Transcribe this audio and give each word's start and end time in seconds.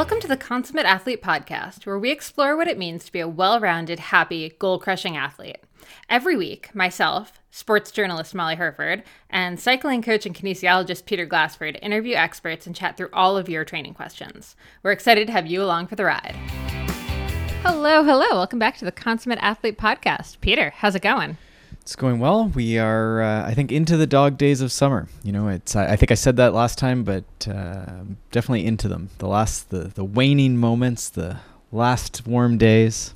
Welcome 0.00 0.20
to 0.20 0.28
the 0.28 0.36
Consummate 0.38 0.86
Athlete 0.86 1.22
Podcast, 1.22 1.84
where 1.84 1.98
we 1.98 2.10
explore 2.10 2.56
what 2.56 2.68
it 2.68 2.78
means 2.78 3.04
to 3.04 3.12
be 3.12 3.20
a 3.20 3.28
well 3.28 3.60
rounded, 3.60 3.98
happy, 3.98 4.48
goal 4.58 4.78
crushing 4.78 5.14
athlete. 5.14 5.58
Every 6.08 6.38
week, 6.38 6.74
myself, 6.74 7.38
sports 7.50 7.90
journalist 7.90 8.34
Molly 8.34 8.54
Hurford, 8.54 9.02
and 9.28 9.60
cycling 9.60 10.00
coach 10.00 10.24
and 10.24 10.34
kinesiologist 10.34 11.04
Peter 11.04 11.26
Glassford 11.26 11.78
interview 11.82 12.14
experts 12.14 12.66
and 12.66 12.74
chat 12.74 12.96
through 12.96 13.10
all 13.12 13.36
of 13.36 13.50
your 13.50 13.62
training 13.62 13.92
questions. 13.92 14.56
We're 14.82 14.92
excited 14.92 15.26
to 15.26 15.34
have 15.34 15.46
you 15.46 15.62
along 15.62 15.88
for 15.88 15.96
the 15.96 16.06
ride. 16.06 16.34
Hello, 17.62 18.02
hello. 18.02 18.30
Welcome 18.30 18.58
back 18.58 18.78
to 18.78 18.86
the 18.86 18.92
Consummate 18.92 19.38
Athlete 19.42 19.76
Podcast. 19.76 20.40
Peter, 20.40 20.70
how's 20.76 20.94
it 20.94 21.02
going? 21.02 21.36
It's 21.80 21.96
going 21.96 22.20
well. 22.20 22.48
We 22.48 22.78
are, 22.78 23.20
uh, 23.22 23.46
I 23.46 23.54
think, 23.54 23.72
into 23.72 23.96
the 23.96 24.06
dog 24.06 24.38
days 24.38 24.60
of 24.60 24.70
summer. 24.70 25.08
You 25.22 25.32
know, 25.32 25.48
it's. 25.48 25.74
I, 25.74 25.92
I 25.92 25.96
think 25.96 26.10
I 26.12 26.14
said 26.14 26.36
that 26.36 26.54
last 26.54 26.78
time, 26.78 27.04
but 27.04 27.24
uh, 27.48 28.02
definitely 28.30 28.66
into 28.66 28.86
them. 28.86 29.10
The 29.18 29.26
last, 29.26 29.70
the 29.70 29.84
the 29.88 30.04
waning 30.04 30.56
moments, 30.56 31.08
the 31.08 31.38
last 31.72 32.26
warm 32.26 32.58
days. 32.58 33.14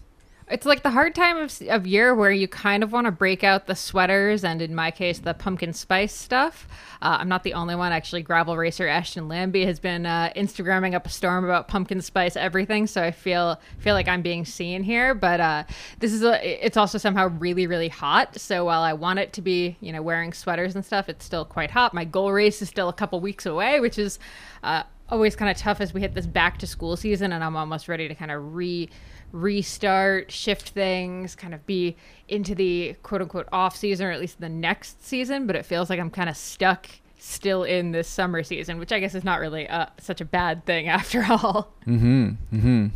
It's 0.54 0.66
like 0.66 0.84
the 0.84 0.90
hard 0.90 1.16
time 1.16 1.36
of, 1.36 1.60
of 1.68 1.84
year 1.84 2.14
where 2.14 2.30
you 2.30 2.46
kind 2.46 2.84
of 2.84 2.92
want 2.92 3.06
to 3.06 3.10
break 3.10 3.42
out 3.42 3.66
the 3.66 3.74
sweaters 3.74 4.44
and, 4.44 4.62
in 4.62 4.72
my 4.72 4.92
case, 4.92 5.18
the 5.18 5.34
pumpkin 5.34 5.72
spice 5.72 6.14
stuff. 6.14 6.68
Uh, 7.02 7.16
I'm 7.18 7.28
not 7.28 7.42
the 7.42 7.54
only 7.54 7.74
one. 7.74 7.90
Actually, 7.90 8.22
gravel 8.22 8.56
racer 8.56 8.86
Ashton 8.86 9.26
Lambie 9.26 9.66
has 9.66 9.80
been 9.80 10.06
uh, 10.06 10.32
Instagramming 10.36 10.94
up 10.94 11.06
a 11.06 11.08
storm 11.08 11.44
about 11.44 11.66
pumpkin 11.66 12.00
spice 12.00 12.36
everything. 12.36 12.86
So 12.86 13.02
I 13.02 13.10
feel 13.10 13.60
feel 13.80 13.94
like 13.94 14.06
I'm 14.06 14.22
being 14.22 14.44
seen 14.44 14.84
here. 14.84 15.12
But 15.12 15.40
uh, 15.40 15.64
this 15.98 16.12
is 16.12 16.22
a, 16.22 16.64
it's 16.64 16.76
also 16.76 16.98
somehow 16.98 17.30
really 17.40 17.66
really 17.66 17.88
hot. 17.88 18.38
So 18.38 18.64
while 18.64 18.82
I 18.82 18.92
want 18.92 19.18
it 19.18 19.32
to 19.32 19.42
be 19.42 19.76
you 19.80 19.92
know 19.92 20.02
wearing 20.02 20.32
sweaters 20.32 20.76
and 20.76 20.86
stuff, 20.86 21.08
it's 21.08 21.24
still 21.24 21.44
quite 21.44 21.72
hot. 21.72 21.94
My 21.94 22.04
goal 22.04 22.30
race 22.30 22.62
is 22.62 22.68
still 22.68 22.88
a 22.88 22.92
couple 22.92 23.18
weeks 23.18 23.44
away, 23.44 23.80
which 23.80 23.98
is 23.98 24.20
uh, 24.62 24.84
always 25.08 25.34
kind 25.34 25.50
of 25.50 25.56
tough 25.56 25.80
as 25.80 25.92
we 25.92 26.00
hit 26.00 26.14
this 26.14 26.26
back 26.26 26.58
to 26.58 26.66
school 26.68 26.96
season, 26.96 27.32
and 27.32 27.42
I'm 27.42 27.56
almost 27.56 27.88
ready 27.88 28.06
to 28.06 28.14
kind 28.14 28.30
of 28.30 28.54
re 28.54 28.88
restart, 29.34 30.30
shift 30.30 30.70
things, 30.70 31.34
kind 31.34 31.52
of 31.52 31.66
be 31.66 31.96
into 32.28 32.54
the 32.54 32.94
quote 33.02 33.20
unquote 33.20 33.48
off 33.52 33.76
season 33.76 34.06
or 34.06 34.12
at 34.12 34.20
least 34.20 34.40
the 34.40 34.48
next 34.48 35.04
season. 35.04 35.46
But 35.46 35.56
it 35.56 35.66
feels 35.66 35.90
like 35.90 35.98
I'm 36.00 36.10
kind 36.10 36.30
of 36.30 36.36
stuck 36.36 36.88
still 37.18 37.64
in 37.64 37.90
this 37.90 38.06
summer 38.06 38.42
season, 38.42 38.78
which 38.78 38.92
I 38.92 39.00
guess 39.00 39.14
is 39.14 39.24
not 39.24 39.40
really 39.40 39.68
uh, 39.68 39.86
such 39.98 40.20
a 40.20 40.24
bad 40.24 40.64
thing 40.64 40.88
after 41.00 41.24
all. 41.28 41.74
Mm-hmm. 41.86 42.28
Mm-hmm. 42.54 42.86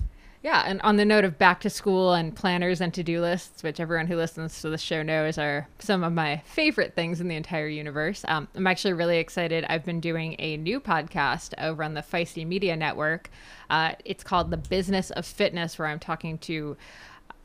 Yeah, 0.49 0.63
and 0.65 0.81
on 0.81 0.97
the 0.97 1.05
note 1.05 1.27
of 1.27 1.37
back 1.37 1.61
to 1.61 1.69
school 1.69 2.15
and 2.15 2.35
planners 2.35 2.81
and 2.81 2.95
to 2.95 3.03
do 3.03 3.21
lists, 3.21 3.63
which 3.63 3.79
everyone 3.79 4.07
who 4.07 4.17
listens 4.17 4.63
to 4.63 4.71
the 4.71 4.79
show 4.79 5.03
knows 5.03 5.37
are 5.37 5.69
some 5.79 6.03
of 6.03 6.15
my 6.15 6.39
favorite 6.47 6.95
things 6.95 7.21
in 7.21 7.29
the 7.29 7.37
entire 7.37 7.69
universe, 7.69 8.25
um, 8.29 8.49
I'm 8.55 8.67
actually 8.67 8.95
really 8.95 9.19
excited. 9.19 9.67
I've 9.69 9.85
been 9.85 10.01
doing 10.01 10.37
a 10.39 10.57
new 10.57 10.81
podcast 10.81 11.53
over 11.59 11.85
on 11.85 11.93
the 11.93 12.01
Feisty 12.01 12.47
Media 12.47 12.77
Network. 12.77 13.29
Uh, 13.69 13.93
it's 14.07 14.25
called 14.25 14.51
The 14.51 14.57
Business 14.57 15.11
of 15.11 15.27
Fitness, 15.27 15.79
where 15.79 15.87
I'm 15.87 15.99
talking 15.99 16.39
to 16.39 16.79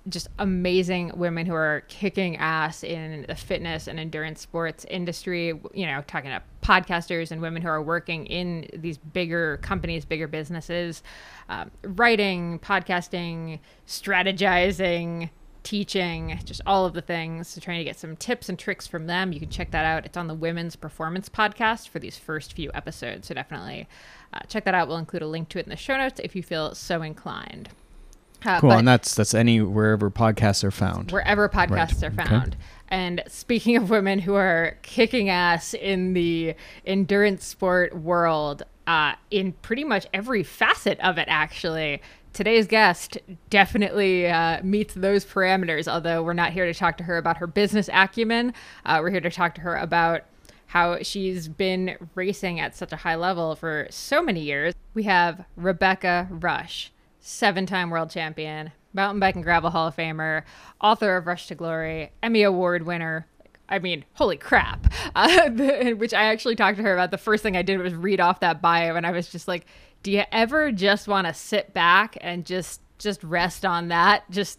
just 0.09 0.27
amazing 0.39 1.11
women 1.15 1.45
who 1.45 1.53
are 1.53 1.83
kicking 1.87 2.35
ass 2.37 2.83
in 2.83 3.25
the 3.27 3.35
fitness 3.35 3.87
and 3.87 3.99
endurance 3.99 4.41
sports 4.41 4.85
industry. 4.89 5.47
You 5.73 5.85
know, 5.85 6.03
talking 6.07 6.31
to 6.31 6.41
podcasters 6.61 7.31
and 7.31 7.41
women 7.41 7.61
who 7.61 7.69
are 7.69 7.81
working 7.81 8.25
in 8.25 8.67
these 8.73 8.97
bigger 8.97 9.57
companies, 9.57 10.05
bigger 10.05 10.27
businesses, 10.27 11.03
um, 11.49 11.71
writing, 11.83 12.59
podcasting, 12.59 13.59
strategizing, 13.87 15.29
teaching, 15.63 16.39
just 16.43 16.61
all 16.65 16.85
of 16.85 16.93
the 16.93 17.01
things. 17.01 17.47
So 17.47 17.61
trying 17.61 17.79
to 17.79 17.83
get 17.83 17.97
some 17.97 18.15
tips 18.15 18.49
and 18.49 18.59
tricks 18.59 18.85
from 18.85 19.07
them. 19.07 19.31
You 19.31 19.39
can 19.39 19.49
check 19.49 19.71
that 19.71 19.85
out. 19.85 20.05
It's 20.05 20.17
on 20.17 20.27
the 20.27 20.33
Women's 20.33 20.75
Performance 20.75 21.29
Podcast 21.29 21.89
for 21.89 21.99
these 21.99 22.17
first 22.17 22.53
few 22.53 22.69
episodes. 22.73 23.27
So 23.27 23.33
definitely 23.33 23.87
uh, 24.33 24.39
check 24.47 24.65
that 24.65 24.73
out. 24.73 24.87
We'll 24.87 24.97
include 24.97 25.21
a 25.21 25.27
link 25.27 25.49
to 25.49 25.59
it 25.59 25.65
in 25.65 25.69
the 25.69 25.77
show 25.77 25.97
notes 25.97 26.19
if 26.23 26.35
you 26.35 26.43
feel 26.43 26.75
so 26.75 27.01
inclined. 27.01 27.69
Uh, 28.45 28.59
cool, 28.59 28.71
and 28.71 28.87
that's 28.87 29.15
that's 29.15 29.33
any 29.33 29.61
wherever 29.61 30.09
podcasts 30.09 30.63
are 30.63 30.71
found. 30.71 31.11
Wherever 31.11 31.47
podcasts 31.49 32.01
right. 32.01 32.03
are 32.03 32.11
found. 32.11 32.53
Okay. 32.53 32.57
And 32.89 33.23
speaking 33.27 33.75
of 33.75 33.89
women 33.89 34.19
who 34.19 34.35
are 34.35 34.77
kicking 34.83 35.29
ass 35.29 35.73
in 35.73 36.13
the 36.13 36.53
endurance 36.85 37.45
sport 37.45 37.95
world, 37.95 38.63
uh, 38.85 39.13
in 39.31 39.53
pretty 39.53 39.83
much 39.83 40.05
every 40.13 40.43
facet 40.43 40.99
of 40.99 41.17
it, 41.17 41.25
actually, 41.27 42.01
today's 42.33 42.67
guest 42.67 43.17
definitely 43.49 44.27
uh, 44.27 44.61
meets 44.63 44.93
those 44.93 45.25
parameters. 45.25 45.87
Although 45.87 46.21
we're 46.23 46.33
not 46.33 46.53
here 46.53 46.65
to 46.65 46.73
talk 46.73 46.97
to 46.97 47.03
her 47.03 47.17
about 47.17 47.37
her 47.37 47.47
business 47.47 47.89
acumen, 47.91 48.53
uh, 48.85 48.99
we're 49.01 49.11
here 49.11 49.21
to 49.21 49.31
talk 49.31 49.55
to 49.55 49.61
her 49.61 49.75
about 49.75 50.23
how 50.67 50.97
she's 51.01 51.47
been 51.47 51.95
racing 52.15 52.59
at 52.59 52.75
such 52.75 52.91
a 52.91 52.95
high 52.95 53.15
level 53.15 53.55
for 53.55 53.87
so 53.89 54.21
many 54.21 54.41
years. 54.41 54.73
We 54.95 55.03
have 55.03 55.45
Rebecca 55.55 56.27
Rusch 56.31 56.89
seven 57.23 57.65
time 57.65 57.89
world 57.89 58.11
champion, 58.11 58.71
mountain 58.93 59.19
bike 59.19 59.35
and 59.35 59.43
gravel 59.43 59.71
Hall 59.71 59.87
of 59.87 59.95
Famer, 59.95 60.43
author 60.79 61.17
of 61.17 61.25
Rusch 61.25 61.47
to 61.47 61.55
Glory, 61.55 62.11
Emmy 62.21 62.43
Award 62.43 62.85
winner. 62.85 63.25
I 63.67 63.79
mean, 63.79 64.05
holy 64.13 64.37
crap. 64.37 64.93
Uh, 65.15 65.47
the, 65.49 65.93
which 65.97 66.11
I 66.11 66.23
actually 66.23 66.55
talked 66.55 66.77
to 66.77 66.83
her 66.83 66.93
about. 66.93 67.11
The 67.11 67.19
first 67.19 67.43
thing 67.43 67.55
I 67.55 67.61
did 67.61 67.77
was 67.77 67.93
read 67.93 68.19
off 68.19 68.39
that 68.39 68.63
bio, 68.63 68.95
and 68.95 69.05
I 69.05 69.11
was 69.11 69.29
just 69.29 69.47
like, 69.47 69.67
do 70.01 70.11
you 70.11 70.23
ever 70.31 70.71
just 70.71 71.07
want 71.07 71.27
to 71.27 71.35
sit 71.35 71.71
back 71.71 72.17
and 72.19 72.47
just 72.47 72.81
just 72.97 73.23
rest 73.23 73.63
on 73.63 73.89
that? 73.89 74.23
Just 74.31 74.57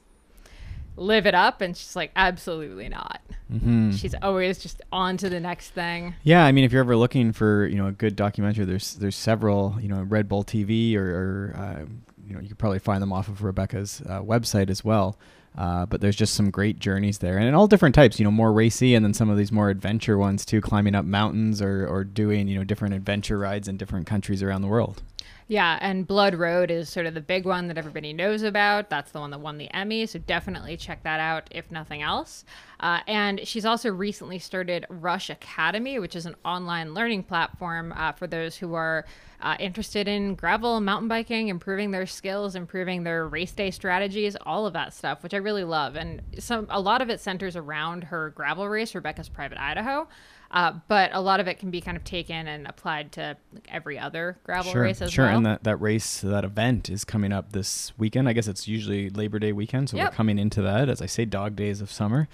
live 0.97 1.27
it 1.27 1.35
up 1.35 1.61
and 1.61 1.77
she's 1.77 1.97
like 1.97 2.13
absolutely 2.15 2.89
not 2.89 3.21
mm-hmm. 3.53 3.91
she's 3.91 4.15
always 4.23 4.59
just 4.59 4.81
on 4.93 5.17
to 5.17 5.29
the 5.29 5.41
next 5.41 5.71
thing 5.71 6.15
yeah 6.23 6.45
i 6.45 6.53
mean 6.53 6.65
if 6.65 6.71
you're 6.71 6.81
ever 6.83 6.97
looking 6.97 7.33
for 7.33 7.67
you 7.67 7.77
know 7.77 7.89
a 7.89 7.93
good 7.93 8.15
documentary 8.15 8.65
there's 8.65 8.95
there's 8.95 9.17
several 9.17 9.77
you 9.81 9.89
know 9.89 10.03
red 10.03 10.29
bull 10.29 10.45
tv 10.45 10.95
or, 10.95 11.03
or 11.03 11.57
uh, 11.57 11.85
you 12.27 12.35
know 12.35 12.41
you 12.41 12.49
could 12.49 12.59
probably 12.59 12.79
find 12.79 13.03
them 13.03 13.13
off 13.13 13.29
of 13.29 13.43
Rebecca's 13.43 14.03
uh, 14.07 14.21
website 14.21 14.71
as 14.71 14.85
well. 14.85 15.19
Uh, 15.57 15.87
but 15.87 16.01
there's 16.01 16.17
just 16.17 16.35
some 16.35 16.51
great 16.51 16.81
journeys 16.81 17.19
there, 17.19 17.39
and 17.39 17.55
all 17.55 17.69
different 17.69 17.95
types. 17.95 18.19
You 18.19 18.25
know, 18.25 18.31
more 18.31 18.53
racy, 18.53 18.95
and 18.95 19.05
then 19.05 19.15
some 19.15 19.31
of 19.31 19.37
these 19.37 19.53
more 19.53 19.71
adventure 19.71 20.19
ones 20.19 20.45
too, 20.45 20.61
climbing 20.61 20.95
up 20.97 21.05
mountains 21.05 21.63
or 21.63 21.87
or 21.87 22.03
doing 22.03 22.49
you 22.49 22.59
know 22.59 22.65
different 22.65 22.95
adventure 22.95 23.39
rides 23.39 23.69
in 23.69 23.77
different 23.77 24.07
countries 24.07 24.43
around 24.43 24.63
the 24.63 24.69
world. 24.69 25.03
Yeah, 25.47 25.79
and 25.83 26.07
Blood 26.07 26.35
Road 26.35 26.71
is 26.71 26.89
sort 26.89 27.05
of 27.05 27.13
the 27.13 27.21
big 27.21 27.45
one 27.45 27.69
that 27.69 27.77
everybody 27.77 28.15
knows 28.15 28.43
about. 28.43 28.89
That's 28.89 29.11
the 29.13 29.21
one 29.21 29.31
that 29.31 29.41
won 29.41 29.59
the 29.59 29.73
Emmy, 29.75 30.07
so 30.07 30.19
definitely 30.19 30.79
check 30.79 31.03
that 31.03 31.21
out 31.21 31.49
if 31.51 31.71
nothing 31.71 32.01
else. 32.01 32.47
Uh, 32.81 33.01
and 33.07 33.47
she's 33.47 33.67
also 33.67 33.91
recently 33.91 34.39
started 34.39 34.87
Rusch 34.89 35.29
Academy, 35.29 35.99
which 35.99 36.17
is 36.17 36.25
an 36.25 36.35
online 36.47 36.95
learning 36.95 37.25
platform 37.25 37.93
uh, 37.95 38.13
for 38.13 38.27
those 38.27 38.57
who 38.57 38.73
are 38.73 39.05
uh, 39.43 39.57
interested 39.61 40.09
in 40.09 40.35
gravel, 40.35 40.81
mountain 40.81 41.09
biking, 41.09 41.49
improving 41.49 41.91
their 41.91 42.07
skills, 42.07 42.55
improving 42.55 43.05
their 43.05 43.29
race 43.29 43.53
day 43.53 43.71
strategies, 43.71 44.37
all 44.47 44.67
of 44.67 44.73
that 44.73 44.95
stuff, 44.95 45.23
which 45.23 45.35
I 45.35 45.39
really 45.39 45.65
love. 45.65 45.95
And 45.95 46.23
some 46.39 46.67
a 46.71 46.81
lot 46.81 47.03
of 47.03 47.11
it 47.11 47.21
centers 47.21 47.55
around 47.55 48.05
her 48.05 48.31
gravel 48.31 48.67
race, 48.67 48.95
Rebecca's 48.95 49.29
Private 49.29 49.59
Idaho. 49.61 50.09
Uh, 50.51 50.73
but 50.89 51.11
a 51.13 51.21
lot 51.21 51.41
of 51.41 51.49
it 51.49 51.59
can 51.59 51.71
be 51.71 51.81
kind 51.81 51.97
of 51.97 52.05
taken 52.05 52.47
and 52.47 52.67
applied 52.67 53.11
to 53.13 53.37
like 53.53 53.67
every 53.71 53.99
other 53.99 54.39
gravel 54.45 54.73
sure, 54.73 54.83
race 54.83 55.03
as 55.03 55.13
sure. 55.13 55.25
well. 55.25 55.33
Sure, 55.33 55.37
and 55.37 55.47
that, 55.47 55.65
that 55.65 55.77
race, 55.79 56.21
that 56.21 56.45
event 56.45 56.89
is 56.89 57.05
coming 57.05 57.33
up 57.33 57.53
this 57.53 57.93
weekend. 57.99 58.29
I 58.29 58.33
guess 58.33 58.47
it's 58.47 58.69
usually 58.69 59.11
Labor 59.11 59.39
Day 59.39 59.53
weekend, 59.53 59.91
so 59.91 59.97
yep. 59.97 60.13
we're 60.13 60.17
coming 60.17 60.39
into 60.39 60.63
that, 60.63 60.89
as 60.89 61.03
I 61.03 61.07
say, 61.07 61.25
dog 61.25 61.57
days 61.57 61.81
of 61.81 61.91
summer. 61.91 62.29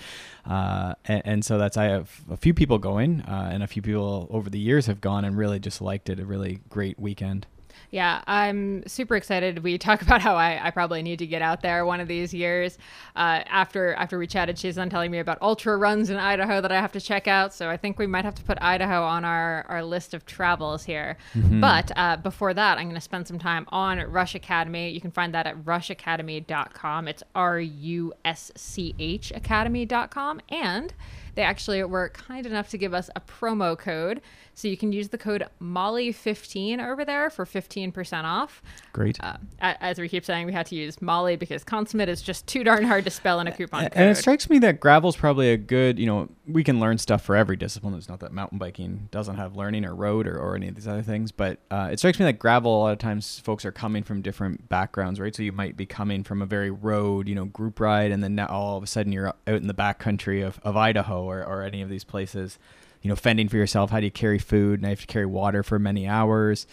Uh, 0.44 0.94
and, 1.06 1.22
and, 1.24 1.44
so 1.44 1.58
that's, 1.58 1.76
I 1.76 1.84
have 1.84 2.20
a 2.30 2.36
few 2.36 2.54
people 2.54 2.78
going, 2.78 3.22
uh, 3.22 3.50
and 3.52 3.62
a 3.62 3.66
few 3.66 3.82
people 3.82 4.26
over 4.30 4.50
the 4.50 4.58
years 4.58 4.86
have 4.86 5.00
gone 5.00 5.24
and 5.24 5.36
really 5.36 5.58
just 5.58 5.80
liked 5.80 6.10
it. 6.10 6.20
A 6.20 6.24
really 6.26 6.60
great 6.68 6.98
weekend. 6.98 7.46
Yeah, 7.90 8.22
I'm 8.26 8.86
super 8.86 9.16
excited. 9.16 9.64
We 9.64 9.76
talk 9.78 10.02
about 10.10 10.20
how 10.20 10.36
I, 10.36 10.66
I 10.66 10.70
probably 10.70 11.02
need 11.02 11.18
to 11.18 11.26
get 11.26 11.42
out 11.42 11.62
there 11.62 11.84
one 11.84 12.00
of 12.00 12.08
these 12.08 12.32
years. 12.32 12.78
Uh, 13.16 13.42
after 13.46 13.94
after 13.94 14.18
we 14.18 14.26
chatted, 14.26 14.58
she's 14.58 14.76
then 14.76 14.90
telling 14.90 15.10
me 15.10 15.18
about 15.18 15.38
ultra 15.42 15.76
runs 15.76 16.10
in 16.10 16.16
Idaho 16.16 16.60
that 16.60 16.72
I 16.72 16.80
have 16.80 16.92
to 16.92 17.00
check 17.00 17.26
out. 17.26 17.52
So 17.52 17.68
I 17.68 17.76
think 17.76 17.98
we 17.98 18.06
might 18.06 18.24
have 18.24 18.34
to 18.36 18.42
put 18.42 18.58
Idaho 18.60 19.02
on 19.02 19.24
our, 19.24 19.66
our 19.68 19.82
list 19.82 20.14
of 20.14 20.24
travels 20.26 20.84
here. 20.84 21.16
Mm-hmm. 21.34 21.60
But 21.60 21.90
uh, 21.96 22.16
before 22.18 22.54
that, 22.54 22.78
I'm 22.78 22.84
going 22.84 22.94
to 22.94 23.00
spend 23.00 23.26
some 23.26 23.38
time 23.38 23.66
on 23.70 23.98
Rusch 23.98 24.34
Academy. 24.34 24.90
You 24.90 25.00
can 25.00 25.10
find 25.10 25.34
that 25.34 25.46
at 25.46 25.56
ruschacademy.com. 25.64 27.08
It's 27.08 27.22
R 27.34 27.60
U 27.60 28.12
S 28.24 28.52
C 28.56 28.94
H 28.98 29.32
Academy.com. 29.32 30.40
And 30.48 30.94
they 31.34 31.42
actually 31.42 31.82
were 31.84 32.08
kind 32.10 32.46
enough 32.46 32.68
to 32.70 32.78
give 32.78 32.94
us 32.94 33.10
a 33.16 33.20
promo 33.20 33.78
code. 33.78 34.20
So 34.54 34.68
you 34.68 34.76
can 34.76 34.92
use 34.92 35.08
the 35.08 35.16
code 35.16 35.46
Molly15 35.62 36.86
over 36.86 37.02
there 37.04 37.30
for 37.30 37.46
15% 37.46 38.24
off. 38.24 38.62
Great. 38.92 39.18
Uh, 39.20 39.36
as 39.60 39.98
we 39.98 40.06
keep 40.08 40.24
saying, 40.24 40.44
we 40.44 40.52
had 40.52 40.66
to 40.66 40.74
use 40.74 41.00
Molly 41.00 41.36
because 41.36 41.64
consummate 41.64 42.10
is 42.10 42.20
just 42.20 42.46
too 42.46 42.62
darn 42.62 42.84
hard 42.84 43.04
to 43.04 43.10
spell 43.10 43.40
in 43.40 43.46
a 43.46 43.52
coupon 43.52 43.84
and, 43.84 43.92
code. 43.92 44.00
And 44.00 44.10
it 44.10 44.16
strikes 44.16 44.50
me 44.50 44.58
that 44.58 44.78
gravel's 44.78 45.16
probably 45.16 45.50
a 45.50 45.56
good, 45.56 45.98
you 45.98 46.04
know, 46.04 46.28
we 46.46 46.62
can 46.62 46.78
learn 46.78 46.98
stuff 46.98 47.22
for 47.22 47.36
every 47.36 47.56
discipline. 47.56 47.94
It's 47.94 48.08
not 48.08 48.20
that 48.20 48.32
mountain 48.32 48.58
biking 48.58 49.08
doesn't 49.10 49.36
have 49.36 49.56
learning 49.56 49.86
or 49.86 49.94
road 49.94 50.26
or, 50.26 50.38
or 50.38 50.56
any 50.56 50.68
of 50.68 50.74
these 50.74 50.88
other 50.88 51.02
things, 51.02 51.32
but 51.32 51.60
uh, 51.70 51.88
it 51.90 51.98
strikes 51.98 52.18
me 52.18 52.26
that 52.26 52.38
gravel, 52.38 52.76
a 52.76 52.80
lot 52.80 52.92
of 52.92 52.98
times 52.98 53.38
folks 53.38 53.64
are 53.64 53.72
coming 53.72 54.02
from 54.02 54.20
different 54.20 54.68
backgrounds, 54.68 55.20
right? 55.20 55.34
So 55.34 55.42
you 55.42 55.52
might 55.52 55.76
be 55.76 55.86
coming 55.86 56.22
from 56.22 56.42
a 56.42 56.46
very 56.46 56.70
road, 56.70 57.28
you 57.28 57.34
know, 57.34 57.46
group 57.46 57.80
ride, 57.80 58.10
and 58.10 58.22
then 58.22 58.34
now 58.34 58.48
all 58.48 58.76
of 58.76 58.82
a 58.82 58.86
sudden 58.86 59.12
you're 59.12 59.28
out 59.28 59.36
in 59.46 59.68
the 59.68 59.74
backcountry 59.74 60.46
of, 60.46 60.60
of 60.62 60.76
Idaho 60.76 61.19
or, 61.22 61.44
or 61.44 61.62
any 61.62 61.82
of 61.82 61.88
these 61.88 62.04
places, 62.04 62.58
you 63.02 63.08
know, 63.08 63.16
fending 63.16 63.48
for 63.48 63.56
yourself. 63.56 63.90
How 63.90 64.00
do 64.00 64.06
you 64.06 64.10
carry 64.10 64.38
food? 64.38 64.80
And 64.80 64.86
I 64.86 64.90
have 64.90 65.00
to 65.00 65.06
carry 65.06 65.26
water 65.26 65.62
for 65.62 65.78
many 65.78 66.06
hours. 66.06 66.66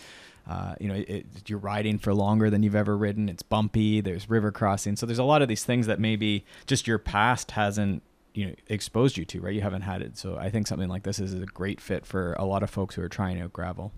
uh, 0.49 0.75
you 0.79 0.87
know, 0.87 0.95
it, 0.95 1.25
you're 1.47 1.59
riding 1.59 1.99
for 1.99 2.13
longer 2.13 2.49
than 2.49 2.63
you've 2.63 2.75
ever 2.75 2.97
ridden. 2.97 3.27
It's 3.27 3.43
bumpy. 3.43 3.99
There's 4.01 4.29
river 4.29 4.51
crossing. 4.51 4.95
So 4.95 5.05
there's 5.05 5.19
a 5.19 5.23
lot 5.23 5.41
of 5.41 5.49
these 5.49 5.65
things 5.65 5.87
that 5.87 5.99
maybe 5.99 6.45
just 6.65 6.87
your 6.87 6.99
past 6.99 7.51
hasn't 7.51 8.01
you 8.33 8.45
know 8.45 8.53
exposed 8.67 9.17
you 9.17 9.25
to 9.25 9.41
right 9.41 9.55
you 9.55 9.61
haven't 9.61 9.81
had 9.81 10.03
it 10.03 10.15
so 10.15 10.37
i 10.37 10.47
think 10.47 10.67
something 10.67 10.89
like 10.89 11.01
this 11.01 11.17
is 11.17 11.33
a 11.33 11.45
great 11.47 11.81
fit 11.81 12.05
for 12.05 12.33
a 12.33 12.45
lot 12.45 12.61
of 12.61 12.69
folks 12.69 12.93
who 12.93 13.01
are 13.01 13.09
trying 13.09 13.41
out 13.41 13.51
gravel 13.51 13.91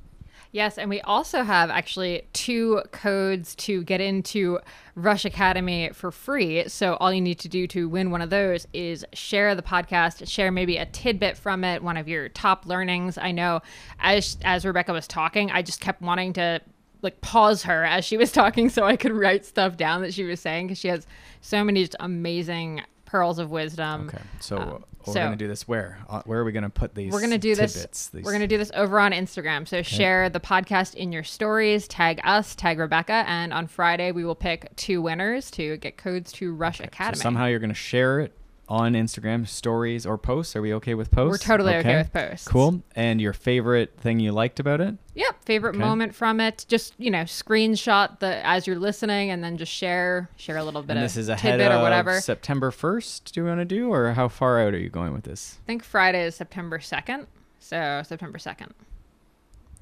Yes, 0.52 0.80
and 0.80 0.90
we 0.90 1.00
also 1.02 1.44
have 1.44 1.70
actually 1.70 2.28
two 2.34 2.82
codes 2.92 3.54
to 3.56 3.84
get 3.84 4.02
into 4.02 4.60
Rusch 4.96 5.24
Academy 5.24 5.92
for 5.94 6.12
free. 6.12 6.68
So 6.68 6.96
all 6.96 7.14
you 7.14 7.22
need 7.22 7.38
to 7.40 7.50
do 7.50 7.68
to 7.68 7.88
win 7.88 8.10
one 8.10 8.22
of 8.22 8.32
those 8.32 8.68
is 8.74 9.06
share 9.14 9.54
the 9.54 9.62
podcast, 9.62 10.28
share 10.28 10.52
maybe 10.52 10.78
a 10.78 10.88
tidbit 10.88 11.38
from 11.38 11.64
it, 11.64 11.84
one 11.84 11.98
of 11.98 12.08
your 12.08 12.30
top 12.30 12.66
learnings. 12.66 13.18
I 13.18 13.32
know 13.32 13.62
as 14.00 14.38
as 14.44 14.66
Rebecca 14.66 14.92
was 14.92 15.08
talking, 15.08 15.52
I 15.52 15.62
just 15.62 15.82
kept 15.82 16.02
wanting 16.02 16.34
to 16.34 16.62
like 17.04 17.22
pause 17.22 17.64
her 17.64 17.86
as 17.86 18.04
she 18.04 18.18
was 18.18 18.32
talking 18.34 18.70
so 18.70 18.86
I 18.86 18.98
could 18.98 19.14
write 19.14 19.46
stuff 19.46 19.78
down 19.78 20.02
that 20.02 20.16
she 20.16 20.24
was 20.24 20.40
saying 20.40 20.68
because 20.68 20.80
she 20.80 20.88
has 20.88 21.06
so 21.42 21.64
many 21.64 21.82
just 21.84 21.96
amazing 22.00 22.82
pearls 23.06 23.38
of 23.38 23.52
wisdom. 23.52 24.08
Okay, 24.08 24.24
so 24.40 24.58
um, 24.58 24.86
we're 25.08 25.14
gonna 25.14 25.36
do 25.36 25.48
this 25.48 25.68
where? 25.68 26.00
Uh, 26.08 26.22
where 26.26 26.40
are 26.40 26.44
we 26.44 26.52
gonna 26.52 26.70
put 26.70 26.94
these? 26.96 27.12
We're 27.12 27.22
gonna 27.22 27.38
do 27.38 27.56
tidbits, 27.56 27.74
this. 27.74 28.08
These... 28.08 28.24
We're 28.24 28.32
gonna 28.32 28.48
do 28.48 28.58
this 28.58 28.72
over 28.74 29.00
on 29.00 29.12
Instagram. 29.12 29.68
So 29.68 29.78
okay. 29.78 29.84
share 29.84 30.30
the 30.30 30.40
podcast 30.40 30.96
in 30.96 31.12
your 31.12 31.24
stories. 31.24 31.88
Tag 31.88 32.20
us. 32.24 32.56
Tag 32.56 32.80
Rebecca. 32.80 33.24
And 33.28 33.54
on 33.54 33.68
Friday 33.68 34.12
we 34.12 34.26
will 34.26 34.36
pick 34.36 34.76
two 34.76 35.02
winners 35.02 35.50
to 35.52 35.78
get 35.78 35.98
codes 35.98 36.32
to 36.34 36.54
Rusch 36.54 36.80
okay. 36.80 36.88
Academy. 36.88 37.18
So 37.18 37.24
somehow 37.24 37.46
you're 37.46 37.60
gonna 37.60 37.74
share 37.74 38.20
it 38.20 38.34
on 38.70 38.94
Instagram 38.94 39.48
stories 39.48 40.06
or 40.06 40.18
posts. 40.18 40.56
Are 40.56 40.62
we 40.62 40.74
okay 40.76 40.94
with 40.94 41.10
posts? 41.10 41.44
We're 41.44 41.52
totally 41.52 41.76
okay, 41.76 41.90
okay 41.90 41.98
with 41.98 42.14
posts. 42.14 42.48
Cool. 42.48 42.84
And 42.96 43.20
your 43.20 43.34
favorite 43.34 43.98
thing 43.98 44.20
you 44.20 44.32
liked 44.32 44.60
about 44.60 44.80
it? 44.80 44.96
Yep, 45.16 45.44
favorite 45.44 45.72
okay. 45.72 45.80
moment 45.80 46.16
from 46.16 46.40
it. 46.40 46.66
Just 46.70 46.94
you 47.00 47.10
know, 47.10 47.24
screenshot 47.24 48.20
the 48.20 48.46
as 48.46 48.68
you're 48.68 48.80
listening, 48.80 49.32
and 49.32 49.44
then 49.44 49.58
just 49.58 49.72
share 49.72 50.30
share 50.38 50.58
a 50.58 50.64
little 50.64 50.84
bit 50.84 50.92
and 50.92 51.00
of 51.00 51.04
this 51.04 51.18
is 51.18 51.28
ahead 51.28 51.60
of 51.60 51.80
or 51.80 51.82
whatever. 51.82 52.22
September 52.22 52.70
first. 52.72 53.34
Do 53.34 53.44
we 53.44 53.50
want 53.50 53.60
to 53.60 53.66
do, 53.66 53.92
or 53.92 54.14
how 54.14 54.28
far 54.28 54.62
out 54.62 54.74
are 54.74 54.80
you 54.80 54.90
going 54.90 55.14
with 55.14 55.24
this? 55.24 55.58
I 55.64 55.66
think 55.66 55.84
Friday 55.84 56.24
is 56.24 56.36
September 56.36 56.80
second, 56.80 57.28
so 57.58 58.04
September 58.06 58.38
second, 58.38 58.74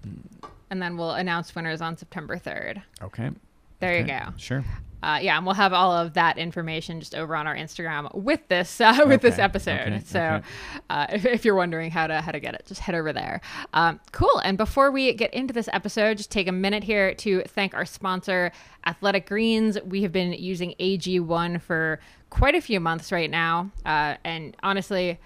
mm. 0.08 0.50
and 0.70 0.82
then 0.82 0.98
we'll 0.98 1.12
announce 1.12 1.54
winners 1.54 1.82
on 1.82 1.98
September 1.98 2.38
third. 2.38 2.82
Okay. 3.02 3.32
There 3.80 3.92
okay. 3.92 4.00
you 4.00 4.08
go. 4.08 4.34
Sure 4.38 4.66
uh, 5.04 5.20
yeah, 5.22 5.38
and 5.38 5.46
we'll 5.46 5.56
have 5.56 5.74
all 5.74 5.92
of 5.92 6.14
that 6.14 6.38
information 6.38 7.00
just 7.00 7.14
over 7.14 7.36
on 7.36 7.46
our 7.46 7.56
Instagram 7.56 8.14
with 8.16 8.48
this 8.48 8.82
uh, 8.82 8.96
with 9.00 9.14
okay. 9.14 9.30
this 9.30 9.40
episode. 9.40 9.94
Okay. 9.94 10.02
So, 10.06 10.20
okay. 10.20 10.46
Uh, 10.90 11.08
if, 11.12 11.26
if, 11.26 11.46
you're 11.46 11.56
wondering 11.56 11.92
how 11.92 12.08
to 12.08 12.20
how 12.22 12.32
to 12.32 12.40
get 12.40 12.56
it, 12.56 12.66
just 12.66 12.82
head 12.82 12.96
over 12.96 13.14
there. 13.14 13.42
Um, 13.74 14.00
cool. 14.12 14.42
And 14.44 14.58
before 14.58 14.92
we 14.92 15.14
get 15.14 15.34
into 15.34 15.54
this 15.54 15.70
episode, 15.72 16.18
just 16.18 16.32
take 16.32 16.48
a 16.48 16.52
minute 16.52 16.84
here 16.84 17.14
to 17.16 17.42
thank 17.44 17.76
our 17.76 17.86
sponsor, 17.86 18.52
Athletic 18.86 19.28
Greens. 19.28 19.78
We 19.86 20.02
have 20.02 20.12
been 20.12 20.34
using 20.34 20.74
AG1 20.80 21.62
for 21.62 22.00
quite 22.30 22.56
a 22.56 22.62
few 22.62 22.80
months 22.80 23.12
right 23.12 23.30
now, 23.30 23.72
uh, 23.86 24.16
and 24.24 24.58
honestly, 24.64 25.20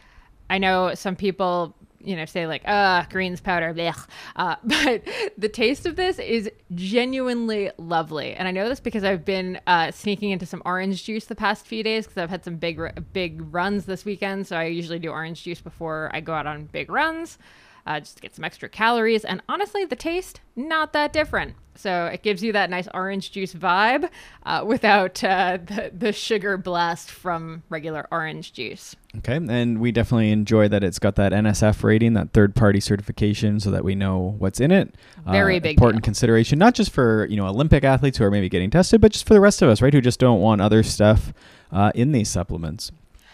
I 0.50 0.58
know 0.58 0.94
some 0.96 1.16
people 1.16 1.76
you 2.06 2.16
know, 2.16 2.26
say 2.26 2.48
like, 2.48 2.64
uh, 2.68 3.04
greens 3.10 3.42
powder, 3.42 3.74
blech. 3.74 4.08
Uh, 4.36 4.56
but 4.64 5.04
the 5.38 5.50
taste 5.50 5.86
of 5.86 5.96
this 5.96 6.20
is 6.20 6.50
genuinely 6.74 7.72
lovely. 7.78 8.34
And 8.34 8.48
I 8.48 8.52
know 8.52 8.68
this 8.68 8.80
because 8.80 9.04
I've 9.04 9.26
been 9.26 9.60
uh, 9.68 9.92
sneaking 9.92 10.32
into 10.32 10.46
some 10.46 10.62
orange 10.66 11.04
juice 11.04 11.26
the 11.26 11.36
past 11.36 11.66
few 11.66 11.84
days 11.84 12.06
because 12.06 12.22
I've 12.22 12.30
had 12.30 12.44
some 12.44 12.58
big, 12.58 12.80
big 13.14 13.42
runs 13.54 13.86
this 13.86 14.06
weekend. 14.06 14.48
So 14.48 14.58
I 14.58 14.66
usually 14.66 15.00
do 15.00 15.10
orange 15.10 15.44
juice 15.44 15.62
before 15.62 16.10
I 16.14 16.22
go 16.22 16.34
out 16.34 16.48
on 16.48 16.66
big 16.66 16.92
runs. 16.92 17.38
Uh, 17.86 18.00
just 18.00 18.18
to 18.18 18.22
get 18.22 18.36
some 18.36 18.46
extra 18.46 18.70
calories. 18.70 19.26
And 19.26 19.42
honestly, 19.50 19.86
the 19.86 19.96
taste, 19.96 20.42
not 20.56 20.94
that 20.94 21.14
different. 21.14 21.56
So 21.76 22.06
it 22.08 22.22
gives 22.22 22.44
you 22.44 22.52
that 22.54 22.70
nice 22.70 22.88
orange 22.94 23.32
juice 23.32 23.54
vibe 23.54 24.10
uh, 24.46 24.64
without 24.66 25.24
uh, 25.24 25.58
the, 25.64 25.92
the 25.94 26.14
sugar 26.14 26.58
blast 26.58 27.10
from 27.10 27.64
regular 27.70 28.08
orange 28.12 28.54
juice. 28.54 28.96
Okay, 29.18 29.36
and 29.36 29.80
we 29.80 29.92
definitely 29.92 30.32
enjoy 30.32 30.68
that 30.68 30.84
it's 30.84 31.00
got 31.00 31.16
that 31.16 31.32
NSF 31.32 31.84
rating, 31.84 32.14
that 32.14 32.34
third 32.34 32.56
party 32.56 32.80
certification, 32.80 33.60
so 33.60 33.72
that 33.72 33.84
we 33.84 33.96
know 33.96 34.36
what's 34.38 34.60
in 34.60 34.72
it. 34.72 34.96
Very 35.30 35.58
uh, 35.58 35.60
big 35.60 35.78
important 35.78 36.04
deal. 36.04 36.06
consideration, 36.08 36.60
not 36.60 36.76
just 36.76 36.92
for 36.92 37.26
you 37.30 37.38
know 37.38 37.48
Olympic 37.48 37.84
athletes 37.84 38.18
who 38.18 38.24
are 38.26 38.32
maybe 38.32 38.50
getting 38.50 38.70
tested, 38.70 39.02
but 39.02 39.12
just 39.12 39.26
for 39.26 39.34
the 39.34 39.42
rest 39.42 39.62
of 39.62 39.70
us, 39.70 39.82
right, 39.82 39.94
who 39.94 40.02
just 40.02 40.20
don't 40.20 40.40
want 40.40 40.62
other 40.62 40.84
stuff 40.84 41.34
uh, 41.72 41.92
in 41.96 42.12
these 42.12 42.30
supplements. 42.30 42.92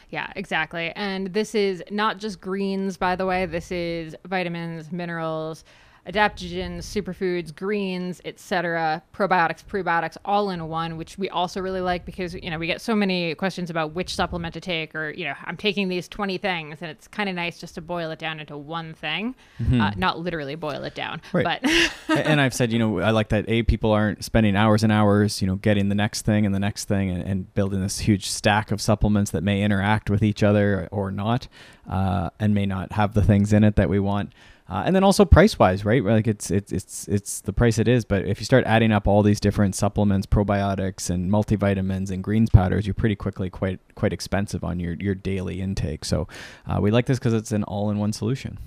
Yeah, 0.10 0.32
exactly. 0.36 0.92
And 0.96 1.34
this 1.34 1.54
is 1.54 1.84
not 1.92 2.18
just 2.18 2.40
greens, 2.40 2.96
by 2.98 3.16
the 3.16 3.26
way. 3.26 3.46
This 3.46 3.72
is 3.72 4.16
vitamins, 4.26 4.92
minerals, 4.92 5.66
adaptogens, 6.08 6.80
superfoods, 6.80 7.54
greens, 7.54 8.22
etc., 8.24 9.04
probiotics, 9.14 9.64
prebiotics, 9.64 10.18
all 10.24 10.50
in 10.50 10.68
one, 10.68 10.98
which 10.98 11.18
we 11.18 11.30
also 11.30 11.60
really 11.62 11.82
like 11.82 12.06
because 12.06 12.34
you 12.34 12.50
know 12.50 12.58
we 12.58 12.68
get 12.68 12.82
so 12.82 12.96
many 12.96 13.36
questions 13.36 13.70
about 13.70 13.94
which 13.94 14.16
supplement 14.16 14.54
to 14.54 14.62
take, 14.62 14.96
or 14.96 15.12
you 15.12 15.26
know 15.26 15.34
I'm 15.46 15.58
taking 15.58 15.90
these 15.90 16.08
20 16.08 16.38
things, 16.38 16.78
and 16.82 16.90
it's 16.90 17.08
kind 17.08 17.30
of 17.30 17.36
nice 17.36 17.60
just 17.60 17.76
to 17.76 17.82
boil 17.82 18.12
it 18.12 18.20
down 18.20 18.40
into 18.40 18.58
one 18.58 18.94
thing, 18.94 19.36
mm-hmm. 19.60 19.82
uh, 19.82 19.92
not 19.98 20.20
literally 20.20 20.56
boil 20.56 20.84
it 20.84 20.96
down, 20.96 21.22
right. 21.34 21.60
but. 21.62 21.72
and 22.10 22.40
I've 22.40 22.54
said, 22.54 22.72
you 22.72 22.80
know, 22.80 23.00
I 23.00 23.12
like 23.12 23.30
that. 23.30 23.46
A 23.48 23.64
people 23.64 23.92
aren't 23.92 24.24
spending 24.24 24.56
hours 24.56 24.84
and 24.84 24.92
hours, 24.92 25.42
you 25.42 25.48
know, 25.48 25.56
getting 25.56 25.90
the 25.90 25.96
next 25.96 26.24
thing 26.24 26.46
and 26.46 26.56
the 26.56 26.60
next 26.60 26.86
thing, 26.86 27.10
and, 27.10 27.22
and 27.22 27.54
building 27.54 27.82
this 27.82 28.00
huge 28.00 28.30
stack 28.30 28.72
of 28.72 28.82
supplements 28.82 29.32
that 29.32 29.44
may 29.44 29.62
interact 29.62 30.10
with 30.10 30.24
each 30.24 30.44
other 30.44 30.88
or 30.92 31.12
not, 31.12 31.48
uh, 31.90 32.30
and 32.40 32.54
may 32.54 32.66
not 32.66 32.94
have 32.94 33.14
the 33.14 33.24
things 33.24 33.52
in 33.52 33.64
it 33.64 33.76
that 33.76 33.90
we 33.90 34.00
want. 34.00 34.32
Uh, 34.70 34.84
and 34.86 34.96
then 34.96 35.04
also 35.04 35.24
price 35.24 35.58
wise, 35.58 35.86
right? 35.86 36.04
Like 36.04 36.28
it's 36.28 36.52
it's 36.52 36.72
it's 36.72 37.08
it's 37.08 37.42
the 37.42 37.54
price 37.54 37.78
it 37.78 37.88
is. 37.88 38.04
But 38.04 38.26
if 38.26 38.40
you 38.40 38.46
start 38.46 38.66
adding 38.66 38.92
up 38.92 39.08
all 39.08 39.24
these 39.24 39.40
different 39.40 39.76
supplements, 39.76 40.28
probiotics, 40.28 41.10
and 41.10 41.32
multivitamins 41.32 42.12
and 42.12 42.24
greens 42.24 42.50
powders, 42.50 42.86
you're 42.86 42.94
pretty 42.94 43.16
quickly 43.16 43.50
quite 43.50 43.80
quite 43.96 44.12
expensive 44.12 44.64
on 44.64 44.80
your 44.80 44.94
your 44.96 45.16
daily 45.16 45.62
intake. 45.62 46.04
So 46.04 46.28
uh, 46.66 46.80
we 46.82 46.92
like 46.92 47.06
this 47.06 47.18
because 47.18 47.34
it's 47.34 47.52
an 47.52 47.64
all 47.64 47.90
in 47.90 47.98
one 47.98 48.12
solution. 48.12 48.60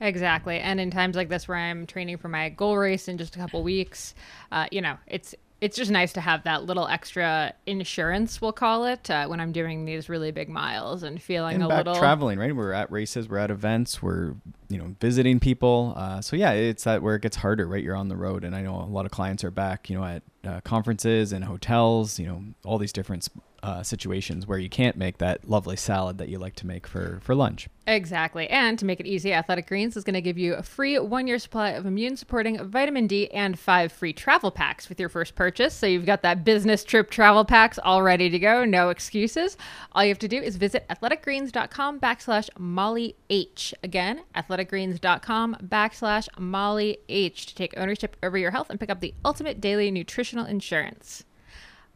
Exactly. 0.00 0.58
And 0.58 0.80
in 0.80 0.90
times 0.90 1.14
like 1.14 1.28
this 1.28 1.46
where 1.46 1.56
I'm 1.56 1.86
training 1.86 2.18
for 2.18 2.28
my 2.28 2.48
goal 2.48 2.76
race 2.76 3.06
in 3.06 3.16
just 3.16 3.36
a 3.36 3.38
couple 3.38 3.62
weeks, 3.62 4.14
uh, 4.50 4.66
you 4.72 4.80
know, 4.80 4.96
it's 5.06 5.34
it's 5.64 5.78
just 5.78 5.90
nice 5.90 6.12
to 6.12 6.20
have 6.20 6.44
that 6.44 6.64
little 6.64 6.86
extra 6.86 7.54
insurance, 7.64 8.38
we'll 8.38 8.52
call 8.52 8.84
it, 8.84 9.10
uh, 9.10 9.26
when 9.26 9.40
I'm 9.40 9.50
doing 9.50 9.86
these 9.86 10.10
really 10.10 10.30
big 10.30 10.50
miles 10.50 11.02
and 11.02 11.20
feeling 11.22 11.54
and 11.54 11.64
a 11.64 11.68
little 11.68 11.94
traveling. 11.94 12.38
Right, 12.38 12.54
we're 12.54 12.74
at 12.74 12.92
races, 12.92 13.30
we're 13.30 13.38
at 13.38 13.50
events, 13.50 14.02
we're 14.02 14.34
you 14.68 14.76
know 14.76 14.94
visiting 15.00 15.40
people. 15.40 15.94
Uh, 15.96 16.20
so 16.20 16.36
yeah, 16.36 16.52
it's 16.52 16.84
that 16.84 17.02
where 17.02 17.14
it 17.14 17.22
gets 17.22 17.36
harder. 17.36 17.66
Right, 17.66 17.82
you're 17.82 17.96
on 17.96 18.08
the 18.08 18.16
road, 18.16 18.44
and 18.44 18.54
I 18.54 18.60
know 18.60 18.74
a 18.74 18.84
lot 18.84 19.06
of 19.06 19.10
clients 19.10 19.42
are 19.42 19.50
back, 19.50 19.88
you 19.88 19.98
know, 19.98 20.04
at 20.04 20.22
uh, 20.44 20.60
conferences 20.60 21.32
and 21.32 21.46
hotels. 21.46 22.18
You 22.18 22.26
know, 22.26 22.44
all 22.66 22.76
these 22.76 22.92
different 22.92 23.26
uh, 23.64 23.82
situations 23.82 24.46
where 24.46 24.58
you 24.58 24.68
can't 24.68 24.94
make 24.94 25.16
that 25.16 25.48
lovely 25.48 25.74
salad 25.74 26.18
that 26.18 26.28
you 26.28 26.38
like 26.38 26.54
to 26.54 26.66
make 26.66 26.86
for 26.86 27.18
for 27.22 27.34
lunch. 27.34 27.66
Exactly. 27.86 28.46
And 28.48 28.78
to 28.78 28.84
make 28.84 29.00
it 29.00 29.06
easy, 29.06 29.32
Athletic 29.32 29.66
Greens 29.66 29.96
is 29.96 30.04
going 30.04 30.14
to 30.14 30.20
give 30.20 30.36
you 30.36 30.52
a 30.52 30.62
free 30.62 30.98
one 30.98 31.26
year 31.26 31.38
supply 31.38 31.70
of 31.70 31.86
immune 31.86 32.18
supporting 32.18 32.62
vitamin 32.68 33.06
D 33.06 33.30
and 33.30 33.58
five 33.58 33.90
free 33.90 34.12
travel 34.12 34.50
packs 34.50 34.90
with 34.90 35.00
your 35.00 35.08
first 35.08 35.34
purchase. 35.34 35.72
So 35.72 35.86
you've 35.86 36.04
got 36.04 36.20
that 36.22 36.44
business 36.44 36.84
trip 36.84 37.10
travel 37.10 37.42
packs 37.46 37.78
all 37.82 38.02
ready 38.02 38.28
to 38.28 38.38
go. 38.38 38.66
No 38.66 38.90
excuses. 38.90 39.56
All 39.92 40.04
you 40.04 40.10
have 40.10 40.18
to 40.18 40.28
do 40.28 40.42
is 40.42 40.56
visit 40.56 40.86
athleticgreens.com 40.90 42.00
backslash 42.00 42.50
Molly 42.58 43.16
H. 43.30 43.72
Again, 43.82 44.24
athleticgreens.com 44.36 45.56
backslash 45.68 46.28
Molly 46.38 46.98
H 47.08 47.46
to 47.46 47.54
take 47.54 47.72
ownership 47.78 48.14
over 48.22 48.36
your 48.36 48.50
health 48.50 48.68
and 48.68 48.78
pick 48.78 48.90
up 48.90 49.00
the 49.00 49.14
ultimate 49.24 49.62
daily 49.62 49.90
nutritional 49.90 50.44
insurance. 50.44 51.24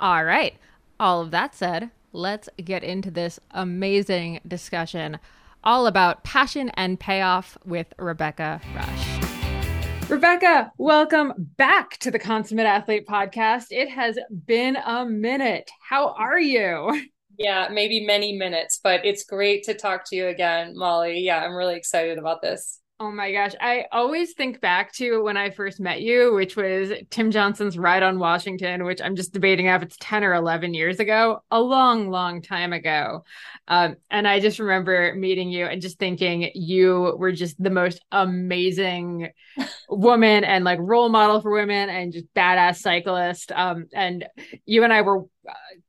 All 0.01 0.25
right. 0.25 0.55
All 1.01 1.21
of 1.21 1.31
that 1.31 1.55
said, 1.55 1.91
let's 2.13 2.49
get 2.65 2.83
into 2.83 3.11
this 3.11 3.39
amazing 3.53 4.41
discussion 4.47 5.19
all 5.63 5.87
about 5.87 6.25
passion 6.25 6.71
and 6.75 6.99
payoff 6.99 7.57
with 7.65 7.87
Rebecca 7.99 8.61
Rusch. 8.75 10.11
Rebecca, 10.11 10.73
welcome 10.77 11.35
back 11.57 11.99
to 11.99 12.11
the 12.11 12.19
Consummate 12.19 12.67
Athlete 12.67 13.07
podcast. 13.07 13.67
It 13.71 13.89
has 13.91 14.19
been 14.47 14.77
a 14.77 15.05
minute. 15.05 15.71
How 15.89 16.15
are 16.15 16.41
you? 16.41 17.07
Yeah, 17.39 17.69
maybe 17.71 18.05
many 18.05 18.37
minutes, 18.37 18.81
but 18.83 19.05
it's 19.05 19.23
great 19.23 19.63
to 19.65 19.75
talk 19.75 20.03
to 20.07 20.17
you 20.17 20.27
again, 20.27 20.77
Molly. 20.77 21.21
Yeah, 21.21 21.45
I'm 21.45 21.55
really 21.55 21.77
excited 21.77 22.19
about 22.19 22.43
this. 22.43 22.81
Oh 23.01 23.13
my 23.13 23.31
gosh. 23.31 23.53
I 23.61 23.85
always 23.93 24.33
think 24.33 24.61
back 24.61 24.93
to 24.95 25.23
when 25.23 25.37
I 25.37 25.51
first 25.51 25.79
met 25.79 26.03
you, 26.03 26.35
which 26.35 26.57
was 26.57 26.91
Tim 27.11 27.31
Johnson's 27.31 27.79
Ride 27.79 28.03
on 28.03 28.19
Washington, 28.19 28.83
which 28.83 29.01
I'm 29.01 29.15
just 29.15 29.33
debating 29.33 29.67
if 29.67 29.83
it's 29.83 29.97
10 30.01 30.25
or 30.25 30.35
11 30.35 30.75
years 30.75 30.99
ago, 30.99 31.45
a 31.53 31.61
long, 31.61 32.11
long 32.11 32.43
time 32.43 32.73
ago. 32.73 33.25
Um, 33.69 33.99
and 34.11 34.27
I 34.27 34.41
just 34.41 34.59
remember 34.59 35.15
meeting 35.15 35.49
you 35.49 35.67
and 35.67 35.81
just 35.81 36.01
thinking 36.01 36.51
you 36.57 37.15
were 37.17 37.31
just 37.31 37.63
the 37.63 37.71
most 37.71 38.05
amazing 38.11 39.29
woman 39.89 40.43
and 40.43 40.65
like 40.65 40.81
role 40.83 41.09
model 41.09 41.41
for 41.41 41.53
women 41.53 41.89
and 41.89 42.13
just 42.13 42.27
badass 42.35 42.79
cyclist. 42.79 43.53
Um, 43.53 43.87
and 43.95 44.27
you 44.67 44.83
and 44.83 44.93
I 44.93 45.03
were 45.03 45.25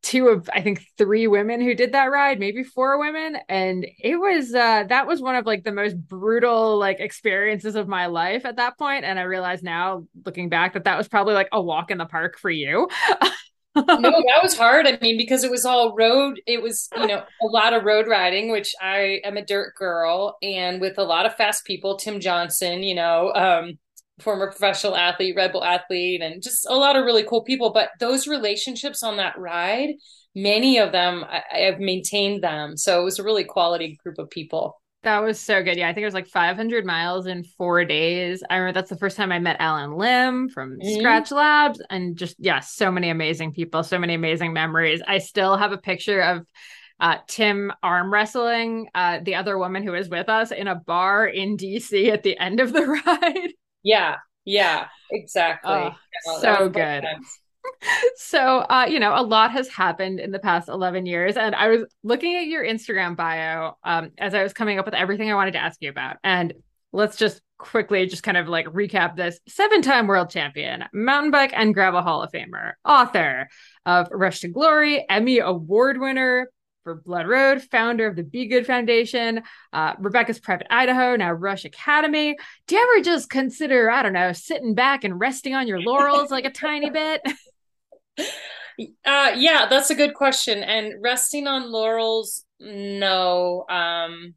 two 0.01 0.27
of 0.27 0.49
I 0.53 0.61
think 0.61 0.85
three 0.97 1.27
women 1.27 1.61
who 1.61 1.75
did 1.75 1.93
that 1.93 2.05
ride, 2.05 2.39
maybe 2.39 2.63
four 2.63 2.99
women, 2.99 3.37
and 3.47 3.85
it 3.99 4.15
was 4.17 4.53
uh 4.53 4.83
that 4.89 5.07
was 5.07 5.21
one 5.21 5.35
of 5.35 5.45
like 5.45 5.63
the 5.63 5.71
most 5.71 5.95
brutal 5.97 6.77
like 6.77 6.99
experiences 6.99 7.75
of 7.75 7.87
my 7.87 8.07
life 8.07 8.45
at 8.45 8.57
that 8.57 8.77
point 8.77 9.05
and 9.05 9.19
I 9.19 9.23
realize 9.23 9.63
now 9.63 10.05
looking 10.25 10.49
back 10.49 10.73
that 10.73 10.85
that 10.85 10.97
was 10.97 11.07
probably 11.07 11.33
like 11.33 11.49
a 11.51 11.61
walk 11.61 11.91
in 11.91 11.97
the 11.97 12.05
park 12.05 12.37
for 12.37 12.49
you. 12.49 12.87
no, 13.75 13.83
that 13.85 14.39
was 14.41 14.57
hard. 14.57 14.87
I 14.87 14.97
mean, 15.01 15.17
because 15.17 15.43
it 15.43 15.51
was 15.51 15.65
all 15.65 15.95
road, 15.95 16.41
it 16.45 16.61
was, 16.61 16.89
you 16.97 17.07
know, 17.07 17.23
a 17.41 17.45
lot 17.45 17.73
of 17.73 17.83
road 17.83 18.07
riding, 18.07 18.51
which 18.51 18.73
I 18.81 19.21
am 19.23 19.37
a 19.37 19.45
dirt 19.45 19.75
girl, 19.75 20.37
and 20.41 20.81
with 20.81 20.97
a 20.97 21.03
lot 21.03 21.25
of 21.25 21.35
fast 21.35 21.65
people, 21.65 21.97
Tim 21.97 22.19
Johnson, 22.19 22.83
you 22.83 22.95
know, 22.95 23.31
um, 23.33 23.77
former 24.19 24.47
professional 24.47 24.95
athlete, 24.95 25.35
Red 25.35 25.51
Bull 25.51 25.63
athlete, 25.63 26.21
and 26.21 26.41
just 26.41 26.65
a 26.67 26.75
lot 26.75 26.95
of 26.95 27.05
really 27.05 27.23
cool 27.23 27.43
people. 27.43 27.71
But 27.71 27.89
those 27.99 28.27
relationships 28.27 29.03
on 29.03 29.17
that 29.17 29.38
ride, 29.38 29.95
many 30.35 30.77
of 30.77 30.91
them, 30.91 31.23
I, 31.27 31.43
I 31.53 31.57
have 31.59 31.79
maintained 31.79 32.43
them. 32.43 32.77
So 32.77 33.01
it 33.01 33.03
was 33.03 33.19
a 33.19 33.23
really 33.23 33.43
quality 33.43 33.97
group 34.03 34.17
of 34.19 34.29
people. 34.29 34.79
That 35.03 35.19
was 35.19 35.39
so 35.39 35.63
good. 35.63 35.77
Yeah, 35.77 35.88
I 35.88 35.93
think 35.93 36.03
it 36.03 36.07
was 36.07 36.13
like 36.13 36.27
500 36.27 36.85
miles 36.85 37.25
in 37.25 37.45
four 37.57 37.85
days. 37.85 38.43
I 38.49 38.57
remember 38.57 38.79
that's 38.79 38.89
the 38.89 38.97
first 38.97 39.15
time 39.15 39.31
I 39.31 39.39
met 39.39 39.55
Allen 39.59 39.93
Lim 39.93 40.49
from 40.49 40.77
mm-hmm. 40.77 40.99
Skratch 40.99 41.31
Labs, 41.31 41.81
and 41.89 42.17
just 42.17 42.35
yeah, 42.38 42.59
so 42.59 42.91
many 42.91 43.09
amazing 43.09 43.53
people, 43.53 43.83
so 43.83 43.97
many 43.97 44.13
amazing 44.13 44.51
memories. 44.51 45.01
I 45.07 45.19
still 45.19 45.55
have 45.55 45.71
a 45.71 45.77
picture 45.77 46.21
of 46.21 46.45
uh, 46.99 47.17
Tim 47.27 47.71
arm 47.81 48.11
wrestling 48.11 48.89
uh, 48.93 49.19
the 49.23 49.35
other 49.35 49.57
woman 49.57 49.83
who 49.83 49.93
was 49.93 50.09
with 50.09 50.27
us 50.27 50.51
in 50.51 50.67
a 50.67 50.75
bar 50.75 51.25
in 51.25 51.55
DC 51.55 52.11
at 52.11 52.23
the 52.23 52.38
end 52.38 52.59
of 52.59 52.73
the 52.73 52.85
ride. 53.05 53.53
Yeah, 53.83 54.17
yeah, 54.45 54.88
exactly. 55.12 55.71
Oh, 55.71 55.95
yeah, 56.25 56.41
so 56.41 56.69
good. 56.69 57.05
so 58.15 58.59
uh, 58.59 58.86
you 58.89 59.00
know 59.00 59.13
a 59.15 59.21
lot 59.21 59.51
has 59.51 59.67
happened 59.67 60.19
in 60.19 60.31
the 60.31 60.39
past 60.39 60.69
11 60.69 61.05
years 61.05 61.38
and 61.38 61.53
i 61.55 61.67
was 61.67 61.83
looking 62.03 62.36
at 62.36 62.45
your 62.45 62.63
instagram 62.63 63.15
bio 63.15 63.77
um, 63.83 64.12
as 64.17 64.33
i 64.33 64.43
was 64.43 64.53
coming 64.53 64.79
up 64.79 64.86
with 64.86 64.93
everything 64.93 65.29
i 65.31 65.36
wanted 65.36 65.51
to 65.51 65.59
ask 65.59 65.81
you 65.81 65.89
about 65.89 66.17
and 66.24 66.53
let's 66.93 67.17
just 67.17 67.41
quickly 67.57 68.05
just 68.05 68.24
kind 68.24 68.38
of 68.38 68.48
like 68.48 68.65
recap 68.67 69.15
this 69.15 69.39
seven 69.48 69.81
time 69.81 70.07
world 70.07 70.29
champion 70.29 70.86
mountain 70.93 71.31
bike 71.31 71.51
and 71.53 71.74
gravel 71.74 72.01
hall 72.01 72.24
of 72.24 72.31
famer 72.31 72.74
author 72.86 73.50
of 73.86 74.07
rusch 74.12 74.39
to 74.39 74.48
glory 74.48 75.05
emmy 75.09 75.39
award 75.39 76.00
winner 76.00 76.50
for 76.83 76.95
Blood 76.95 77.27
Road, 77.27 77.62
founder 77.62 78.07
of 78.07 78.15
the 78.15 78.24
Be 78.24 78.48
Good 78.48 78.65
Foundation, 78.65 79.41
uh, 79.74 79.93
Rebecca's 80.00 80.39
Private 80.39 80.67
Idaho, 80.69 81.15
now 81.15 81.31
Rusch 81.31 81.65
Academy. 81.65 82.36
Do 82.67 82.75
you 82.75 82.81
ever 82.81 83.03
just 83.03 83.29
consider, 83.29 83.89
I 83.89 84.01
don't 84.01 84.13
know, 84.13 84.33
sitting 84.33 84.75
back 84.75 85.03
and 85.03 85.19
resting 85.19 85.53
on 85.53 85.67
your 85.67 85.81
laurels 85.81 86.31
like 86.31 86.45
a 86.45 86.51
tiny 86.51 86.89
bit? 86.91 87.21
Uh, 89.05 89.31
yeah, 89.36 89.67
that's 89.69 89.89
a 89.89 89.95
good 89.95 90.13
question. 90.13 90.63
And 90.63 90.93
resting 91.01 91.48
on 91.48 91.71
laurels, 91.71 92.45
no. 92.59 93.65
Um, 93.69 94.36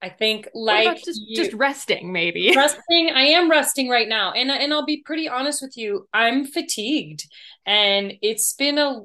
I 0.00 0.10
think 0.10 0.48
like 0.54 1.02
just 1.04 1.20
you, 1.26 1.36
just 1.36 1.52
resting, 1.54 2.12
maybe 2.12 2.52
resting. 2.54 3.10
I 3.12 3.22
am 3.22 3.50
resting 3.50 3.88
right 3.88 4.08
now, 4.08 4.30
and 4.30 4.48
and 4.48 4.72
I'll 4.72 4.84
be 4.84 5.02
pretty 5.04 5.28
honest 5.28 5.60
with 5.60 5.76
you. 5.76 6.06
I'm 6.12 6.44
fatigued, 6.44 7.24
and 7.66 8.12
it's 8.22 8.52
been 8.52 8.78
a 8.78 9.00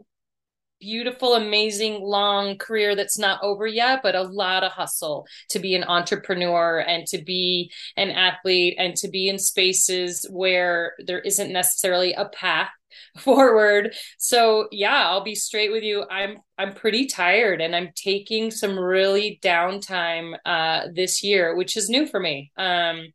beautiful, 0.83 1.35
amazing, 1.35 2.01
long 2.01 2.57
career 2.57 2.93
that's 2.95 3.17
not 3.17 3.39
over 3.41 3.65
yet, 3.65 4.01
but 4.03 4.15
a 4.15 4.23
lot 4.23 4.63
of 4.65 4.73
hustle 4.73 5.25
to 5.49 5.59
be 5.59 5.75
an 5.75 5.85
entrepreneur 5.85 6.79
and 6.79 7.07
to 7.07 7.23
be 7.23 7.71
an 7.95 8.09
athlete 8.11 8.75
and 8.77 8.93
to 8.97 9.07
be 9.07 9.29
in 9.29 9.39
spaces 9.39 10.27
where 10.29 10.93
there 11.05 11.19
isn't 11.21 11.53
necessarily 11.53 12.13
a 12.13 12.25
path 12.25 12.69
forward. 13.17 13.95
So 14.17 14.67
yeah, 14.71 15.07
I'll 15.07 15.23
be 15.23 15.35
straight 15.35 15.71
with 15.71 15.83
you. 15.83 16.03
I'm 16.11 16.37
I'm 16.57 16.73
pretty 16.73 17.07
tired 17.07 17.61
and 17.61 17.75
I'm 17.75 17.89
taking 17.95 18.51
some 18.51 18.77
really 18.77 19.39
downtime 19.41 20.35
uh 20.45 20.87
this 20.93 21.23
year, 21.23 21.55
which 21.55 21.77
is 21.77 21.89
new 21.89 22.05
for 22.05 22.19
me. 22.19 22.51
Um 22.57 23.07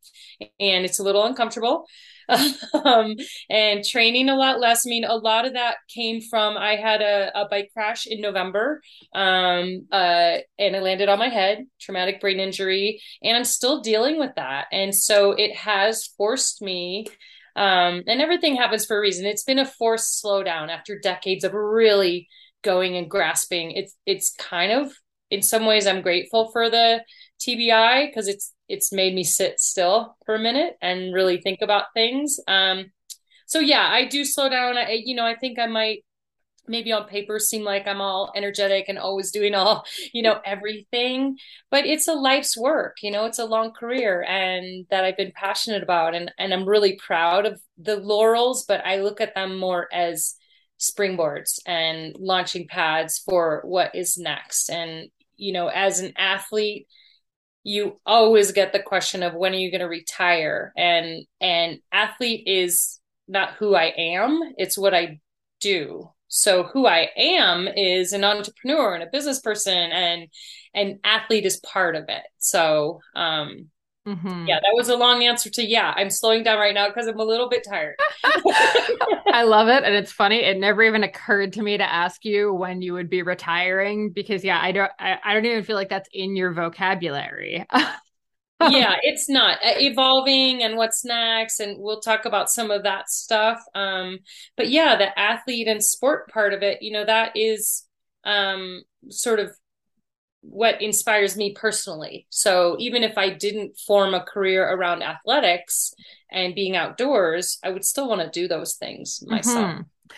and 0.60 0.84
it's 0.84 0.98
a 0.98 1.02
little 1.02 1.24
uncomfortable. 1.24 1.86
um, 2.84 3.14
and 3.48 3.84
training 3.84 4.28
a 4.28 4.36
lot 4.36 4.60
less. 4.60 4.86
I 4.86 4.90
mean, 4.90 5.04
a 5.04 5.16
lot 5.16 5.46
of 5.46 5.54
that 5.54 5.76
came 5.88 6.20
from 6.20 6.56
I 6.56 6.76
had 6.76 7.00
a, 7.00 7.30
a 7.34 7.48
bike 7.48 7.70
crash 7.72 8.06
in 8.06 8.20
November, 8.20 8.82
um, 9.14 9.86
uh, 9.90 10.38
and 10.58 10.76
I 10.76 10.80
landed 10.80 11.08
on 11.08 11.18
my 11.18 11.28
head, 11.28 11.66
traumatic 11.80 12.20
brain 12.20 12.40
injury, 12.40 13.00
and 13.22 13.36
I'm 13.36 13.44
still 13.44 13.80
dealing 13.80 14.18
with 14.18 14.34
that. 14.36 14.66
And 14.72 14.94
so 14.94 15.32
it 15.32 15.54
has 15.56 16.06
forced 16.16 16.62
me. 16.62 17.06
Um, 17.56 18.04
and 18.06 18.20
everything 18.20 18.54
happens 18.54 18.86
for 18.86 18.96
a 18.96 19.00
reason. 19.00 19.26
It's 19.26 19.42
been 19.42 19.58
a 19.58 19.66
forced 19.66 20.22
slowdown 20.22 20.68
after 20.68 20.98
decades 20.98 21.42
of 21.42 21.54
really 21.54 22.28
going 22.62 22.96
and 22.96 23.10
grasping. 23.10 23.72
It's 23.72 23.94
it's 24.06 24.32
kind 24.38 24.70
of 24.70 24.92
in 25.30 25.42
some 25.42 25.66
ways 25.66 25.86
I'm 25.86 26.02
grateful 26.02 26.50
for 26.52 26.70
the 26.70 27.02
TBI 27.40 28.08
because 28.08 28.28
it's 28.28 28.52
it's 28.68 28.92
made 28.92 29.14
me 29.14 29.24
sit 29.24 29.60
still 29.60 30.16
for 30.26 30.34
a 30.34 30.40
minute 30.40 30.76
and 30.82 31.14
really 31.14 31.40
think 31.40 31.60
about 31.62 31.86
things. 31.94 32.38
Um, 32.46 32.92
so 33.46 33.60
yeah, 33.60 33.88
I 33.90 34.04
do 34.06 34.24
slow 34.24 34.48
down. 34.48 34.76
I, 34.76 35.00
you 35.02 35.14
know, 35.14 35.24
I 35.24 35.34
think 35.34 35.58
I 35.58 35.66
might 35.66 36.04
maybe 36.68 36.92
on 36.92 37.06
paper 37.06 37.38
seem 37.38 37.64
like 37.64 37.86
I'm 37.86 38.00
all 38.00 38.30
energetic 38.36 38.86
and 38.88 38.98
always 38.98 39.30
doing 39.30 39.54
all, 39.54 39.86
you 40.12 40.22
know, 40.22 40.40
everything, 40.44 41.38
but 41.70 41.86
it's 41.86 42.08
a 42.08 42.12
life's 42.12 42.56
work, 42.56 42.98
you 43.02 43.10
know, 43.10 43.24
it's 43.24 43.38
a 43.38 43.46
long 43.46 43.72
career 43.72 44.22
and 44.28 44.86
that 44.90 45.04
I've 45.04 45.16
been 45.16 45.32
passionate 45.34 45.82
about 45.82 46.14
and 46.14 46.30
and 46.38 46.52
I'm 46.52 46.68
really 46.68 46.96
proud 46.96 47.46
of 47.46 47.60
the 47.78 47.96
laurels, 47.96 48.64
but 48.66 48.84
I 48.84 49.00
look 49.00 49.20
at 49.20 49.34
them 49.34 49.58
more 49.58 49.88
as 49.92 50.34
springboards 50.78 51.58
and 51.66 52.14
launching 52.18 52.68
pads 52.68 53.18
for 53.18 53.62
what 53.64 53.94
is 53.94 54.16
next. 54.16 54.68
And 54.68 55.08
you 55.36 55.52
know, 55.52 55.68
as 55.68 56.00
an 56.00 56.12
athlete, 56.16 56.86
you 57.64 58.00
always 58.06 58.52
get 58.52 58.72
the 58.72 58.82
question 58.82 59.22
of 59.22 59.34
when 59.34 59.52
are 59.52 59.56
you 59.58 59.70
going 59.70 59.80
to 59.80 59.88
retire? 59.88 60.72
And 60.76 61.24
and 61.40 61.78
athlete 61.92 62.44
is 62.46 63.00
not 63.30 63.52
who 63.54 63.74
i 63.74 63.92
am 63.96 64.40
it's 64.56 64.78
what 64.78 64.94
i 64.94 65.20
do. 65.60 66.08
So 66.28 66.62
who 66.62 66.86
i 66.86 67.08
am 67.16 67.68
is 67.68 68.12
an 68.12 68.24
entrepreneur 68.24 68.94
and 68.94 69.02
a 69.02 69.10
business 69.10 69.40
person 69.40 69.74
and 69.74 70.28
an 70.74 71.00
athlete 71.04 71.44
is 71.44 71.60
part 71.60 71.96
of 71.96 72.04
it. 72.08 72.22
So 72.38 73.00
um 73.14 73.70
mm-hmm. 74.08 74.46
yeah 74.46 74.56
that 74.56 74.72
was 74.74 74.88
a 74.88 74.96
long 74.96 75.22
answer 75.22 75.50
to 75.50 75.64
yeah 75.64 75.92
i'm 75.96 76.10
slowing 76.10 76.42
down 76.42 76.58
right 76.58 76.74
now 76.74 76.88
because 76.88 77.06
i'm 77.06 77.18
a 77.18 77.24
little 77.24 77.48
bit 77.48 77.64
tired 77.68 77.94
I 79.32 79.42
love 79.44 79.68
it. 79.68 79.84
And 79.84 79.94
it's 79.94 80.12
funny. 80.12 80.42
It 80.42 80.58
never 80.58 80.82
even 80.82 81.04
occurred 81.04 81.52
to 81.54 81.62
me 81.62 81.76
to 81.76 81.92
ask 81.92 82.24
you 82.24 82.52
when 82.52 82.82
you 82.82 82.92
would 82.94 83.10
be 83.10 83.22
retiring 83.22 84.10
because 84.10 84.44
yeah, 84.44 84.58
I 84.60 84.72
don't 84.72 84.90
I, 84.98 85.18
I 85.24 85.34
don't 85.34 85.44
even 85.44 85.64
feel 85.64 85.76
like 85.76 85.88
that's 85.88 86.08
in 86.12 86.36
your 86.36 86.52
vocabulary. 86.52 87.64
yeah, 88.60 88.96
it's 89.02 89.28
not 89.28 89.58
uh, 89.64 89.74
evolving 89.76 90.62
and 90.62 90.76
what's 90.76 91.04
next. 91.04 91.60
And 91.60 91.78
we'll 91.78 92.00
talk 92.00 92.24
about 92.24 92.50
some 92.50 92.70
of 92.70 92.82
that 92.84 93.08
stuff. 93.10 93.62
Um, 93.74 94.18
but 94.56 94.68
yeah, 94.68 94.96
the 94.96 95.16
athlete 95.18 95.68
and 95.68 95.84
sport 95.84 96.28
part 96.30 96.52
of 96.52 96.62
it, 96.62 96.82
you 96.82 96.92
know, 96.92 97.04
that 97.04 97.32
is 97.36 97.84
um 98.24 98.82
sort 99.08 99.38
of 99.38 99.56
what 100.50 100.80
inspires 100.80 101.36
me 101.36 101.52
personally. 101.52 102.26
So 102.30 102.76
even 102.78 103.02
if 103.02 103.18
I 103.18 103.30
didn't 103.30 103.78
form 103.78 104.14
a 104.14 104.22
career 104.22 104.68
around 104.68 105.02
athletics 105.02 105.94
and 106.30 106.54
being 106.54 106.76
outdoors, 106.76 107.58
I 107.62 107.70
would 107.70 107.84
still 107.84 108.08
want 108.08 108.20
to 108.20 108.40
do 108.40 108.48
those 108.48 108.74
things 108.74 109.22
myself. 109.26 109.66
Mm-hmm. 109.66 110.14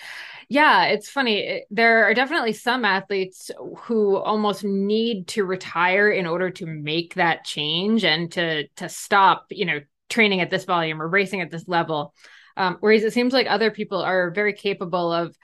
Yeah, 0.49 0.87
it's 0.87 1.09
funny. 1.09 1.65
There 1.71 2.05
are 2.05 2.15
definitely 2.15 2.55
some 2.55 2.85
athletes 2.85 3.53
who 3.83 4.17
almost 4.17 4.65
need 4.65 5.29
to 5.29 5.45
retire 5.45 6.11
in 6.11 6.27
order 6.27 6.51
to 6.51 6.67
make 6.67 7.15
that 7.15 7.45
change 7.45 8.05
and 8.05 8.33
to 8.33 8.67
to 8.69 8.89
stop, 8.89 9.47
you 9.51 9.65
know, 9.65 9.81
training 10.09 10.41
at 10.41 10.51
this 10.51 10.65
volume 10.65 11.01
or 11.01 11.09
racing 11.09 11.41
at 11.41 11.53
this 11.53 11.69
level. 11.69 12.15
Um, 12.57 12.79
whereas 12.81 13.05
it 13.05 13.13
seems 13.13 13.33
like 13.33 13.47
other 13.49 13.71
people 13.71 14.03
are 14.03 14.33
very 14.33 14.53
capable 14.53 15.13
of 15.13 15.37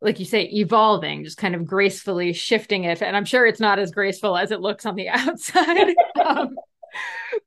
like 0.00 0.18
you 0.20 0.24
say, 0.24 0.42
evolving, 0.52 1.24
just 1.24 1.38
kind 1.38 1.54
of 1.54 1.64
gracefully 1.64 2.32
shifting 2.32 2.84
it. 2.84 3.02
And 3.02 3.16
I'm 3.16 3.24
sure 3.24 3.46
it's 3.46 3.60
not 3.60 3.78
as 3.78 3.90
graceful 3.90 4.36
as 4.36 4.50
it 4.50 4.60
looks 4.60 4.86
on 4.86 4.94
the 4.94 5.08
outside. 5.08 5.94
um, 6.24 6.56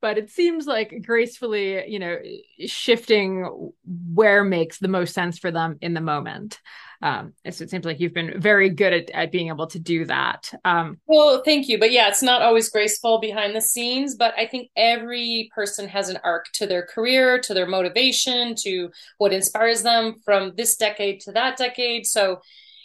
but 0.02 0.18
it 0.18 0.30
seems 0.30 0.68
like 0.68 1.04
gracefully, 1.06 1.88
you 1.88 2.00
know, 2.00 2.18
shifting 2.66 3.72
where 4.14 4.44
makes 4.44 4.80
the 4.80 4.88
most 4.88 5.14
sense 5.14 5.40
for 5.40 5.52
them 5.52 5.78
in 5.82 5.94
the 5.94 6.02
moment. 6.02 6.60
Um, 7.04 7.34
so 7.50 7.64
it 7.64 7.72
seems 7.72 7.84
like 7.84 8.00
you've 8.00 8.14
been 8.14 8.40
very 8.40 8.70
good 8.70 8.94
at, 8.94 9.10
at 9.10 9.32
being 9.32 9.48
able 9.48 9.66
to 9.68 9.80
do 9.80 10.06
that. 10.06 10.54
Um, 10.64 11.00
well, 11.08 11.42
thank 11.44 11.68
you. 11.68 11.80
But 11.80 11.92
yeah, 11.92 12.08
it's 12.10 12.22
not 12.22 12.44
always 12.44 12.70
graceful 12.70 13.20
behind 13.20 13.56
the 13.56 13.62
scenes, 13.62 14.16
but 14.16 14.36
I 14.38 14.46
think 14.46 14.70
every 14.76 15.50
person 15.56 15.88
has 15.88 16.10
an 16.10 16.20
arc 16.24 16.46
to 16.54 16.68
their 16.68 16.86
career, 16.86 17.40
to 17.40 17.54
their 17.56 17.66
motivation, 17.66 18.54
to 18.60 18.92
what 19.18 19.34
inspires 19.34 19.82
them 19.82 20.18
from 20.24 20.54
this 20.56 20.76
decade 20.76 21.22
to 21.22 21.32
that 21.32 21.58
decade. 21.58 22.06
So 22.06 22.42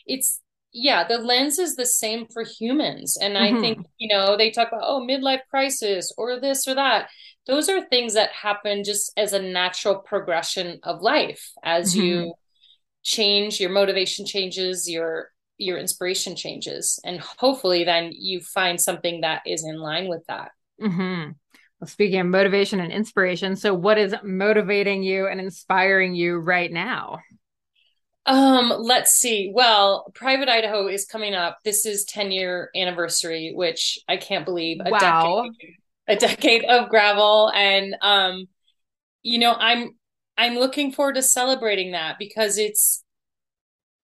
it's, 0.07 0.41
yeah, 0.79 1.09
the 1.09 1.19
lens 1.19 1.59
is 1.59 1.75
the 1.75 1.87
same 1.87 2.27
for 2.27 2.45
humans. 2.45 3.17
And 3.17 3.35
mm-hmm. 3.35 3.57
I 3.57 3.61
think, 3.61 3.87
you 3.97 4.15
know, 4.15 4.37
they 4.37 4.51
talk 4.51 4.69
about, 4.69 4.83
oh, 4.85 5.07
midlife 5.09 5.41
crisis 5.49 6.13
or 6.19 6.39
this 6.39 6.69
or 6.69 6.75
that 6.75 7.09
those 7.47 7.69
are 7.69 7.85
things 7.85 8.15
that 8.15 8.33
happen 8.33 8.85
just 8.85 9.13
as 9.17 9.33
a 9.33 9.41
natural 9.41 9.97
progression 9.97 10.81
of 10.83 11.01
life 11.01 11.53
as 11.63 11.95
mm-hmm. 11.95 12.03
you 12.03 12.35
change 13.03 13.61
your 13.61 13.71
motivation 13.71 14.27
changes 14.27 14.91
your 14.91 15.31
your 15.59 15.79
inspiration 15.79 16.37
changes 16.37 17.01
and 17.05 17.21
hopefully 17.21 17.85
then 17.85 18.11
you 18.13 18.41
find 18.41 18.81
something 18.81 19.21
that 19.21 19.43
is 19.47 19.65
in 19.65 19.79
line 19.79 20.09
with 20.09 20.23
that 20.27 20.51
mm-hmm. 20.83 21.31
well 21.81 21.89
speaking 21.89 22.19
of 22.19 22.27
motivation 22.27 22.81
and 22.81 22.93
inspiration 22.93 23.55
so 23.55 23.73
what 23.73 23.97
is 23.97 24.13
motivating 24.25 25.05
you 25.05 25.29
and 25.29 25.41
inspiring 25.41 26.17
you 26.17 26.37
right 26.37 26.73
now 26.73 27.19
um, 28.27 28.73
let's 28.79 29.13
see. 29.13 29.51
Well, 29.55 30.11
Private 30.15 30.49
Idaho 30.49 30.89
is 30.89 31.07
coming 31.07 31.35
up. 31.35 31.59
This 31.65 31.87
is 31.87 32.05
10 32.05 32.33
year 32.33 32.71
anniversary, 32.75 33.53
which 33.55 33.99
I 34.09 34.17
can't 34.17 34.45
believe. 34.45 34.79
A 34.85 34.91
wow. 34.91 35.45
decade, 35.45 35.75
a 36.09 36.17
decade 36.17 36.65
of 36.65 36.89
gravel. 36.89 37.51
And 37.55 37.97
um, 38.03 38.47
you 39.23 39.39
know, 39.39 39.53
I'm 39.53 39.97
I'm 40.37 40.55
looking 40.55 40.93
forward 40.93 41.15
to 41.15 41.23
celebrating 41.23 41.93
that 41.93 42.17
because 42.19 42.59
it's 42.59 43.05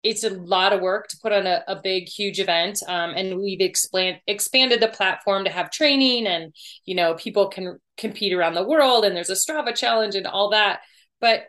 it's 0.03 0.23
a 0.23 0.29
lot 0.29 0.73
of 0.73 0.81
work 0.81 1.07
to 1.09 1.17
put 1.21 1.33
on 1.33 1.45
a, 1.45 1.63
a 1.67 1.75
big 1.81 2.07
huge 2.07 2.39
event 2.39 2.81
um, 2.87 3.11
and 3.15 3.39
we've 3.39 3.59
expand, 3.59 4.17
expanded 4.27 4.79
the 4.79 4.87
platform 4.87 5.43
to 5.43 5.49
have 5.49 5.71
training 5.71 6.27
and 6.27 6.53
you 6.85 6.95
know 6.95 7.15
people 7.15 7.49
can 7.49 7.79
compete 7.97 8.31
around 8.31 8.53
the 8.53 8.65
world 8.65 9.03
and 9.03 9.15
there's 9.15 9.29
a 9.29 9.33
strava 9.33 9.75
challenge 9.75 10.15
and 10.15 10.27
all 10.27 10.51
that 10.51 10.81
but 11.19 11.45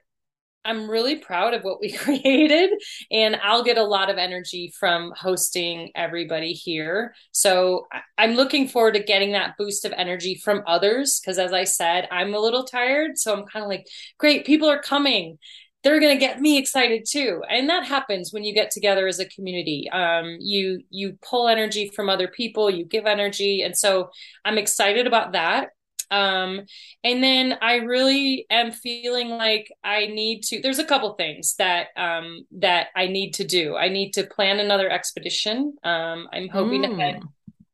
i'm 0.65 0.91
really 0.91 1.17
proud 1.17 1.55
of 1.55 1.63
what 1.63 1.81
we 1.81 1.93
created 2.05 2.71
and 3.11 3.37
i'll 3.43 3.63
get 3.63 3.79
a 3.79 3.83
lot 3.83 4.11
of 4.11 4.19
energy 4.19 4.73
from 4.79 5.13
hosting 5.17 5.91
everybody 5.95 6.53
here. 6.53 7.15
So 7.33 7.87
i'm 8.17 8.35
looking 8.35 8.69
forward 8.69 8.95
to 8.95 9.03
getting 9.03 9.33
that 9.33 9.57
boost 9.57 9.85
of 9.85 9.93
energy 9.93 10.35
from 10.35 10.63
others 10.67 11.21
because 11.21 11.39
as 11.39 11.53
i 11.53 11.65
said 11.65 12.09
i'm 12.11 12.35
a 12.35 12.41
little 12.41 12.65
tired 12.65 13.19
so 13.19 13.33
i'm 13.33 13.47
kind 13.47 13.65
of 13.65 13.69
like 13.69 13.87
great 14.19 14.45
people 14.47 14.69
are 14.69 14.81
coming. 14.81 15.39
They're 15.85 16.01
going 16.01 16.15
to 16.15 16.21
get 16.21 16.41
me 16.41 16.59
excited 16.59 17.07
too. 17.09 17.41
And 17.49 17.69
that 17.69 17.85
happens 17.85 18.33
when 18.33 18.43
you 18.43 18.53
get 18.53 18.73
together 18.73 19.07
as 19.07 19.21
a 19.21 19.29
community. 19.29 19.89
Um, 19.91 20.37
you 20.41 20.81
you 20.91 21.17
pull 21.23 21.47
energy 21.47 21.91
from 21.95 22.09
other 22.09 22.29
people 22.29 22.69
you 22.69 22.85
give 22.85 23.07
energy 23.07 23.63
and 23.63 23.77
so 23.77 24.11
i'm 24.45 24.59
excited 24.59 25.07
about 25.07 25.33
that 25.33 25.71
um, 26.11 26.61
and 27.05 27.23
then 27.23 27.57
i 27.61 27.77
really 27.77 28.47
am 28.51 28.71
feeling 28.71 29.29
like 29.31 29.71
i 29.85 30.07
need 30.07 30.43
to 30.43 30.61
there's 30.61 30.79
a 30.79 30.85
couple 30.85 31.13
things 31.15 31.55
that 31.57 31.89
um, 31.97 32.45
that 32.53 32.89
i 32.97 33.07
need 33.07 33.33
to 33.33 33.45
do 33.45 33.77
i 33.77 33.89
need 33.89 34.13
to 34.13 34.25
plan 34.25 34.59
another 34.59 34.91
expedition 34.91 35.75
um, 35.85 36.29
i'm 36.33 36.49
hoping 36.49 36.83
mm. 36.83 36.91
to 36.91 36.97
head 36.97 37.23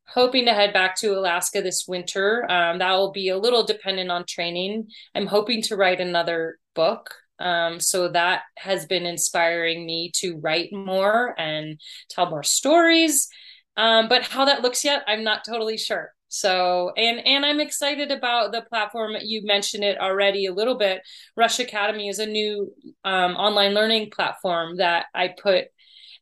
hoping 0.07 0.45
to 0.45 0.53
head 0.53 0.73
back 0.73 0.97
to 0.97 1.19
alaska 1.19 1.61
this 1.63 1.87
winter 1.89 2.51
um, 2.51 2.79
that 2.79 2.93
will 2.93 3.13
be 3.13 3.29
a 3.29 3.39
little 3.39 3.65
dependent 3.65 4.11
on 4.11 4.25
training 4.27 4.87
i'm 5.15 5.27
hoping 5.27 5.63
to 5.63 5.77
write 5.77 6.01
another 6.01 6.59
book 6.75 7.15
um, 7.39 7.81
so 7.81 8.09
that 8.09 8.43
has 8.57 8.87
been 8.87 9.07
inspiring 9.07 9.85
me 9.85 10.11
to 10.17 10.39
write 10.39 10.73
more 10.73 11.35
and 11.39 11.81
tell 12.09 12.31
more 12.31 12.43
stories. 12.43 13.29
Um, 13.77 14.09
but 14.09 14.23
how 14.23 14.45
that 14.45 14.63
looks 14.63 14.85
yet, 14.85 15.03
I'm 15.07 15.25
not 15.25 15.45
totally 15.45 15.77
sure. 15.77 16.13
So, 16.35 16.93
and 16.97 17.25
and 17.25 17.47
I'm 17.47 17.61
excited 17.61 18.11
about 18.11 18.51
the 18.51 18.63
platform. 18.63 19.13
You 19.23 19.43
mentioned 19.45 19.85
it 19.85 20.01
already 20.01 20.47
a 20.47 20.53
little 20.53 20.77
bit. 20.77 21.03
Rusch 21.37 21.61
Academy 21.61 22.09
is 22.09 22.19
a 22.19 22.27
new 22.27 22.75
um, 23.05 23.37
online 23.37 23.73
learning 23.73 24.11
platform 24.11 24.79
that 24.79 25.07
I 25.15 25.29
put 25.29 25.67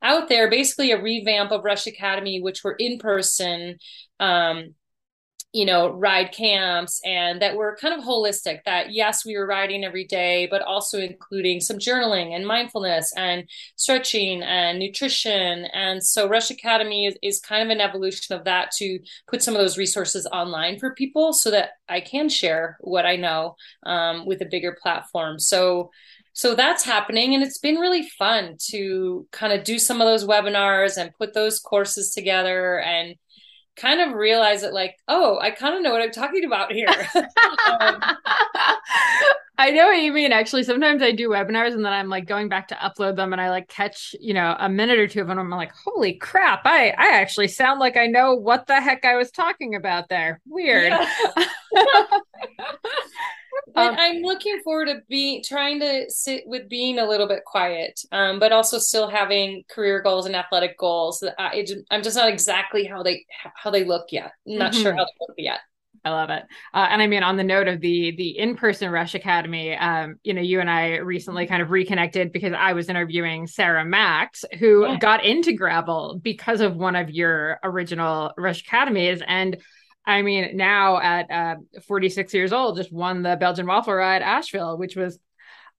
out 0.03 0.29
there. 0.29 0.51
Basically, 0.51 0.91
a 0.91 1.01
revamp 1.01 1.51
of 1.51 1.65
Rusch 1.65 1.87
Academy, 1.87 2.43
which 2.43 2.63
were 2.63 2.77
in 2.79 2.99
person 2.99 3.79
um, 4.21 4.75
you 5.53 5.67
know, 5.67 5.91
ride 5.91 6.33
camps 6.33 7.01
and 7.05 7.43
that 7.43 7.57
were 7.57 7.77
kind 7.81 7.93
of 7.99 8.05
holistic 8.05 8.65
that 8.65 8.93
yes, 8.93 9.25
we 9.25 9.37
were 9.37 9.47
riding 9.47 9.85
every 9.85 10.05
day, 10.05 10.47
but 10.51 10.63
also 10.63 10.99
including 10.99 11.61
some 11.61 11.79
journaling 11.79 12.35
and 12.35 12.47
mindfulness 12.47 13.13
and 13.17 13.45
stretching 13.77 14.43
and 14.43 14.79
nutrition. 14.79 15.67
And 15.67 16.03
so 16.03 16.27
Rusch 16.27 16.51
Academy 16.51 17.07
is, 17.07 17.19
is 17.23 17.41
kind 17.41 17.63
of 17.63 17.69
an 17.69 17.83
evolution 17.83 18.35
of 18.35 18.45
that 18.45 18.71
to 18.79 18.99
put 19.29 19.43
some 19.43 19.55
of 19.55 19.61
those 19.61 19.77
resources 19.77 20.27
online 20.33 20.79
for 20.79 20.95
people 20.95 21.35
so 21.35 21.51
that 21.51 21.73
I 21.87 22.01
can 22.01 22.31
share 22.31 22.79
what 22.81 23.05
I 23.05 23.17
know 23.17 23.57
um, 23.85 24.25
with 24.25 24.41
a 24.41 24.47
bigger 24.47 24.77
platform. 24.81 25.39
So 25.39 25.91
so 26.35 26.55
that's 26.55 26.83
happening 26.83 27.35
and 27.35 27.43
it's 27.43 27.59
been 27.59 27.77
really 27.77 28.09
fun 28.09 28.57
to 28.71 29.27
kind 29.33 29.53
of 29.53 29.65
do 29.65 29.79
some 29.79 30.01
of 30.01 30.07
those 30.07 30.25
webinars 30.25 30.97
and 30.97 31.15
put 31.15 31.35
those 31.35 31.59
courses 31.59 32.13
together 32.15 32.81
and 32.81 33.17
kind 33.77 34.01
of 34.01 34.15
realize 34.15 34.63
that 34.63 34.75
like 34.75 34.97
oh 35.09 35.39
i 35.41 35.51
kind 35.51 35.75
of 35.75 35.83
know 35.83 35.91
what 35.93 36.03
i'm 36.03 36.11
talking 36.11 36.45
about 36.45 36.73
here. 36.73 36.89
Um, 37.81 38.01
i 39.59 39.71
know 39.71 39.87
what 39.87 40.03
you 40.03 40.13
mean 40.13 40.33
actually. 40.33 40.63
Sometimes 40.63 41.03
i 41.03 41.13
do 41.13 41.29
webinars 41.29 41.73
and 41.75 41.85
then 41.85 41.93
i'm 41.93 42.09
like 42.09 42.27
going 42.27 42.49
back 42.49 42.69
to 42.69 42.75
upload 42.75 43.17
them 43.17 43.33
and 43.33 43.41
i 43.41 43.51
like 43.51 43.69
catch 43.69 44.15
you 44.21 44.35
know 44.35 44.57
a 44.59 44.69
minute 44.69 44.99
or 44.99 45.07
two 45.07 45.21
of 45.21 45.29
them 45.29 45.39
i'm 45.39 45.51
like 45.51 45.73
holy 45.85 46.15
crap 46.15 46.63
i 46.65 46.89
i 46.91 47.13
actually 47.15 47.49
sound 47.49 47.81
like 47.81 47.97
i 47.97 48.07
know 48.07 48.35
what 48.35 48.67
the 48.67 48.81
heck 48.81 49.05
i 49.05 49.17
was 49.17 49.31
talking 49.31 49.75
about 49.75 50.09
there. 50.09 50.41
Weird. 50.47 50.93
Yeah. 50.93 51.09
but 53.75 53.91
um, 53.91 53.97
I'm 53.99 54.23
looking 54.23 54.61
forward 54.63 54.87
to 54.87 55.03
being 55.09 55.43
trying 55.43 55.81
to 55.81 56.05
sit 56.09 56.45
with 56.47 56.69
being 56.69 56.99
a 56.99 57.07
little 57.07 57.29
bit 57.29 57.45
quiet, 57.45 58.01
um, 58.13 58.39
but 58.39 58.53
also 58.53 58.79
still 58.79 59.09
having 59.09 59.65
career 59.71 60.01
goals 60.03 60.27
and 60.27 60.37
athletic 60.37 60.79
goals. 60.79 61.25
I, 61.39 61.65
am 61.91 62.03
just 62.03 62.17
not 62.17 62.29
exactly 62.29 62.85
how 62.85 63.03
they 63.03 63.25
how 63.55 63.71
they 63.71 63.85
look 63.85 64.07
yet. 64.11 64.33
I'm 64.49 64.59
not 64.59 64.73
mm-hmm. 64.73 64.83
sure 64.83 64.93
how 64.95 65.05
they 65.05 65.27
look 65.27 65.35
yet. 65.39 65.61
I 66.05 66.11
love 66.11 66.31
it. 66.31 66.43
Uh, 66.75 66.89
and 66.91 67.01
I 67.01 67.07
mean, 67.07 67.23
on 67.23 67.37
the 67.37 67.45
note 67.45 67.69
of 67.69 67.81
the 67.81 68.15
the 68.17 68.37
in 68.39 68.57
person 68.57 68.91
Rusch 68.91 69.15
Academy, 69.15 69.77
um, 69.77 70.17
you 70.25 70.35
know, 70.35 70.41
you 70.41 70.61
and 70.61 70.69
I 70.69 70.97
recently 70.97 71.47
kind 71.47 71.63
of 71.63 71.71
reconnected 71.71 72.33
because 72.33 72.53
I 72.57 72.73
was 72.73 72.89
interviewing 72.89 73.47
Sarah 73.47 73.85
Max, 73.85 74.45
who 74.59 74.85
yeah. 74.85 74.99
got 74.99 75.25
into 75.25 75.53
gravel 75.53 76.19
because 76.21 76.61
of 76.61 76.75
one 76.77 76.97
of 76.97 77.11
your 77.11 77.61
original 77.63 78.33
Rusch 78.37 78.63
Academies, 78.63 79.23
and 79.27 79.59
I 80.05 80.23
mean, 80.23 80.57
now 80.57 81.01
at 81.01 81.31
uh, 81.31 81.57
46 81.87 82.35
years 82.35 82.53
old, 82.53 82.77
just 82.77 82.93
won 82.93 83.23
the 83.23 83.37
Belgian 83.37 83.67
waffle 83.67 83.95
ride 83.95 84.23
Asheville, 84.23 84.77
which 84.77 84.97
was 84.97 85.19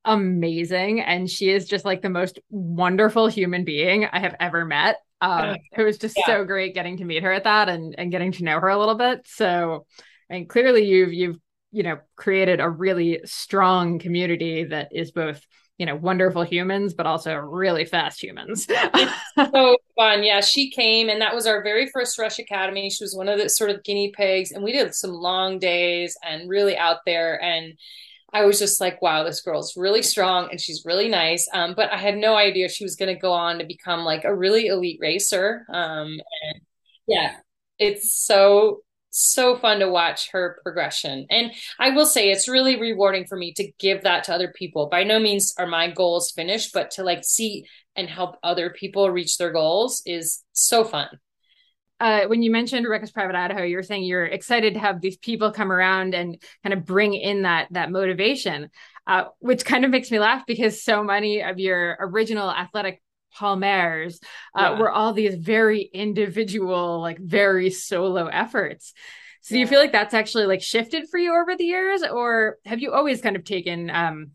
amazing. 0.05 1.01
And 1.01 1.29
she 1.29 1.49
is 1.49 1.67
just 1.67 1.85
like 1.85 2.01
the 2.01 2.09
most 2.09 2.39
wonderful 2.49 3.27
human 3.27 3.63
being 3.63 4.05
I 4.05 4.19
have 4.19 4.35
ever 4.39 4.65
met. 4.65 4.97
Um, 5.21 5.57
it 5.71 5.83
was 5.83 5.97
just 5.97 6.17
yeah. 6.17 6.25
so 6.25 6.45
great 6.45 6.73
getting 6.73 6.97
to 6.97 7.05
meet 7.05 7.23
her 7.23 7.31
at 7.31 7.45
that 7.45 7.69
and, 7.69 7.95
and 7.97 8.11
getting 8.11 8.31
to 8.33 8.43
know 8.43 8.59
her 8.59 8.69
a 8.69 8.77
little 8.77 8.95
bit. 8.95 9.25
So, 9.25 9.85
and 10.29 10.49
clearly 10.49 10.85
you've, 10.85 11.13
you've, 11.13 11.37
you 11.71 11.83
know, 11.83 11.99
created 12.15 12.59
a 12.59 12.69
really 12.69 13.21
strong 13.25 13.99
community 13.99 14.65
that 14.65 14.89
is 14.91 15.11
both 15.11 15.41
you 15.77 15.85
know 15.85 15.95
wonderful 15.95 16.43
humans 16.43 16.93
but 16.93 17.05
also 17.05 17.35
really 17.35 17.85
fast 17.85 18.21
humans 18.21 18.65
it's 18.69 19.13
so 19.35 19.77
fun 19.97 20.23
yeah 20.23 20.39
she 20.39 20.69
came 20.69 21.09
and 21.09 21.21
that 21.21 21.33
was 21.33 21.47
our 21.47 21.63
very 21.63 21.89
first 21.91 22.17
rusch 22.19 22.39
academy 22.39 22.89
she 22.89 23.03
was 23.03 23.15
one 23.15 23.27
of 23.27 23.39
the 23.39 23.49
sort 23.49 23.69
of 23.69 23.83
guinea 23.83 24.11
pigs 24.15 24.51
and 24.51 24.63
we 24.63 24.71
did 24.71 24.93
some 24.93 25.11
long 25.11 25.59
days 25.59 26.15
and 26.23 26.49
really 26.49 26.77
out 26.77 26.97
there 27.05 27.41
and 27.41 27.73
I 28.35 28.45
was 28.45 28.57
just 28.57 28.81
like, 28.81 28.99
wow, 28.99 29.23
this 29.23 29.41
girl's 29.41 29.77
really 29.77 30.01
strong 30.01 30.47
and 30.49 30.59
she's 30.59 30.81
really 30.85 31.07
nice. 31.07 31.47
Um, 31.53 31.75
but 31.75 31.93
I 31.93 31.97
had 31.97 32.17
no 32.17 32.35
idea 32.35 32.67
she 32.67 32.83
was 32.83 32.95
going 32.95 33.13
to 33.13 33.19
go 33.19 33.31
on 33.31 33.59
to 33.59 33.65
become 33.65 34.03
like 34.03 34.23
a 34.25 34.35
really 34.35 34.65
elite 34.65 34.97
racer. 34.99 35.67
Um, 35.71 36.19
and 36.41 36.61
yeah, 37.07 37.35
it's 37.77 38.11
so 38.11 38.81
so 39.13 39.55
fun 39.55 39.79
to 39.79 39.89
watch 39.89 40.31
her 40.31 40.59
progression. 40.63 41.27
And 41.29 41.51
I 41.79 41.91
will 41.91 42.07
say 42.07 42.31
it's 42.31 42.47
really 42.47 42.79
rewarding 42.79 43.25
for 43.25 43.37
me 43.37 43.53
to 43.53 43.71
give 43.77 44.03
that 44.03 44.23
to 44.25 44.33
other 44.33 44.51
people. 44.55 44.87
By 44.89 45.03
no 45.03 45.19
means 45.19 45.53
are 45.57 45.67
my 45.67 45.91
goals 45.91 46.31
finished, 46.31 46.73
but 46.73 46.91
to 46.91 47.03
like 47.03 47.23
see 47.23 47.65
and 47.95 48.09
help 48.09 48.37
other 48.41 48.71
people 48.71 49.11
reach 49.11 49.37
their 49.37 49.51
goals 49.51 50.01
is 50.05 50.43
so 50.51 50.83
fun. 50.83 51.07
Uh, 51.99 52.25
when 52.25 52.41
you 52.41 52.51
mentioned 52.51 52.85
Rebecca's 52.85 53.11
Private 53.11 53.35
Idaho, 53.35 53.63
you're 53.63 53.83
saying 53.83 54.03
you're 54.03 54.25
excited 54.25 54.73
to 54.73 54.79
have 54.79 54.99
these 54.99 55.15
people 55.17 55.51
come 55.51 55.71
around 55.71 56.15
and 56.15 56.41
kind 56.63 56.73
of 56.73 56.83
bring 56.83 57.13
in 57.13 57.43
that 57.43 57.67
that 57.71 57.91
motivation, 57.91 58.71
uh, 59.05 59.25
which 59.39 59.63
kind 59.63 59.85
of 59.85 59.91
makes 59.91 60.09
me 60.09 60.19
laugh 60.19 60.43
because 60.47 60.83
so 60.83 61.03
many 61.03 61.41
of 61.43 61.59
your 61.59 61.95
original 62.01 62.51
athletic 62.51 63.01
Palmares 63.37 64.19
uh, 64.57 64.61
yeah. 64.73 64.79
were 64.79 64.91
all 64.91 65.13
these 65.13 65.35
very 65.35 65.81
individual, 65.81 67.01
like 67.01 67.19
very 67.19 67.69
solo 67.69 68.27
efforts. 68.27 68.93
So 69.41 69.55
yeah. 69.55 69.57
do 69.57 69.59
you 69.61 69.67
feel 69.67 69.79
like 69.79 69.91
that's 69.91 70.13
actually 70.13 70.45
like 70.45 70.61
shifted 70.61 71.09
for 71.09 71.17
you 71.17 71.33
over 71.39 71.55
the 71.55 71.65
years, 71.65 72.03
or 72.03 72.57
have 72.65 72.79
you 72.79 72.93
always 72.93 73.21
kind 73.21 73.35
of 73.35 73.43
taken 73.43 73.89
um, 73.89 74.31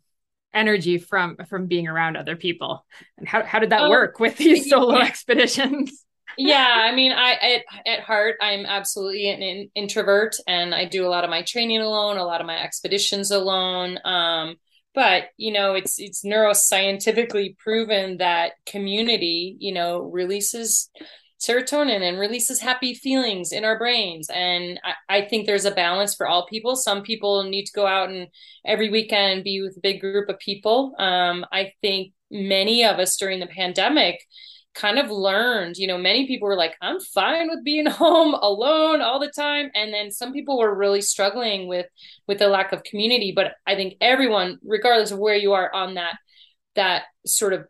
energy 0.53 0.99
from 0.99 1.37
from 1.49 1.67
being 1.67 1.89
around 1.89 2.17
other 2.17 2.37
people? 2.37 2.85
And 3.17 3.27
how 3.27 3.43
how 3.43 3.59
did 3.59 3.71
that 3.71 3.83
oh, 3.83 3.91
work 3.91 4.21
with 4.21 4.37
these 4.37 4.69
solo 4.69 4.99
yeah. 4.99 5.05
expeditions? 5.07 6.05
yeah 6.37 6.87
i 6.89 6.95
mean 6.95 7.11
i 7.11 7.33
at, 7.33 7.65
at 7.87 8.01
heart 8.01 8.37
i'm 8.41 8.65
absolutely 8.65 9.29
an 9.29 9.43
in, 9.43 9.71
introvert 9.75 10.37
and 10.47 10.75
i 10.75 10.85
do 10.85 11.05
a 11.05 11.09
lot 11.09 11.25
of 11.25 11.31
my 11.31 11.43
training 11.43 11.81
alone 11.81 12.17
a 12.17 12.25
lot 12.25 12.41
of 12.41 12.47
my 12.47 12.63
expeditions 12.63 13.31
alone 13.31 13.99
um 14.05 14.55
but 14.94 15.24
you 15.37 15.53
know 15.53 15.74
it's 15.74 15.98
it's 15.98 16.24
neuroscientifically 16.24 17.57
proven 17.59 18.18
that 18.18 18.53
community 18.66 19.57
you 19.59 19.72
know 19.72 20.01
releases 20.01 20.90
serotonin 21.40 22.03
and 22.03 22.18
releases 22.18 22.61
happy 22.61 22.94
feelings 22.94 23.53
in 23.53 23.64
our 23.64 23.79
brains. 23.79 24.29
And 24.29 24.81
I, 24.83 25.18
I, 25.18 25.29
think 25.29 25.46
there's 25.46 25.66
a 25.66 25.70
balance 25.70 26.16
for 26.16 26.27
all 26.27 26.46
people. 26.46 26.74
Some 26.74 27.03
people 27.03 27.44
need 27.44 27.66
to 27.66 27.72
go 27.72 27.87
out 27.87 28.11
and 28.11 28.27
every 28.66 28.90
weekend 28.90 29.44
be 29.44 29.62
with 29.62 29.77
a 29.77 29.81
big 29.81 30.01
group 30.01 30.29
of 30.29 30.40
people. 30.40 30.96
Um, 30.98 31.46
i 31.53 31.72
think 31.81 32.12
many 32.31 32.85
of 32.85 32.98
us 32.98 33.16
during 33.16 33.40
the 33.40 33.46
pandemic 33.46 34.20
kind 34.79 34.99
of 34.99 35.11
learned, 35.11 35.77
you 35.77 35.87
know, 35.87 35.99
many 35.99 36.27
people 36.27 36.49
were 36.49 36.57
like, 36.57 36.77
I'm 36.81 37.01
fine 37.01 37.49
with 37.49 37.64
being 37.64 37.87
home 37.91 38.35
alone 38.35 39.03
all 39.03 39.19
the 39.19 39.33
time. 39.35 39.71
And 39.75 39.93
then 39.93 40.11
some 40.11 40.33
people 40.33 40.59
were 40.59 40.75
really 40.75 41.01
struggling 41.03 41.67
with 41.69 41.87
with 42.27 42.38
the 42.38 42.49
lack 42.49 42.73
of 42.73 42.85
community. 42.85 43.33
But 43.35 43.55
I 43.67 43.75
think 43.75 43.95
everyone, 44.01 44.59
regardless 44.64 45.11
of 45.11 45.19
where 45.19 45.37
you 45.37 45.53
are 45.53 45.73
on 45.73 45.95
that 45.95 46.17
that 46.77 47.05
sort 47.27 47.53
of 47.53 47.67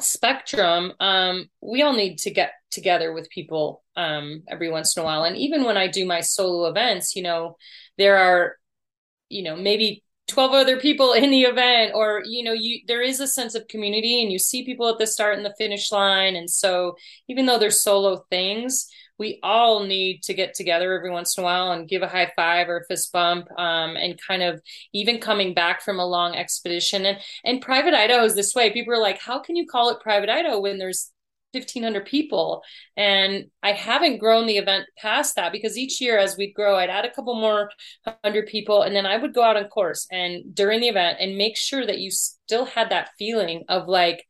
spectrum, 0.00 0.92
um, 1.00 1.48
we 1.60 1.82
all 1.82 1.92
need 1.92 2.18
to 2.18 2.30
get 2.30 2.52
together 2.70 3.12
with 3.12 3.30
people 3.30 3.82
um 3.96 4.42
every 4.48 4.70
once 4.70 4.96
in 4.96 5.02
a 5.02 5.04
while. 5.06 5.24
And 5.24 5.36
even 5.36 5.64
when 5.64 5.76
I 5.76 5.86
do 5.86 6.04
my 6.04 6.20
solo 6.20 6.68
events, 6.68 7.16
you 7.16 7.22
know, 7.22 7.56
there 7.96 8.18
are, 8.18 8.56
you 9.28 9.42
know, 9.42 9.56
maybe 9.56 10.02
12 10.28 10.52
other 10.52 10.78
people 10.78 11.12
in 11.12 11.30
the 11.30 11.42
event 11.42 11.92
or 11.94 12.22
you 12.24 12.44
know 12.44 12.52
you 12.52 12.80
there 12.86 13.02
is 13.02 13.18
a 13.20 13.26
sense 13.26 13.54
of 13.54 13.66
community 13.68 14.22
and 14.22 14.30
you 14.30 14.38
see 14.38 14.64
people 14.64 14.88
at 14.88 14.98
the 14.98 15.06
start 15.06 15.36
and 15.36 15.44
the 15.44 15.54
finish 15.58 15.90
line. 15.90 16.36
And 16.36 16.48
so 16.50 16.96
even 17.28 17.46
though 17.46 17.58
they're 17.58 17.70
solo 17.70 18.24
things 18.30 18.88
we 19.18 19.40
all 19.42 19.84
need 19.84 20.22
to 20.22 20.32
get 20.32 20.54
together 20.54 20.94
every 20.94 21.10
once 21.10 21.36
in 21.36 21.42
a 21.42 21.44
while 21.44 21.72
and 21.72 21.88
give 21.88 22.02
a 22.02 22.08
high 22.08 22.30
five 22.36 22.68
or 22.68 22.78
a 22.78 22.84
fist 22.86 23.12
bump 23.12 23.48
um, 23.58 23.96
and 23.96 24.18
kind 24.26 24.42
of 24.42 24.62
even 24.92 25.18
coming 25.18 25.54
back 25.54 25.82
from 25.82 25.98
a 25.98 26.06
long 26.06 26.34
expedition. 26.36 27.04
And 27.04 27.18
and 27.44 27.60
private 27.60 27.94
idaho 27.94 28.24
is 28.24 28.34
this 28.34 28.54
way. 28.54 28.72
People 28.72 28.94
are 28.94 29.00
like 29.00 29.18
how 29.20 29.40
can 29.40 29.56
you 29.56 29.66
call 29.66 29.90
it 29.90 30.00
private 30.00 30.30
idaho 30.30 30.60
when 30.60 30.78
there's 30.78 31.10
1500 31.52 32.04
people. 32.04 32.62
And 32.96 33.46
i 33.62 33.72
haven't 33.72 34.18
grown 34.18 34.46
the 34.46 34.58
event 34.58 34.86
past 34.98 35.36
that 35.36 35.52
because 35.52 35.78
each 35.78 36.00
year 36.00 36.18
as 36.18 36.36
we'd 36.36 36.54
grow 36.54 36.76
i'd 36.76 36.90
add 36.90 37.04
a 37.04 37.10
couple 37.10 37.34
more 37.34 37.70
hundred 38.24 38.46
people 38.46 38.82
and 38.82 38.94
then 38.94 39.06
i 39.06 39.16
would 39.16 39.34
go 39.34 39.42
out 39.42 39.56
on 39.56 39.64
course 39.64 40.06
and 40.10 40.54
during 40.54 40.80
the 40.80 40.88
event 40.88 41.18
and 41.20 41.36
make 41.36 41.56
sure 41.56 41.84
that 41.86 41.98
you 41.98 42.10
still 42.10 42.64
had 42.66 42.90
that 42.90 43.10
feeling 43.18 43.64
of 43.68 43.88
like 43.88 44.24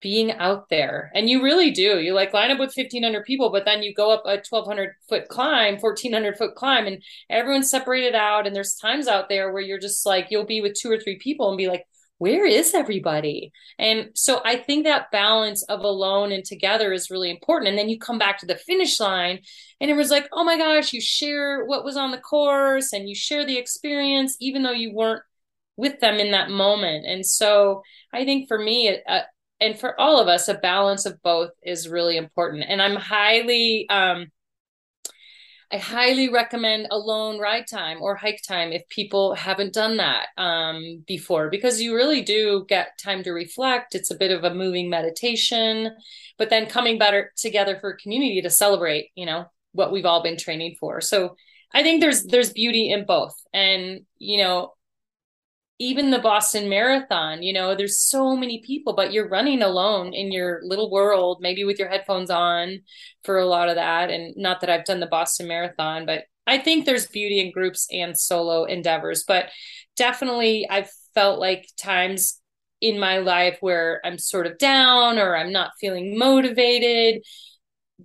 being 0.00 0.32
out 0.32 0.68
there. 0.70 1.10
And 1.14 1.28
you 1.28 1.42
really 1.42 1.70
do. 1.70 2.00
You 2.00 2.14
like 2.14 2.32
line 2.32 2.50
up 2.50 2.58
with 2.58 2.74
1500 2.74 3.24
people 3.24 3.50
but 3.50 3.64
then 3.64 3.82
you 3.82 3.94
go 3.94 4.10
up 4.10 4.22
a 4.24 4.40
1200 4.48 4.94
foot 5.08 5.28
climb 5.28 5.78
1400 5.78 6.36
foot 6.36 6.54
climb 6.54 6.86
and 6.86 7.02
everyone's 7.28 7.70
separated 7.70 8.14
out 8.14 8.46
and 8.46 8.54
there's 8.56 8.74
times 8.74 9.08
out 9.08 9.28
there 9.28 9.52
where 9.52 9.62
you're 9.62 9.78
just 9.78 10.06
like 10.06 10.28
you'll 10.30 10.46
be 10.46 10.60
with 10.60 10.74
two 10.74 10.90
or 10.90 10.98
three 10.98 11.18
people 11.18 11.48
and 11.48 11.58
be 11.58 11.68
like 11.68 11.84
where 12.20 12.44
is 12.44 12.74
everybody? 12.74 13.50
And 13.78 14.10
so 14.14 14.42
I 14.44 14.56
think 14.56 14.84
that 14.84 15.10
balance 15.10 15.62
of 15.62 15.80
alone 15.80 16.32
and 16.32 16.44
together 16.44 16.92
is 16.92 17.10
really 17.10 17.30
important. 17.30 17.70
And 17.70 17.78
then 17.78 17.88
you 17.88 17.98
come 17.98 18.18
back 18.18 18.36
to 18.40 18.46
the 18.46 18.56
finish 18.56 19.00
line 19.00 19.38
and 19.80 19.90
it 19.90 19.94
was 19.94 20.10
like, 20.10 20.28
oh 20.30 20.44
my 20.44 20.58
gosh, 20.58 20.92
you 20.92 21.00
share 21.00 21.64
what 21.64 21.82
was 21.82 21.96
on 21.96 22.10
the 22.10 22.18
course 22.18 22.92
and 22.92 23.08
you 23.08 23.14
share 23.14 23.46
the 23.46 23.56
experience, 23.56 24.36
even 24.38 24.62
though 24.62 24.70
you 24.70 24.92
weren't 24.92 25.22
with 25.78 25.98
them 26.00 26.16
in 26.16 26.32
that 26.32 26.50
moment. 26.50 27.06
And 27.06 27.24
so 27.24 27.80
I 28.12 28.26
think 28.26 28.48
for 28.48 28.58
me, 28.58 28.98
uh, 29.08 29.20
and 29.58 29.80
for 29.80 29.98
all 29.98 30.20
of 30.20 30.28
us, 30.28 30.46
a 30.48 30.54
balance 30.54 31.06
of 31.06 31.22
both 31.22 31.52
is 31.62 31.88
really 31.88 32.18
important. 32.18 32.64
And 32.68 32.82
I'm 32.82 32.96
highly, 32.96 33.88
um, 33.88 34.26
I 35.72 35.76
highly 35.76 36.28
recommend 36.28 36.88
alone 36.90 37.38
ride 37.38 37.66
time 37.68 38.02
or 38.02 38.16
hike 38.16 38.42
time 38.46 38.72
if 38.72 38.88
people 38.88 39.34
haven't 39.34 39.72
done 39.72 39.98
that 39.98 40.26
um, 40.36 41.04
before, 41.06 41.48
because 41.48 41.80
you 41.80 41.94
really 41.94 42.22
do 42.22 42.64
get 42.68 42.98
time 42.98 43.22
to 43.22 43.30
reflect. 43.30 43.94
It's 43.94 44.10
a 44.10 44.16
bit 44.16 44.32
of 44.32 44.42
a 44.42 44.52
moving 44.52 44.90
meditation, 44.90 45.90
but 46.38 46.50
then 46.50 46.66
coming 46.66 46.98
better 46.98 47.32
together 47.36 47.78
for 47.80 47.96
community 48.02 48.42
to 48.42 48.50
celebrate, 48.50 49.10
you 49.14 49.26
know, 49.26 49.44
what 49.72 49.92
we've 49.92 50.06
all 50.06 50.24
been 50.24 50.36
training 50.36 50.74
for. 50.80 51.00
So 51.00 51.36
I 51.72 51.84
think 51.84 52.00
there's 52.00 52.24
there's 52.24 52.52
beauty 52.52 52.90
in 52.90 53.06
both, 53.06 53.36
and 53.54 54.00
you 54.18 54.42
know, 54.42 54.72
even 55.80 56.10
the 56.10 56.18
Boston 56.18 56.68
Marathon, 56.68 57.42
you 57.42 57.54
know, 57.54 57.74
there's 57.74 57.98
so 57.98 58.36
many 58.36 58.62
people, 58.66 58.92
but 58.92 59.14
you're 59.14 59.30
running 59.30 59.62
alone 59.62 60.12
in 60.12 60.30
your 60.30 60.60
little 60.62 60.90
world, 60.90 61.38
maybe 61.40 61.64
with 61.64 61.78
your 61.78 61.88
headphones 61.88 62.30
on 62.30 62.80
for 63.24 63.38
a 63.38 63.46
lot 63.46 63.70
of 63.70 63.76
that. 63.76 64.10
And 64.10 64.36
not 64.36 64.60
that 64.60 64.68
I've 64.68 64.84
done 64.84 65.00
the 65.00 65.06
Boston 65.06 65.48
Marathon, 65.48 66.04
but 66.04 66.24
I 66.46 66.58
think 66.58 66.84
there's 66.84 67.06
beauty 67.06 67.40
in 67.40 67.50
groups 67.50 67.88
and 67.90 68.16
solo 68.16 68.64
endeavors. 68.64 69.24
But 69.26 69.46
definitely, 69.96 70.68
I've 70.68 70.90
felt 71.14 71.40
like 71.40 71.66
times 71.78 72.38
in 72.82 73.00
my 73.00 73.18
life 73.18 73.56
where 73.60 74.02
I'm 74.04 74.18
sort 74.18 74.46
of 74.46 74.58
down 74.58 75.18
or 75.18 75.34
I'm 75.34 75.50
not 75.50 75.72
feeling 75.80 76.18
motivated 76.18 77.22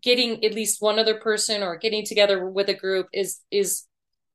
getting 0.01 0.43
at 0.43 0.53
least 0.53 0.81
one 0.81 0.99
other 0.99 1.15
person 1.15 1.63
or 1.63 1.77
getting 1.77 2.05
together 2.05 2.49
with 2.49 2.67
a 2.67 2.73
group 2.73 3.07
is 3.13 3.39
is 3.49 3.83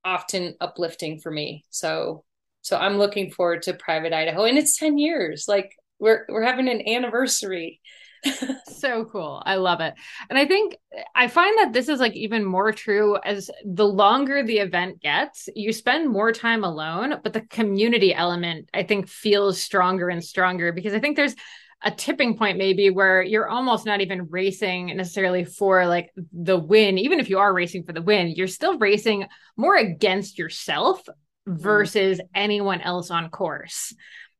often 0.06 0.54
uplifting 0.58 1.20
for 1.20 1.30
me 1.30 1.62
so 1.68 2.24
so 2.62 2.76
I'm 2.76 2.98
looking 2.98 3.30
forward 3.30 3.62
to 3.62 3.74
Private 3.74 4.12
Idaho, 4.12 4.44
and 4.44 4.58
it's 4.58 4.78
ten 4.78 4.98
years. 4.98 5.46
Like 5.48 5.72
we're 5.98 6.24
we're 6.28 6.42
having 6.44 6.68
an 6.68 6.86
anniversary. 6.86 7.80
so 8.66 9.06
cool. 9.06 9.42
I 9.46 9.54
love 9.54 9.80
it. 9.80 9.94
And 10.28 10.38
I 10.38 10.44
think 10.44 10.76
I 11.14 11.28
find 11.28 11.56
that 11.58 11.72
this 11.72 11.88
is 11.88 12.00
like 12.00 12.14
even 12.14 12.44
more 12.44 12.70
true 12.72 13.16
as 13.24 13.50
the 13.64 13.86
longer 13.86 14.42
the 14.42 14.58
event 14.58 15.00
gets, 15.00 15.48
you 15.54 15.72
spend 15.72 16.10
more 16.10 16.30
time 16.32 16.62
alone, 16.62 17.18
but 17.22 17.32
the 17.32 17.40
community 17.42 18.14
element 18.14 18.68
I 18.74 18.82
think 18.82 19.08
feels 19.08 19.60
stronger 19.60 20.10
and 20.10 20.22
stronger 20.22 20.72
because 20.72 20.92
I 20.92 21.00
think 21.00 21.16
there's 21.16 21.34
a 21.82 21.90
tipping 21.90 22.36
point 22.36 22.58
maybe 22.58 22.90
where 22.90 23.22
you're 23.22 23.48
almost 23.48 23.86
not 23.86 24.00
even 24.00 24.28
racing 24.28 24.94
necessarily 24.96 25.44
for 25.44 25.86
like 25.86 26.10
the 26.32 26.58
win 26.58 26.98
even 26.98 27.20
if 27.20 27.30
you 27.30 27.38
are 27.38 27.54
racing 27.54 27.84
for 27.84 27.94
the 27.94 28.02
win 28.02 28.28
you're 28.28 28.46
still 28.46 28.76
racing 28.78 29.26
more 29.56 29.76
against 29.76 30.38
yourself 30.38 31.02
Mm-hmm. 31.50 31.62
versus 31.62 32.20
anyone 32.32 32.80
else 32.80 33.10
on 33.10 33.28
course. 33.28 33.92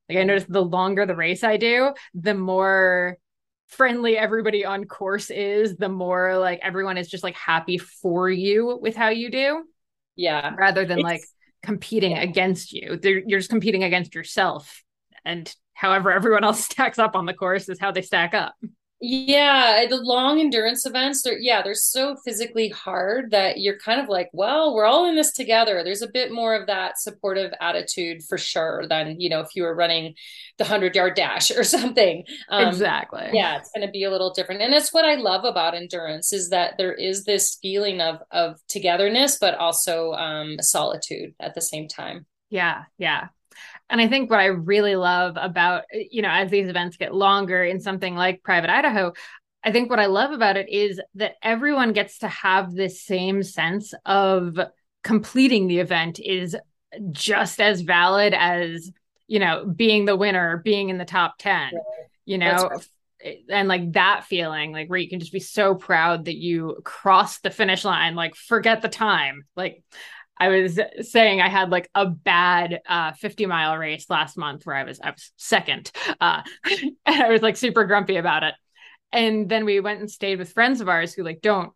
Like 0.09 0.19
I 0.19 0.23
noticed 0.23 0.51
the 0.51 0.65
longer 0.65 1.07
the 1.07 1.17
race 1.17 1.43
I 1.43 1.57
do, 1.57 1.93
the 2.15 2.35
more 2.35 3.19
friendly 3.69 4.17
everybody 4.17 4.65
on 4.65 4.85
course 4.85 5.31
is, 5.31 5.77
the 5.77 5.89
more 5.89 6.39
like 6.39 6.61
everyone 6.63 6.99
is 6.99 7.09
just 7.09 7.25
like 7.25 7.37
happy 7.37 7.79
for 7.79 8.31
you 8.31 8.79
with 8.81 8.95
how 8.95 9.09
you 9.09 9.31
do. 9.31 9.65
Yeah. 10.15 10.55
Rather 10.57 10.85
than 10.85 10.99
it's, 10.99 11.05
like 11.05 11.23
competing 11.65 12.13
yeah. 12.13 12.23
against 12.23 12.73
you. 12.73 12.97
They're, 12.97 13.23
you're 13.27 13.41
just 13.41 13.51
competing 13.51 13.83
against 13.83 14.15
yourself. 14.15 14.83
And 15.25 15.53
however 15.73 16.13
everyone 16.13 16.45
else 16.45 16.65
stacks 16.65 16.99
up 16.99 17.17
on 17.17 17.27
the 17.27 17.35
course 17.35 17.69
is 17.69 17.81
how 17.81 17.91
they 17.91 18.03
stack 18.03 18.35
up. 18.35 18.55
Yeah, 19.03 19.87
the 19.89 19.97
long 19.97 20.41
endurance 20.41 20.85
events, 20.85 21.23
they're 21.23 21.39
yeah, 21.39 21.63
they're 21.63 21.75
so 21.75 22.17
physically 22.23 22.69
hard 22.69 23.31
that 23.31 23.59
you're 23.59 23.79
kind 23.79 23.99
of 23.99 24.11
like, 24.11 24.29
well, 24.35 24.75
we're 24.75 24.85
all 24.85 25.09
in 25.09 25.17
this 25.17 25.33
together. 25.33 25.83
There's 25.83 26.03
a 26.03 26.09
bit 26.09 26.31
more 26.31 26.55
of 26.55 26.67
that 26.67 26.99
supportive 27.01 27.51
attitude 27.63 28.23
for 28.23 28.37
sure 28.37 28.87
than, 28.87 29.19
you 29.19 29.31
know, 29.31 29.41
if 29.41 29.57
you 29.57 29.63
were 29.63 29.75
running 29.75 30.17
the 30.59 30.65
100-yard 30.65 31.15
dash 31.15 31.51
or 31.57 31.65
something. 31.65 32.25
Um, 32.51 32.69
exactly. 32.69 33.31
Yeah, 33.33 33.57
it's 33.57 33.71
going 33.75 33.87
to 33.87 33.91
be 33.91 34.05
a 34.05 34.11
little 34.11 34.35
different. 34.35 34.61
And 34.61 34.71
that's 34.71 34.93
what 34.93 35.07
I 35.07 35.15
love 35.15 35.47
about 35.47 35.75
endurance 35.75 36.35
is 36.35 36.51
that 36.51 36.75
there 36.77 36.93
is 36.93 37.25
this 37.25 37.57
feeling 37.63 38.03
of 38.03 38.19
of 38.31 38.57
togetherness 38.69 39.39
but 39.41 39.55
also 39.55 40.13
um 40.13 40.57
solitude 40.61 41.35
at 41.41 41.55
the 41.55 41.63
same 41.63 41.89
time. 41.89 42.27
Yeah, 42.51 42.85
yeah. 42.99 43.29
And 43.91 44.01
I 44.01 44.09
think 44.09 44.31
what 44.31 44.41
I 44.41 44.47
really 44.47 44.97
love 44.97 45.37
about, 45.39 45.85
eh, 45.93 46.05
you 46.11 46.23
know, 46.23 46.31
as 46.31 46.51
these 46.51 46.69
events 46.69 46.97
get 46.97 47.15
longer 47.15 47.63
in 47.65 47.81
something 47.81 48.15
like 48.15 48.43
Private 48.43 48.71
Idaho, 48.71 49.13
I 49.63 49.73
think 49.73 49.91
what 49.91 49.99
I 49.99 50.07
love 50.07 50.31
about 50.31 50.57
it 50.57 50.69
is 50.71 51.01
that 51.17 51.35
everyone 51.43 51.93
gets 51.93 52.19
to 52.19 52.29
have 52.29 52.75
this 52.75 53.03
same 53.03 53.43
sense 53.43 53.93
of 54.07 54.59
completing 55.03 55.67
the 55.67 55.81
event 55.81 56.19
is 56.19 56.57
just 57.11 57.61
as 57.61 57.83
valid 57.83 58.33
as, 58.33 58.91
you 59.27 59.39
know, 59.39 59.67
being 59.67 60.07
the 60.07 60.17
winner, 60.17 60.63
being 60.65 60.89
in 60.89 60.99
the 60.99 61.05
top 61.05 61.35
10, 61.39 61.73
you 62.25 62.39
know. 62.39 62.71
Eh, 63.23 63.35
and 63.51 63.69
like 63.69 63.93
that 63.93 64.25
feeling, 64.25 64.73
like 64.73 64.89
where 64.89 64.99
you 64.99 65.09
can 65.09 65.21
just 65.21 65.33
be 65.33 65.41
so 65.41 65.75
proud 65.75 66.25
that 66.25 66.37
you 66.37 66.81
crossed 66.85 67.43
the 67.43 67.51
finish 67.51 67.85
line, 67.85 68.15
like 68.15 68.35
forget 68.35 68.83
the 68.83 68.89
time. 68.89 69.45
Like 69.57 69.83
I 70.41 70.49
was 70.49 70.81
saying 71.03 71.43
I 71.43 71.49
had 71.51 71.71
like 71.71 71.91
a 71.95 72.07
bad 72.07 72.81
uh, 72.89 73.13
50 73.13 73.45
mile 73.45 73.77
race 73.77 74.07
last 74.09 74.39
month 74.39 74.65
where 74.65 74.75
I 74.75 74.85
was 74.85 74.99
I 74.99 75.11
was 75.11 75.33
second, 75.37 75.93
uh, 76.19 76.41
and 76.65 77.23
I 77.23 77.29
was 77.29 77.43
like 77.43 77.59
super 77.59 77.85
grumpy 77.85 78.17
about 78.17 78.43
it. 78.43 78.55
And 79.13 79.49
then 79.49 79.67
we 79.67 79.81
went 79.81 80.01
and 80.01 80.11
stayed 80.11 80.39
with 80.39 80.53
friends 80.53 80.81
of 80.81 80.89
ours 80.89 81.13
who 81.13 81.25
like 81.25 81.43
don't 81.43 81.73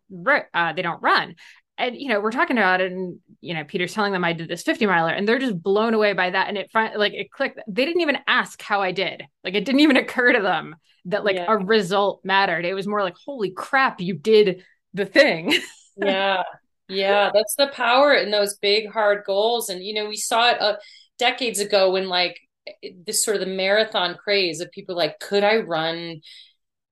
uh, 0.53 0.73
they 0.73 0.81
don't 0.81 1.01
run, 1.03 1.35
and 1.77 1.95
you 1.95 2.09
know 2.09 2.19
we're 2.19 2.31
talking 2.31 2.57
about 2.57 2.81
it, 2.81 2.91
and 2.91 3.19
you 3.39 3.53
know 3.53 3.63
Peter's 3.65 3.93
telling 3.93 4.13
them 4.13 4.23
I 4.23 4.33
did 4.33 4.49
this 4.49 4.63
50 4.63 4.87
miler, 4.87 5.11
and 5.11 5.27
they're 5.27 5.37
just 5.37 5.61
blown 5.61 5.93
away 5.93 6.13
by 6.13 6.31
that, 6.31 6.47
and 6.47 6.57
it 6.57 6.71
like 6.73 7.13
it 7.13 7.31
clicked. 7.31 7.59
They 7.67 7.85
didn't 7.85 8.01
even 8.01 8.17
ask 8.25 8.59
how 8.63 8.81
I 8.81 8.91
did, 8.91 9.23
like 9.43 9.53
it 9.53 9.65
didn't 9.65 9.81
even 9.81 9.97
occur 9.97 10.33
to 10.33 10.41
them 10.41 10.75
that 11.05 11.23
like 11.23 11.35
yeah. 11.35 11.45
a 11.47 11.57
result 11.57 12.21
mattered. 12.23 12.65
It 12.65 12.73
was 12.73 12.87
more 12.87 13.03
like 13.03 13.15
holy 13.23 13.51
crap, 13.51 14.01
you 14.01 14.15
did 14.15 14.63
the 14.95 15.05
thing. 15.05 15.53
yeah 15.97 16.41
yeah, 16.87 17.31
that's 17.33 17.55
the 17.55 17.67
power 17.67 18.13
in 18.13 18.31
those 18.31 18.57
big 18.57 18.91
hard 18.91 19.23
goals. 19.25 19.69
And 19.69 19.83
you 19.83 19.93
know, 19.93 20.07
we 20.07 20.17
saw 20.17 20.51
it 20.51 20.61
uh, 20.61 20.77
decades 21.17 21.59
ago 21.59 21.91
when 21.91 22.07
like 22.07 22.39
this 23.05 23.23
sort 23.23 23.35
of 23.35 23.41
the 23.41 23.53
marathon 23.53 24.15
craze 24.15 24.59
of 24.59 24.71
people 24.71 24.95
like, 24.95 25.19
could 25.19 25.43
I 25.43 25.57
run 25.57 26.21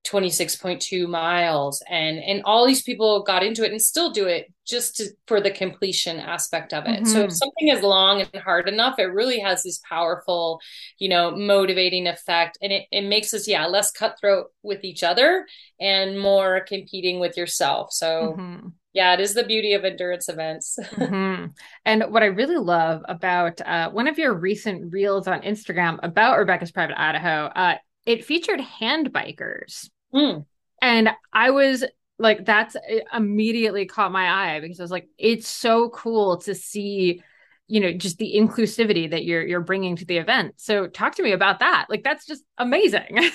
26.2 0.04 1.08
miles 1.08 1.82
and 1.88 2.18
and 2.18 2.42
all 2.44 2.66
these 2.66 2.82
people 2.82 3.22
got 3.22 3.42
into 3.42 3.64
it 3.64 3.70
and 3.70 3.80
still 3.80 4.10
do 4.10 4.26
it 4.26 4.52
just 4.66 4.96
to, 4.96 5.06
for 5.26 5.40
the 5.40 5.50
completion 5.50 6.18
aspect 6.18 6.74
of 6.74 6.84
it 6.84 6.96
mm-hmm. 6.96 7.04
so 7.06 7.20
if 7.20 7.26
mm-hmm. 7.28 7.30
something 7.30 7.68
is 7.68 7.82
long 7.82 8.20
and 8.20 8.42
hard 8.42 8.68
enough 8.68 8.98
it 8.98 9.04
really 9.04 9.38
has 9.38 9.62
this 9.62 9.80
powerful 9.88 10.60
you 10.98 11.08
know 11.08 11.34
motivating 11.34 12.06
effect 12.06 12.58
and 12.60 12.70
it, 12.70 12.84
it 12.92 13.00
makes 13.00 13.32
us 13.32 13.48
yeah 13.48 13.64
less 13.64 13.90
cutthroat 13.90 14.48
with 14.62 14.84
each 14.84 15.02
other 15.02 15.46
and 15.80 16.20
more 16.20 16.60
competing 16.60 17.18
with 17.18 17.38
yourself 17.38 17.90
so 17.90 18.36
mm-hmm. 18.36 18.68
Yeah 18.94 19.12
it 19.12 19.20
is 19.20 19.34
the 19.34 19.44
beauty 19.44 19.74
of 19.74 19.84
endurance 19.84 20.28
events 20.30 20.78
mm-hmm. 20.92 21.46
and 21.84 22.04
what 22.10 22.22
i 22.22 22.26
really 22.26 22.56
love 22.56 23.02
about 23.08 23.60
uh, 23.60 23.90
one 23.90 24.08
of 24.08 24.18
your 24.18 24.32
recent 24.32 24.90
reels 24.92 25.28
on 25.28 25.42
instagram 25.42 25.98
about 26.02 26.38
rebecca's 26.38 26.72
private 26.72 26.98
idaho 26.98 27.46
uh, 27.54 27.76
it 28.06 28.24
featured 28.24 28.60
hand 28.60 29.12
bikers 29.12 29.88
Mm. 30.14 30.46
And 30.80 31.10
I 31.32 31.50
was 31.50 31.84
like, 32.18 32.44
that's 32.44 32.76
immediately 33.12 33.86
caught 33.86 34.12
my 34.12 34.54
eye 34.56 34.60
because 34.60 34.78
I 34.78 34.84
was 34.84 34.90
like, 34.90 35.08
it's 35.18 35.48
so 35.48 35.90
cool 35.90 36.38
to 36.38 36.54
see, 36.54 37.22
you 37.66 37.80
know, 37.80 37.92
just 37.92 38.18
the 38.18 38.34
inclusivity 38.36 39.10
that 39.10 39.24
you're 39.24 39.44
you're 39.44 39.60
bringing 39.60 39.96
to 39.96 40.04
the 40.04 40.18
event. 40.18 40.54
So 40.56 40.86
talk 40.86 41.16
to 41.16 41.22
me 41.22 41.32
about 41.32 41.58
that. 41.58 41.86
Like, 41.88 42.04
that's 42.04 42.26
just 42.26 42.44
amazing. 42.56 43.18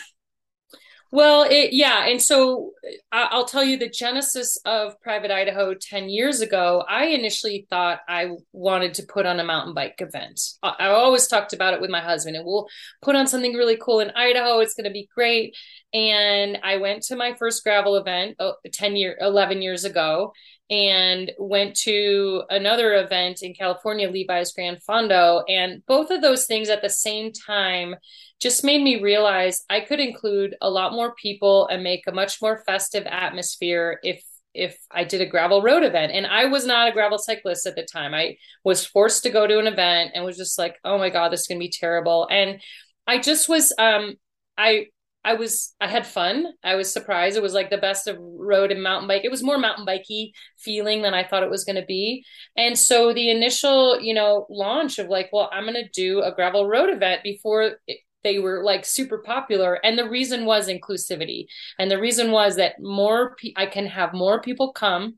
Well, 1.11 1.47
it, 1.49 1.73
yeah. 1.73 2.05
And 2.07 2.21
so 2.21 2.71
I'll 3.11 3.45
tell 3.45 3.63
you 3.63 3.77
the 3.77 3.89
genesis 3.89 4.59
of 4.63 4.99
Private 5.01 5.31
Idaho 5.31 5.73
10 5.73 6.07
years 6.07 6.39
ago. 6.39 6.83
I 6.87 7.05
initially 7.07 7.65
thought 7.69 8.01
I 8.07 8.31
wanted 8.53 8.93
to 8.95 9.03
put 9.03 9.25
on 9.25 9.39
a 9.39 9.43
mountain 9.43 9.73
bike 9.73 9.95
event. 9.99 10.39
I, 10.61 10.89
always 10.89 11.27
talked 11.27 11.53
about 11.53 11.73
it 11.73 11.81
with 11.81 11.89
my 11.89 12.01
husband 12.01 12.35
and 12.35 12.45
we'll 12.45 12.67
put 13.01 13.15
on 13.15 13.25
something 13.25 13.53
really 13.53 13.77
cool 13.77 14.01
in 14.01 14.11
Idaho. 14.11 14.59
It's 14.59 14.75
going 14.75 14.85
to 14.85 14.91
be 14.91 15.09
great. 15.15 15.55
And 15.93 16.59
I 16.63 16.77
went 16.77 17.01
to 17.03 17.15
my 17.15 17.33
first 17.33 17.63
gravel 17.63 17.95
event 17.95 18.35
oh, 18.39 18.53
10 18.71 18.95
year, 18.95 19.17
11 19.19 19.63
years 19.63 19.85
ago 19.85 20.33
and 20.69 21.31
went 21.39 21.75
to 21.75 22.43
another 22.49 22.93
event 22.95 23.41
in 23.41 23.53
California, 23.53 24.09
Levi's 24.09 24.53
Grand 24.53 24.79
Fondo. 24.87 25.43
And 25.49 25.83
both 25.87 26.11
of 26.11 26.21
those 26.21 26.45
things 26.45 26.69
at 26.69 26.81
the 26.81 26.89
same 26.89 27.31
time 27.31 27.95
just 28.39 28.63
made 28.63 28.81
me 28.81 29.01
realize 29.01 29.63
I 29.69 29.79
could 29.81 29.99
include 29.99 30.55
a 30.61 30.69
lot 30.69 30.93
more 30.93 31.15
people 31.15 31.67
and 31.67 31.83
make 31.83 32.05
a 32.07 32.11
much 32.11 32.41
more 32.41 32.63
festive 32.65 33.05
atmosphere 33.07 33.99
if 34.03 34.23
if 34.53 34.77
I 34.89 35.03
did 35.03 35.21
a 35.21 35.27
gravel 35.27 35.61
road 35.61 35.83
event. 35.83 36.11
And 36.11 36.25
I 36.25 36.45
was 36.45 36.65
not 36.65 36.89
a 36.89 36.91
gravel 36.91 37.19
cyclist 37.19 37.67
at 37.67 37.75
the 37.75 37.83
time. 37.83 38.15
I 38.15 38.37
was 38.63 38.85
forced 38.85 39.23
to 39.23 39.29
go 39.29 39.45
to 39.45 39.59
an 39.59 39.67
event 39.67 40.11
and 40.15 40.25
was 40.25 40.37
just 40.37 40.57
like, 40.57 40.75
oh 40.83 40.97
my 40.97 41.09
God, 41.09 41.31
this 41.31 41.41
is 41.41 41.47
gonna 41.47 41.59
be 41.59 41.69
terrible. 41.69 42.27
And 42.29 42.59
I 43.07 43.19
just 43.19 43.49
was 43.49 43.73
um 43.77 44.15
I 44.57 44.87
I 45.23 45.33
was 45.33 45.75
I 45.81 45.87
had 45.87 46.07
fun. 46.07 46.45
I 46.63 46.75
was 46.75 46.91
surprised. 46.91 47.35
It 47.35 47.43
was 47.43 47.53
like 47.53 47.69
the 47.69 47.77
best 47.77 48.07
of 48.07 48.17
road 48.19 48.71
and 48.71 48.81
mountain 48.81 49.07
bike. 49.07 49.23
It 49.25 49.31
was 49.31 49.43
more 49.43 49.57
mountain 49.57 49.85
bikey 49.85 50.33
feeling 50.57 51.01
than 51.01 51.13
I 51.13 51.23
thought 51.23 51.43
it 51.43 51.49
was 51.49 51.65
going 51.65 51.75
to 51.75 51.85
be. 51.85 52.23
And 52.55 52.77
so 52.79 53.13
the 53.13 53.29
initial, 53.29 53.99
you 53.99 54.13
know, 54.13 54.47
launch 54.49 54.97
of 54.97 55.07
like, 55.07 55.29
well, 55.33 55.49
I'm 55.51 55.63
going 55.63 55.75
to 55.75 55.89
do 55.89 56.21
a 56.21 56.33
gravel 56.33 56.67
road 56.67 56.89
event 56.89 57.21
before 57.23 57.75
it, 57.85 57.99
they 58.23 58.39
were 58.39 58.63
like 58.63 58.85
super 58.85 59.19
popular 59.19 59.79
and 59.83 59.97
the 59.97 60.09
reason 60.09 60.45
was 60.45 60.67
inclusivity 60.67 61.45
and 61.77 61.89
the 61.89 61.99
reason 61.99 62.31
was 62.31 62.57
that 62.57 62.73
more 62.79 63.35
pe- 63.35 63.53
i 63.55 63.65
can 63.65 63.85
have 63.85 64.13
more 64.13 64.41
people 64.41 64.73
come 64.73 65.15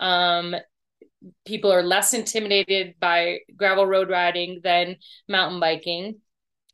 um, 0.00 0.54
people 1.46 1.72
are 1.72 1.82
less 1.82 2.12
intimidated 2.12 2.94
by 3.00 3.38
gravel 3.56 3.86
road 3.86 4.10
riding 4.10 4.60
than 4.62 4.96
mountain 5.28 5.60
biking 5.60 6.16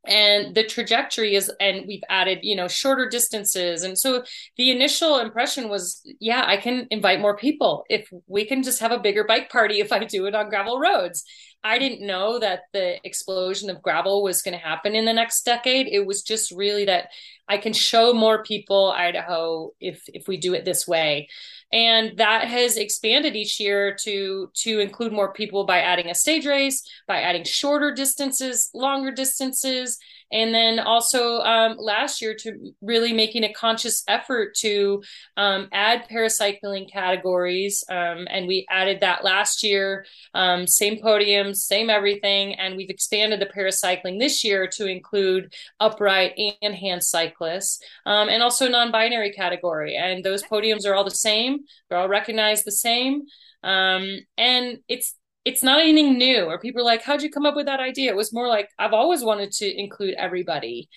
and 0.07 0.55
the 0.55 0.65
trajectory 0.65 1.35
is 1.35 1.53
and 1.61 1.85
we've 1.87 2.03
added 2.09 2.39
you 2.43 2.57
know 2.57 2.69
shorter 2.69 3.09
distances. 3.09 3.83
And 3.83 3.99
so 3.99 4.25
the 4.57 4.71
initial 4.71 5.19
impression 5.19 5.69
was 5.69 6.03
yeah 6.21 6.45
i 6.47 6.57
can 6.57 6.87
invite 6.91 7.21
more 7.21 7.37
people. 7.37 7.85
If 7.89 8.09
we 8.27 8.45
can 8.47 8.63
just 8.63 8.81
have 8.81 8.93
a 8.93 8.99
bigger 8.99 9.25
bike 9.25 9.51
party 9.51 9.81
if 9.81 9.93
i 9.93 10.05
do 10.05 10.27
it 10.27 10.35
on 10.35 10.49
gravel 10.49 10.79
roads 10.79 11.25
i 11.65 11.79
didn't 11.79 12.07
know 12.07 12.39
that 12.39 12.63
the 12.73 13.05
explosion 13.07 13.71
of 13.71 13.83
gravel 13.83 14.23
was 14.23 14.43
going 14.43 14.57
to 14.57 14.65
happen 14.65 14.95
in 14.95 15.05
the 15.05 15.13
next 15.13 15.45
decade. 15.45 15.89
It 15.89 16.07
was 16.07 16.23
just 16.23 16.51
really 16.51 16.85
that 16.87 17.11
i 17.49 17.57
can 17.59 17.73
show 17.73 18.13
more 18.13 18.43
people 18.43 18.93
idaho 18.97 19.71
if 19.81 20.03
if 20.09 20.29
we 20.29 20.37
do 20.37 20.55
it 20.55 20.65
this 20.65 20.87
way. 20.87 21.29
And 21.71 22.17
that 22.17 22.49
has 22.49 22.79
expanded 22.79 23.37
each 23.37 23.61
year 23.61 23.95
to 24.05 24.51
to 24.63 24.81
include 24.81 25.13
more 25.13 25.33
people 25.33 25.65
by 25.65 25.81
adding 25.81 26.09
a 26.09 26.15
stage 26.15 26.47
race 26.47 26.83
by 27.07 27.21
adding 27.21 27.45
shorter 27.45 27.93
distances 27.93 28.71
longer 28.75 29.11
distances 29.11 29.99
and 30.31 30.55
then 30.55 30.79
also 30.79 31.41
um, 31.41 31.77
last 31.79 32.23
year 32.23 32.35
to 32.35 32.73
really 32.81 33.13
making 33.13 33.45
a 33.45 33.53
conscious 33.53 34.03
effort 34.09 34.55
to 34.55 35.03
um, 35.37 35.69
add 35.73 36.09
paracycling 36.11 36.91
categories 36.91 37.85
um, 37.91 38.27
and 38.31 38.47
we 38.47 38.67
added 38.71 39.01
that 39.01 39.25
last 39.25 39.63
year 39.63 40.05
um, 40.35 40.67
same 40.67 41.01
podiums 41.01 41.57
same 41.57 41.91
everything 41.91 42.55
and 42.55 42.77
we've 42.77 42.91
expanded 42.91 43.41
the 43.41 43.47
paracycling 43.47 44.19
this 44.19 44.45
year 44.45 44.67
to 44.67 44.87
include 44.87 45.53
upright 45.81 46.33
and 46.63 46.75
hand 46.75 47.03
cyclists 47.03 47.83
um, 48.07 48.29
and 48.29 48.43
also 48.43 48.69
non-binary 48.69 49.33
category. 49.33 49.97
And 49.97 50.25
those 50.25 50.43
podiums 50.43 50.87
are 50.87 50.95
all 50.95 51.05
the 51.05 51.11
same. 51.11 51.61
They're 51.89 51.99
all 51.99 52.09
recognized 52.09 52.65
the 52.65 52.73
same. 52.73 53.23
Um, 53.63 54.21
and 54.37 54.79
it's 54.89 55.15
it's 55.49 55.63
not 55.63 55.81
anything 55.81 56.19
new 56.19 56.45
or 56.45 56.59
people 56.59 56.83
are 56.83 56.85
like 56.85 57.03
how'd 57.03 57.23
you 57.23 57.31
come 57.31 57.47
up 57.47 57.57
with 57.57 57.67
that 57.67 57.81
idea 57.81 58.11
it 58.11 58.17
was 58.17 58.33
more 58.33 58.49
like 58.49 58.69
i've 58.79 58.93
always 58.93 59.23
wanted 59.23 59.51
to 59.51 59.81
include 59.81 60.15
everybody 60.15 60.89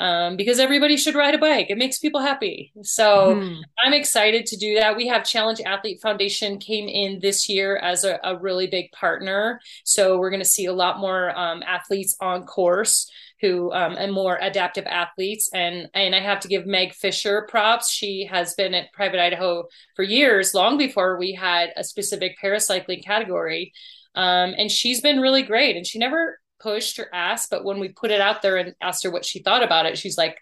um, 0.00 0.38
because 0.38 0.58
everybody 0.58 0.96
should 0.96 1.14
ride 1.14 1.34
a 1.34 1.38
bike 1.38 1.66
it 1.68 1.78
makes 1.78 1.98
people 1.98 2.20
happy 2.20 2.72
so 2.82 3.34
mm. 3.36 3.60
i'm 3.84 3.92
excited 3.92 4.46
to 4.46 4.56
do 4.56 4.74
that 4.74 4.96
we 4.96 5.06
have 5.06 5.24
challenge 5.24 5.60
athlete 5.60 6.00
foundation 6.00 6.58
came 6.58 6.88
in 6.88 7.20
this 7.20 7.48
year 7.48 7.76
as 7.76 8.02
a, 8.04 8.18
a 8.24 8.36
really 8.38 8.66
big 8.66 8.90
partner 8.92 9.60
so 9.84 10.18
we're 10.18 10.30
going 10.30 10.42
to 10.42 10.48
see 10.48 10.66
a 10.66 10.72
lot 10.72 10.98
more 10.98 11.36
um, 11.38 11.62
athletes 11.64 12.16
on 12.20 12.44
course 12.44 13.10
who 13.40 13.72
um, 13.72 13.96
and 13.96 14.12
more 14.12 14.38
adaptive 14.40 14.86
athletes 14.86 15.50
and 15.52 15.88
and 15.94 16.14
I 16.14 16.20
have 16.20 16.40
to 16.40 16.48
give 16.48 16.66
Meg 16.66 16.92
Fisher 16.92 17.46
props. 17.48 17.90
She 17.90 18.26
has 18.30 18.54
been 18.54 18.74
at 18.74 18.92
Private 18.92 19.20
Idaho 19.20 19.64
for 19.96 20.02
years, 20.02 20.54
long 20.54 20.76
before 20.76 21.18
we 21.18 21.32
had 21.32 21.70
a 21.76 21.84
specific 21.84 22.36
paracycling 22.42 23.04
category. 23.04 23.72
Um, 24.14 24.54
and 24.56 24.70
she's 24.70 25.00
been 25.00 25.20
really 25.20 25.42
great. 25.42 25.76
And 25.76 25.86
she 25.86 25.98
never 25.98 26.38
pushed 26.60 26.98
or 26.98 27.08
asked, 27.12 27.50
but 27.50 27.64
when 27.64 27.80
we 27.80 27.88
put 27.88 28.10
it 28.10 28.20
out 28.20 28.42
there 28.42 28.56
and 28.56 28.74
asked 28.80 29.04
her 29.04 29.10
what 29.10 29.24
she 29.24 29.40
thought 29.40 29.62
about 29.62 29.86
it, 29.86 29.98
she's 29.98 30.18
like, 30.18 30.38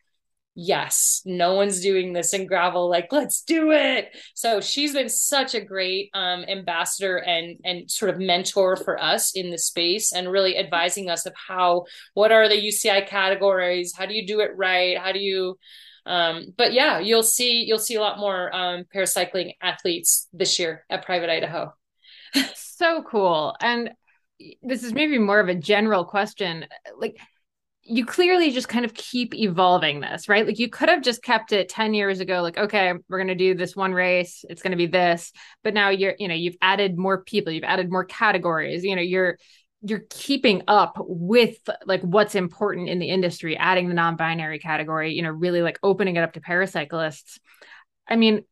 yes, 0.60 1.22
no 1.24 1.54
one's 1.54 1.80
doing 1.80 2.12
this 2.12 2.34
in 2.34 2.44
gravel. 2.44 2.90
Like, 2.90 3.12
let's 3.12 3.42
do 3.42 3.70
it. 3.70 4.08
So 4.34 4.60
she's 4.60 4.92
been 4.92 5.08
such 5.08 5.54
a 5.54 5.60
great 5.60 6.10
um, 6.14 6.44
ambassador 6.48 7.18
and 7.18 7.58
and 7.64 7.88
sort 7.88 8.10
of 8.10 8.18
mentor 8.18 8.76
for 8.76 9.00
us 9.00 9.36
in 9.36 9.50
the 9.50 9.58
space 9.58 10.12
and 10.12 10.30
really 10.30 10.58
advising 10.58 11.10
us 11.10 11.26
of 11.26 11.34
how 11.36 11.84
what 12.14 12.32
are 12.32 12.48
the 12.48 12.56
UCI 12.56 13.06
categories? 13.06 13.94
How 13.96 14.06
do 14.06 14.14
you 14.14 14.26
do 14.26 14.40
it 14.40 14.50
right? 14.56 14.98
How 14.98 15.12
do 15.12 15.20
you 15.20 15.58
um, 16.06 16.46
but 16.56 16.72
yeah, 16.72 16.98
you'll 16.98 17.22
see 17.22 17.64
you'll 17.64 17.78
see 17.78 17.94
a 17.94 18.00
lot 18.00 18.18
more 18.18 18.54
um, 18.54 18.84
paracycling 18.92 19.52
athletes 19.62 20.26
this 20.32 20.58
year 20.58 20.84
at 20.90 21.04
Private 21.04 21.30
Idaho. 21.30 21.72
so 22.78 23.02
cool. 23.02 23.54
And 23.60 23.90
this 24.62 24.84
is 24.84 24.92
maybe 24.92 25.18
more 25.18 25.40
of 25.40 25.48
a 25.48 25.54
general 25.54 26.04
question. 26.04 26.66
Like 26.96 27.18
you 27.82 28.04
clearly 28.04 28.50
just 28.50 28.68
kind 28.68 28.84
of 28.84 28.94
keep 28.94 29.34
evolving 29.34 30.00
this, 30.00 30.28
right? 30.28 30.46
Like 30.46 30.58
you 30.58 30.68
could 30.68 30.88
have 30.88 31.02
just 31.02 31.22
kept 31.22 31.52
it 31.52 31.68
10 31.68 31.94
years 31.94 32.20
ago, 32.20 32.42
like, 32.42 32.58
okay, 32.58 32.92
we're 33.08 33.18
going 33.18 33.28
to 33.28 33.34
do 33.34 33.54
this 33.54 33.74
one 33.74 33.92
race. 33.92 34.44
It's 34.48 34.62
going 34.62 34.72
to 34.72 34.76
be 34.76 34.86
this. 34.86 35.32
But 35.64 35.74
now 35.74 35.88
you're, 35.88 36.14
you 36.18 36.28
know, 36.28 36.34
you've 36.34 36.56
added 36.60 36.98
more 36.98 37.24
people, 37.24 37.52
you've 37.52 37.64
added 37.64 37.90
more 37.90 38.04
categories, 38.04 38.84
you 38.84 38.94
know, 38.94 39.02
you're, 39.02 39.38
you're 39.80 40.04
keeping 40.10 40.62
up 40.68 40.96
with 40.98 41.56
like 41.86 42.02
what's 42.02 42.34
important 42.34 42.88
in 42.88 42.98
the 42.98 43.08
industry, 43.08 43.56
adding 43.56 43.88
the 43.88 43.94
non-binary 43.94 44.58
category, 44.58 45.14
you 45.14 45.22
know, 45.22 45.30
really 45.30 45.62
like 45.62 45.78
opening 45.82 46.16
it 46.16 46.22
up 46.22 46.34
to 46.34 46.40
paracyclists. 46.40 47.38
I 48.06 48.16
mean, 48.16 48.44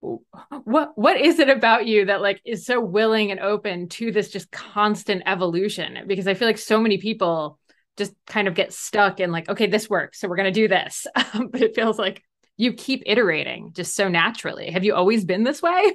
what 0.00 0.92
what 0.96 1.20
is 1.20 1.38
it 1.38 1.48
about 1.48 1.86
you 1.86 2.04
that 2.04 2.20
like 2.20 2.40
is 2.44 2.66
so 2.66 2.80
willing 2.80 3.30
and 3.30 3.40
open 3.40 3.88
to 3.88 4.12
this 4.12 4.30
just 4.30 4.50
constant 4.50 5.22
evolution? 5.26 6.04
Because 6.06 6.26
i 6.26 6.34
feel 6.34 6.48
like 6.48 6.58
so 6.58 6.80
many 6.80 6.98
people 6.98 7.58
just 7.96 8.12
kind 8.26 8.46
of 8.46 8.54
get 8.54 8.72
stuck 8.72 9.20
in 9.20 9.32
like 9.32 9.48
okay 9.48 9.66
this 9.66 9.88
works 9.88 10.20
so 10.20 10.28
we're 10.28 10.36
going 10.36 10.52
to 10.52 10.60
do 10.60 10.68
this. 10.68 11.06
But 11.50 11.62
it 11.62 11.74
feels 11.74 11.98
like 11.98 12.22
you 12.56 12.72
keep 12.72 13.02
iterating 13.06 13.72
just 13.74 13.94
so 13.94 14.08
naturally. 14.08 14.70
Have 14.70 14.84
you 14.84 14.94
always 14.94 15.24
been 15.24 15.44
this 15.44 15.62
way? 15.62 15.92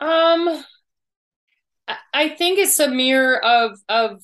Um 0.00 0.64
i 2.12 2.28
think 2.30 2.58
it's 2.58 2.80
a 2.80 2.88
mirror 2.88 3.42
of 3.44 3.78
of 3.88 4.20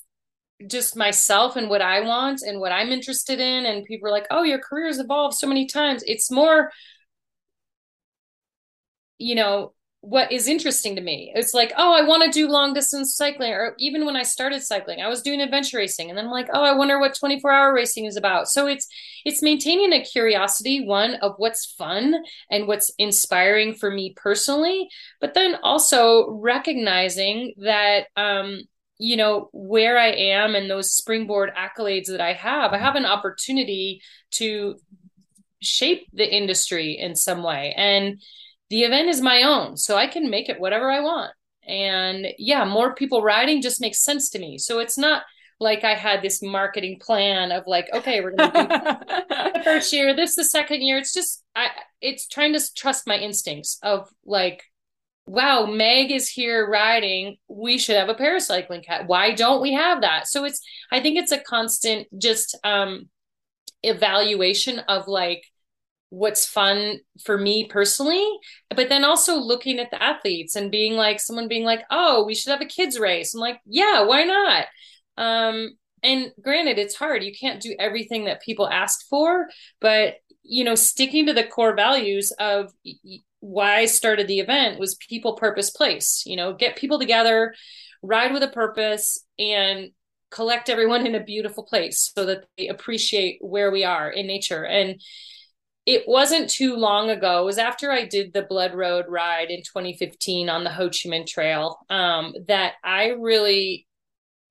just 0.66 0.96
myself 0.96 1.55
and 1.55 1.68
what 1.68 1.81
i 1.81 2.00
want 2.00 2.40
and 2.42 2.59
what 2.59 2.72
i'm 2.72 2.90
interested 2.90 3.38
in 3.38 3.66
and 3.66 3.85
people 3.85 4.09
are 4.09 4.12
like 4.12 4.26
oh 4.33 4.42
your 4.42 4.59
career's 4.59 4.98
evolved 4.98 5.37
so 5.37 5.46
many 5.46 5.66
times. 5.66 6.02
It's 6.07 6.31
more 6.31 6.70
you 9.22 9.35
know, 9.35 9.72
what 10.02 10.32
is 10.32 10.48
interesting 10.48 10.96
to 10.96 11.00
me. 11.00 11.32
It's 11.37 11.54
like, 11.54 11.72
oh, 11.76 11.94
I 11.94 12.02
want 12.02 12.24
to 12.24 12.30
do 12.30 12.48
long 12.48 12.74
distance 12.74 13.14
cycling. 13.14 13.52
Or 13.52 13.76
even 13.78 14.04
when 14.04 14.16
I 14.16 14.24
started 14.24 14.61
cycling, 14.61 15.00
I 15.00 15.06
was 15.06 15.22
doing 15.22 15.40
adventure 15.40 15.76
racing. 15.76 16.08
And 16.08 16.18
then 16.18 16.24
I'm 16.24 16.30
like, 16.32 16.48
oh, 16.52 16.64
I 16.64 16.74
wonder 16.74 16.98
what 16.98 17.14
24 17.16 17.52
hour 17.52 17.72
racing 17.72 18.06
is 18.06 18.16
about. 18.16 18.48
So 18.48 18.66
it's 18.66 18.88
it's 19.24 19.42
maintaining 19.42 19.92
a 19.92 20.04
curiosity, 20.04 20.85
one 20.85 21.14
of 21.16 21.35
what's 21.37 21.66
fun 21.78 22.16
and 22.50 22.66
what's 22.66 22.90
inspiring 22.98 23.74
for 23.74 23.92
me 23.92 24.12
personally, 24.16 24.88
but 25.20 25.35
then 25.35 25.54
also 25.62 26.28
recognizing 26.30 27.54
that 27.58 28.08
um, 28.16 28.62
you 28.98 29.16
know, 29.16 29.50
where 29.52 29.98
I 29.98 30.08
am 30.08 30.56
and 30.56 30.68
those 30.68 30.92
springboard 30.92 31.52
accolades 31.56 32.06
that 32.06 32.20
I 32.20 32.32
have, 32.35 32.72
I 32.72 32.78
have 32.78 32.96
an 32.96 33.06
opportunity 33.06 34.02
to 34.32 34.76
shape 35.61 36.06
the 36.12 36.28
industry 36.28 36.98
in 36.98 37.14
some 37.14 37.42
way. 37.42 37.74
And 37.76 38.20
the 38.72 38.85
event 38.85 39.11
is 39.11 39.20
my 39.20 39.42
own, 39.42 39.76
so 39.76 39.98
I 39.98 40.06
can 40.06 40.30
make 40.30 40.48
it 40.48 40.58
whatever 40.58 40.90
I 40.90 41.00
want. 41.00 41.30
And 41.68 42.28
yeah, 42.38 42.64
more 42.64 42.94
people 42.94 43.20
riding 43.20 43.61
just 43.61 43.82
makes 43.82 44.02
sense 44.02 44.30
to 44.30 44.38
me. 44.38 44.56
So 44.56 44.78
it's 44.78 44.96
not 44.96 45.24
like 45.61 45.85
I 45.85 45.94
had 45.94 46.22
this 46.22 46.42
marketing 46.42 46.98
plan 46.98 47.52
of 47.52 47.64
like, 47.66 47.90
okay, 47.92 48.22
we're 48.22 48.35
going 48.35 48.50
to 48.50 48.98
do 49.06 49.52
the 49.58 49.61
first 49.62 49.92
year, 49.92 50.16
this 50.16 50.37
the 50.37 50.44
second 50.44 50.80
year. 50.80 50.96
It's 50.96 51.12
just, 51.12 51.44
I, 51.54 51.68
it's 52.00 52.26
trying 52.26 52.54
to 52.54 52.74
trust 52.74 53.06
my 53.06 53.18
instincts 53.18 53.78
of 53.82 54.08
like, 54.24 54.62
wow, 55.26 55.66
Meg 55.66 56.11
is 56.11 56.30
here 56.30 56.66
riding. 56.66 57.37
We 57.48 57.76
should 57.76 57.96
have 57.96 58.08
a 58.08 58.14
paracycling 58.14 58.87
cat. 58.87 59.06
Why 59.06 59.35
don't 59.35 59.61
we 59.61 59.74
have 59.74 60.00
that? 60.00 60.28
So 60.28 60.44
it's, 60.44 60.62
I 60.90 61.00
think 61.00 61.18
it's 61.18 61.30
a 61.30 61.38
constant 61.38 62.08
just 62.18 62.58
um, 62.64 63.11
evaluation 63.82 64.78
of 64.78 65.08
like, 65.08 65.44
what's 66.12 66.46
fun 66.46 66.98
for 67.25 67.38
me 67.38 67.64
personally 67.64 68.27
but 68.68 68.90
then 68.90 69.03
also 69.03 69.37
looking 69.37 69.79
at 69.79 69.90
the 69.90 70.03
athletes 70.03 70.57
and 70.57 70.70
being 70.70 70.92
like 70.92 71.18
someone 71.18 71.48
being 71.48 71.64
like 71.64 71.83
oh 71.90 72.22
we 72.25 72.35
should 72.35 72.51
have 72.51 72.61
a 72.61 72.66
kids 72.66 72.98
race. 72.98 73.33
I'm 73.33 73.40
like 73.40 73.61
yeah 73.64 74.03
why 74.03 74.25
not? 74.25 74.66
Um 75.16 75.70
and 76.03 76.33
granted 76.42 76.79
it's 76.79 76.96
hard. 76.96 77.22
You 77.22 77.33
can't 77.33 77.62
do 77.62 77.75
everything 77.79 78.27
that 78.27 78.42
people 78.42 78.68
ask 78.68 79.09
for 79.09 79.48
but 79.81 80.16
you 80.42 80.64
know 80.64 80.75
sticking 80.75 81.27
to 81.27 81.33
the 81.33 81.44
core 81.44 81.75
values 81.75 82.31
of 82.38 82.72
why 83.40 83.77
i 83.77 83.87
started 83.87 84.27
the 84.27 84.40
event 84.40 84.79
was 84.79 84.96
people 84.96 85.35
purpose 85.35 85.70
place 85.70 86.25
you 86.27 86.37
know 86.37 86.53
get 86.53 86.75
people 86.75 86.98
together 86.98 87.55
ride 88.03 88.33
with 88.33 88.42
a 88.42 88.48
purpose 88.48 89.25
and 89.38 89.90
collect 90.33 90.68
everyone 90.68 91.07
in 91.07 91.14
a 91.14 91.22
beautiful 91.22 91.62
place 91.62 92.11
so 92.14 92.27
that 92.27 92.46
they 92.59 92.68
appreciate 92.68 93.38
where 93.40 93.70
we 93.70 93.85
are 93.85 94.11
in 94.11 94.27
nature. 94.27 94.64
And 94.64 95.01
it 95.85 96.05
wasn't 96.07 96.49
too 96.49 96.77
long 96.77 97.11
ago. 97.11 97.42
It 97.42 97.45
was 97.45 97.59
after 97.59 97.90
I 97.90 98.07
did 98.07 98.33
the 98.33 98.42
Blood 98.42 98.75
Road 98.75 99.07
ride 99.09 99.51
in 99.51 99.62
2015 99.62 100.49
on 100.49 100.62
the 100.64 100.71
Ho 100.71 100.88
Chi 100.88 101.09
Minh 101.09 101.27
Trail 101.27 101.79
um, 101.90 102.35
that 102.47 102.75
I 102.85 103.09
really, 103.09 103.87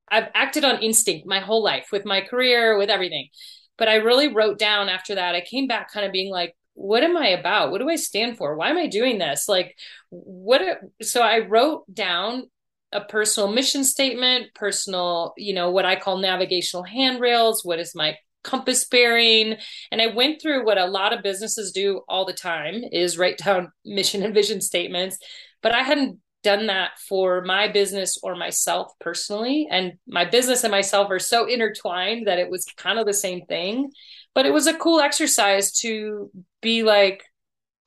I've 0.10 0.30
acted 0.34 0.65
on 0.65 0.82
instinct 0.82 1.26
my 1.26 1.39
whole 1.39 1.63
life 1.63 1.88
with 1.91 2.06
my 2.06 2.22
career, 2.22 2.78
with 2.78 2.89
everything. 2.89 3.30
But 3.78 3.88
I 3.88 3.96
really 3.96 4.28
wrote 4.28 4.60
down 4.60 4.89
after 4.89 5.15
that, 5.15 5.34
I 5.36 5.41
came 5.41 5.67
back 5.67 5.91
kind 5.91 6.06
of 6.06 6.12
being 6.12 6.32
like, 6.32 6.56
what 6.74 7.04
am 7.04 7.15
I 7.15 7.30
about? 7.30 7.72
What 7.72 7.80
do 7.80 7.89
I 7.89 7.96
stand 7.96 8.38
for? 8.38 8.56
Why 8.56 8.70
am 8.70 8.78
I 8.78 8.88
doing 8.88 9.17
this? 9.17 9.48
Like, 9.48 9.78
what? 10.10 10.62
So 11.02 11.22
I 11.22 11.39
wrote 11.39 11.84
down 11.94 12.50
a 12.91 13.02
personal 13.02 13.52
mission 13.52 13.84
statement, 13.84 14.54
personal, 14.54 15.34
you 15.38 15.54
know, 15.54 15.72
what 15.72 15.86
I 15.86 15.96
call 15.96 16.17
navigational 16.17 16.84
handrails. 16.84 17.63
What 17.63 17.80
is 17.80 17.96
my 17.96 18.17
compass 18.43 18.86
bearing. 18.86 19.56
And 19.91 20.01
i 20.01 20.08
went 20.08 20.41
through 20.41 20.65
what 20.65 20.77
a 20.77 20.86
lot 20.86 21.13
of 21.13 21.23
businesses 21.23 21.71
do 21.71 22.01
all 22.08 22.25
the 22.25 22.34
time 22.34 22.84
is 22.91 23.17
write 23.17 23.38
down 23.38 23.71
mission 23.86 24.23
and 24.23 24.34
vision 24.34 24.62
statements. 24.62 25.17
But 25.62 25.73
i 25.73 25.82
hadn't 25.82 26.19
done 26.43 26.67
that 26.67 26.91
for 27.08 27.41
my 27.41 27.67
business 27.67 28.17
or 28.23 28.36
myself 28.36 28.91
personally. 28.99 29.67
And 29.69 29.93
my 30.08 30.25
business 30.25 30.63
and 30.63 30.71
myself 30.71 31.10
are 31.12 31.19
so 31.19 31.45
intertwined 31.45 32.27
that 32.27 32.39
it 32.39 32.49
was 32.49 32.65
kind 32.77 32.99
of 32.99 33.06
the 33.06 33.13
same 33.13 33.45
thing. 33.45 33.91
But 34.34 34.45
it 34.45 34.54
was 34.54 34.67
a 34.67 34.77
cool 34.77 35.01
exercise 35.01 35.71
to 35.80 36.32
be 36.62 36.84
like 36.84 37.23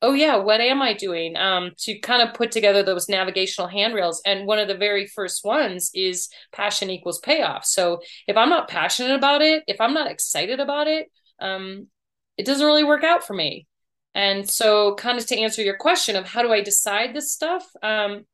oh 0.04 0.12
yeah 0.12 0.36
what 0.36 0.60
am 0.60 0.82
i 0.82 0.92
doing? 0.92 1.34
Um, 1.36 1.72
to 1.78 1.98
kind 1.98 2.22
of 2.22 2.34
put 2.34 2.52
together 2.52 2.82
those 2.82 3.08
navigational 3.08 3.68
handrails. 3.68 4.20
And 4.26 4.46
one 4.46 4.58
of 4.58 4.68
the 4.68 4.76
very 4.76 5.06
first 5.06 5.44
ones 5.44 5.90
is 5.94 6.28
passion 6.52 6.90
equals 6.90 7.18
payoff. 7.20 7.64
So 7.64 8.00
if 8.28 8.36
i'm 8.36 8.50
not 8.50 8.68
passionate 8.68 9.14
about 9.14 9.40
it 9.42 9.64
if 9.66 9.80
i'm 9.80 9.94
not 9.94 10.10
excited 10.10 10.60
about 10.60 10.86
it 10.86 11.08
um, 11.40 11.88
it 12.36 12.46
doesn't 12.46 12.66
really 12.66 12.84
work 12.84 13.02
out 13.04 13.26
for 13.26 13.34
me. 13.34 13.66
And 14.14 14.48
so 14.48 14.94
kind 14.94 15.18
of 15.18 15.26
to 15.26 15.38
answer 15.38 15.62
your 15.62 15.76
question 15.76 16.16
of 16.16 16.26
how 16.26 16.42
do 16.42 16.52
i 16.52 16.60
decide 16.60 17.14
this 17.14 17.32
stuff 17.32 17.64
um, 17.82 18.24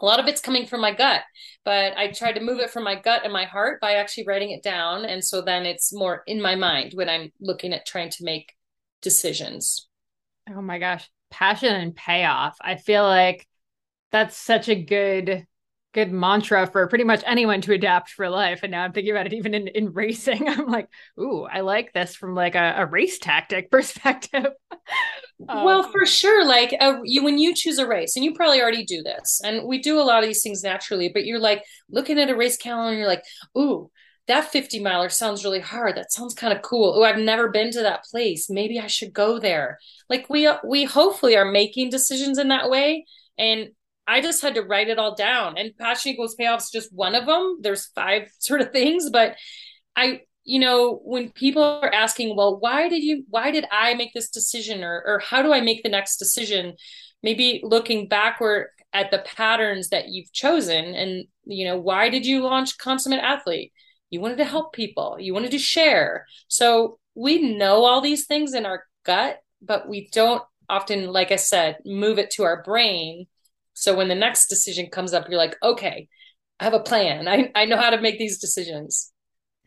a 0.00 0.04
lot 0.04 0.20
of 0.20 0.26
it's 0.26 0.40
coming 0.40 0.66
from 0.66 0.80
my 0.80 0.94
gut. 0.94 1.22
But 1.66 1.96
i 1.98 2.10
try 2.12 2.32
to 2.32 2.40
move 2.40 2.60
it 2.60 2.70
from 2.70 2.84
my 2.84 2.94
gut 2.94 3.22
and 3.24 3.32
my 3.32 3.44
heart 3.44 3.80
by 3.82 3.92
actually 3.94 4.24
writing 4.26 4.52
it 4.52 4.62
down. 4.62 5.04
And 5.04 5.22
so 5.22 5.42
then 5.42 5.66
it's 5.66 5.92
more 5.92 6.22
in 6.26 6.40
my 6.40 6.54
mind 6.54 6.92
when 6.94 7.10
i'm 7.10 7.30
looking 7.40 7.74
at 7.74 7.86
trying 7.86 8.10
to 8.10 8.24
make 8.24 8.54
decisions 9.02 9.89
Oh 10.52 10.60
my 10.60 10.78
gosh, 10.78 11.08
passion 11.30 11.74
and 11.74 11.94
payoff. 11.94 12.56
I 12.60 12.76
feel 12.76 13.04
like 13.04 13.46
that's 14.10 14.36
such 14.36 14.68
a 14.68 14.74
good 14.74 15.46
good 15.92 16.12
mantra 16.12 16.68
for 16.68 16.86
pretty 16.86 17.02
much 17.02 17.20
anyone 17.26 17.60
to 17.60 17.72
adapt 17.72 18.10
for 18.10 18.28
life. 18.28 18.60
And 18.62 18.70
now 18.70 18.84
I'm 18.84 18.92
thinking 18.92 19.10
about 19.10 19.26
it 19.26 19.32
even 19.32 19.54
in, 19.54 19.66
in 19.66 19.92
racing. 19.92 20.48
I'm 20.48 20.68
like, 20.68 20.88
ooh, 21.18 21.42
I 21.50 21.60
like 21.62 21.92
this 21.92 22.14
from 22.14 22.36
like 22.36 22.54
a, 22.54 22.74
a 22.78 22.86
race 22.86 23.18
tactic 23.18 23.70
perspective. 23.72 24.46
um, 25.48 25.64
well, 25.64 25.82
for 25.82 26.06
sure. 26.06 26.44
Like 26.44 26.74
uh, 26.80 27.00
you, 27.04 27.24
when 27.24 27.38
you 27.38 27.54
choose 27.54 27.78
a 27.78 27.86
race, 27.86 28.16
and 28.16 28.24
you 28.24 28.34
probably 28.34 28.60
already 28.60 28.84
do 28.84 29.02
this, 29.02 29.40
and 29.44 29.64
we 29.66 29.78
do 29.78 30.00
a 30.00 30.02
lot 30.02 30.22
of 30.22 30.28
these 30.28 30.42
things 30.42 30.62
naturally, 30.62 31.10
but 31.12 31.24
you're 31.24 31.40
like 31.40 31.64
looking 31.88 32.18
at 32.18 32.30
a 32.30 32.36
race 32.36 32.56
calendar, 32.56 32.90
and 32.90 32.98
you're 32.98 33.08
like, 33.08 33.24
ooh, 33.56 33.90
that 34.30 34.52
50 34.52 34.78
miler 34.80 35.08
sounds 35.08 35.44
really 35.44 35.60
hard. 35.60 35.96
That 35.96 36.12
sounds 36.12 36.34
kind 36.34 36.52
of 36.52 36.62
cool. 36.62 36.94
Oh, 36.96 37.02
I've 37.02 37.18
never 37.18 37.48
been 37.48 37.72
to 37.72 37.82
that 37.82 38.04
place. 38.04 38.48
Maybe 38.48 38.78
I 38.78 38.86
should 38.86 39.12
go 39.12 39.40
there. 39.40 39.78
Like 40.08 40.30
we 40.30 40.46
uh, 40.46 40.58
we 40.64 40.84
hopefully 40.84 41.36
are 41.36 41.50
making 41.50 41.90
decisions 41.90 42.38
in 42.38 42.48
that 42.48 42.70
way. 42.70 43.06
And 43.36 43.70
I 44.06 44.20
just 44.20 44.40
had 44.40 44.54
to 44.54 44.62
write 44.62 44.88
it 44.88 45.00
all 45.00 45.16
down. 45.16 45.58
And 45.58 45.76
passion 45.76 46.12
equals 46.12 46.36
payoffs 46.40 46.72
just 46.72 46.92
one 46.92 47.16
of 47.16 47.26
them. 47.26 47.58
There's 47.60 47.86
five 47.86 48.28
sort 48.38 48.60
of 48.60 48.70
things, 48.70 49.10
but 49.10 49.36
I 49.96 50.22
you 50.44 50.60
know 50.60 51.00
when 51.04 51.30
people 51.32 51.62
are 51.62 51.92
asking 51.92 52.34
well 52.34 52.58
why 52.58 52.88
did 52.88 53.02
you 53.02 53.24
why 53.28 53.50
did 53.50 53.66
i 53.70 53.92
make 53.92 54.10
this 54.14 54.30
decision 54.30 54.82
or 54.82 55.02
or 55.04 55.18
how 55.18 55.42
do 55.42 55.52
i 55.52 55.60
make 55.60 55.82
the 55.82 55.88
next 55.90 56.16
decision 56.16 56.74
maybe 57.22 57.60
looking 57.62 58.08
backward 58.08 58.68
at 58.94 59.10
the 59.10 59.18
patterns 59.18 59.90
that 59.90 60.08
you've 60.08 60.32
chosen 60.32 60.94
and 60.94 61.26
you 61.44 61.66
know 61.66 61.78
why 61.78 62.08
did 62.08 62.24
you 62.24 62.42
launch 62.42 62.78
consummate 62.78 63.20
athlete 63.20 63.70
you 64.10 64.20
wanted 64.20 64.38
to 64.38 64.44
help 64.44 64.72
people, 64.72 65.16
you 65.18 65.32
wanted 65.32 65.52
to 65.52 65.58
share. 65.58 66.26
So 66.48 66.98
we 67.14 67.56
know 67.56 67.84
all 67.84 68.00
these 68.00 68.26
things 68.26 68.54
in 68.54 68.66
our 68.66 68.84
gut, 69.04 69.38
but 69.62 69.88
we 69.88 70.08
don't 70.12 70.42
often, 70.68 71.12
like 71.12 71.32
I 71.32 71.36
said, 71.36 71.78
move 71.84 72.18
it 72.18 72.30
to 72.32 72.44
our 72.44 72.62
brain. 72.62 73.26
So 73.74 73.96
when 73.96 74.08
the 74.08 74.14
next 74.14 74.48
decision 74.48 74.88
comes 74.90 75.12
up, 75.12 75.26
you're 75.28 75.38
like, 75.38 75.56
okay, 75.62 76.08
I 76.58 76.64
have 76.64 76.74
a 76.74 76.80
plan. 76.80 77.26
I, 77.28 77.50
I 77.54 77.64
know 77.64 77.76
how 77.76 77.90
to 77.90 78.00
make 78.00 78.18
these 78.18 78.38
decisions. 78.38 79.12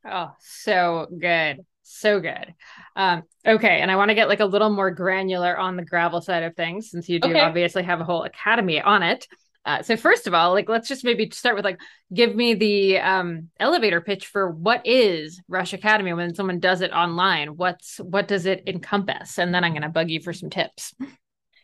Oh, 0.06 0.32
so 0.40 1.08
good. 1.20 1.66
So 1.84 2.20
good. 2.20 2.54
Um, 2.96 3.24
okay. 3.46 3.80
And 3.80 3.92
I 3.92 3.96
want 3.96 4.10
to 4.10 4.16
get 4.16 4.30
like 4.30 4.40
a 4.40 4.46
little 4.46 4.70
more 4.70 4.92
granular 4.92 5.58
on 5.58 5.76
the 5.76 5.86
gravel 5.86 6.22
side 6.22 6.44
of 6.44 6.56
things 6.56 6.90
since 6.92 7.10
you 7.10 7.20
do 7.20 7.30
okay. 7.30 7.40
obviously 7.40 7.84
have 7.84 8.02
a 8.02 8.06
whole 8.06 8.24
academy 8.24 8.82
on 8.82 9.04
it. 9.04 9.28
Uh, 9.66 9.82
so 9.82 9.96
first 9.96 10.28
of 10.28 10.34
all, 10.34 10.52
like 10.52 10.68
let's 10.68 10.88
just 10.88 11.04
maybe 11.04 11.30
start 11.32 11.56
with 11.56 11.64
like 11.66 11.80
give 12.14 12.36
me 12.36 12.54
the 12.54 13.00
um, 13.00 13.50
elevator 13.60 14.02
pitch 14.02 14.28
for 14.28 14.52
what 14.52 14.86
is 14.86 15.42
Rusch 15.48 15.74
Academy 15.74 16.14
when 16.14 16.36
someone 16.36 16.60
does 16.60 16.82
it 16.82 16.92
online. 16.92 17.56
What's 17.56 17.98
what 17.98 18.28
does 18.28 18.46
it 18.46 18.64
encompass? 18.68 19.38
And 19.38 19.54
then 19.54 19.64
I'm 19.64 19.72
going 19.72 19.84
to 19.84 19.90
bug 19.90 20.10
you 20.10 20.22
for 20.22 20.34
some 20.34 20.50
tips. 20.50 20.94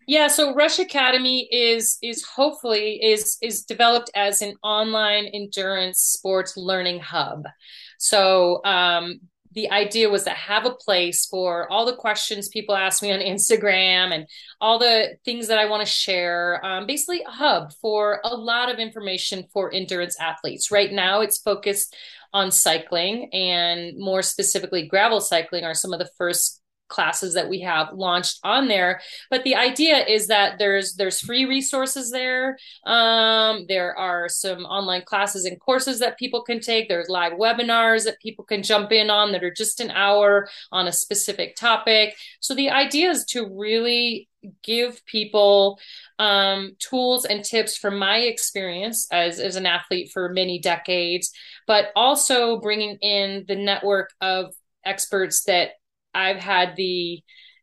Yeah, 0.07 0.27
so 0.27 0.55
Rusch 0.55 0.79
Academy 0.79 1.47
is 1.51 1.99
is 2.01 2.25
hopefully 2.25 2.99
is 3.03 3.37
is 3.43 3.63
developed 3.63 4.09
as 4.15 4.41
an 4.41 4.55
online 4.63 5.25
endurance 5.25 5.99
sports 5.99 6.57
learning 6.57 6.99
hub. 6.99 7.45
So 7.99 8.63
um, 8.63 9.19
the 9.51 9.69
idea 9.71 10.09
was 10.09 10.23
to 10.23 10.29
have 10.31 10.65
a 10.65 10.71
place 10.71 11.25
for 11.25 11.71
all 11.71 11.85
the 11.85 11.95
questions 11.95 12.49
people 12.49 12.75
ask 12.75 13.01
me 13.01 13.11
on 13.11 13.19
Instagram 13.19 14.13
and 14.13 14.27
all 14.61 14.77
the 14.77 15.17
things 15.25 15.47
that 15.47 15.57
I 15.57 15.65
want 15.65 15.85
to 15.85 15.91
share. 15.91 16.63
Um, 16.63 16.85
basically, 16.85 17.23
a 17.23 17.29
hub 17.29 17.73
for 17.81 18.21
a 18.23 18.35
lot 18.35 18.71
of 18.71 18.79
information 18.79 19.45
for 19.51 19.73
endurance 19.73 20.19
athletes. 20.19 20.71
Right 20.71 20.91
now, 20.91 21.21
it's 21.21 21.39
focused 21.39 21.95
on 22.33 22.51
cycling 22.51 23.29
and 23.33 23.97
more 23.97 24.21
specifically, 24.21 24.87
gravel 24.87 25.21
cycling 25.21 25.63
are 25.63 25.73
some 25.73 25.93
of 25.93 25.99
the 25.99 26.09
first 26.17 26.61
classes 26.89 27.33
that 27.35 27.49
we 27.49 27.61
have 27.61 27.93
launched 27.93 28.39
on 28.43 28.67
there. 28.67 29.01
But 29.29 29.43
the 29.43 29.55
idea 29.55 30.05
is 30.05 30.27
that 30.27 30.59
there's 30.59 30.95
there's 30.95 31.19
free 31.21 31.45
resources 31.45 32.11
there. 32.11 32.57
Um, 32.85 33.65
there 33.67 33.97
are 33.97 34.27
some 34.27 34.65
online 34.65 35.03
classes 35.03 35.45
and 35.45 35.59
courses 35.59 35.99
that 35.99 36.19
people 36.19 36.43
can 36.43 36.59
take. 36.59 36.89
There's 36.89 37.09
live 37.09 37.33
webinars 37.33 38.03
that 38.05 38.19
people 38.19 38.43
can 38.43 38.63
jump 38.63 38.91
in 38.91 39.09
on 39.09 39.31
that 39.31 39.43
are 39.43 39.53
just 39.53 39.79
an 39.79 39.91
hour 39.91 40.49
on 40.71 40.87
a 40.87 40.91
specific 40.91 41.55
topic. 41.55 42.17
So 42.39 42.53
the 42.53 42.69
idea 42.69 43.09
is 43.09 43.25
to 43.25 43.47
really 43.47 44.27
give 44.63 45.05
people 45.05 45.79
um, 46.17 46.75
tools 46.79 47.25
and 47.25 47.43
tips 47.43 47.77
from 47.77 47.97
my 47.97 48.17
experience 48.17 49.07
as, 49.11 49.39
as 49.39 49.55
an 49.55 49.65
athlete 49.65 50.11
for 50.13 50.29
many 50.29 50.59
decades, 50.59 51.31
but 51.67 51.87
also 51.95 52.59
bringing 52.59 52.95
in 53.01 53.45
the 53.47 53.55
network 53.55 54.11
of 54.21 54.53
experts 54.85 55.43
that 55.43 55.71
I've 56.13 56.37
had 56.37 56.75
the 56.75 57.21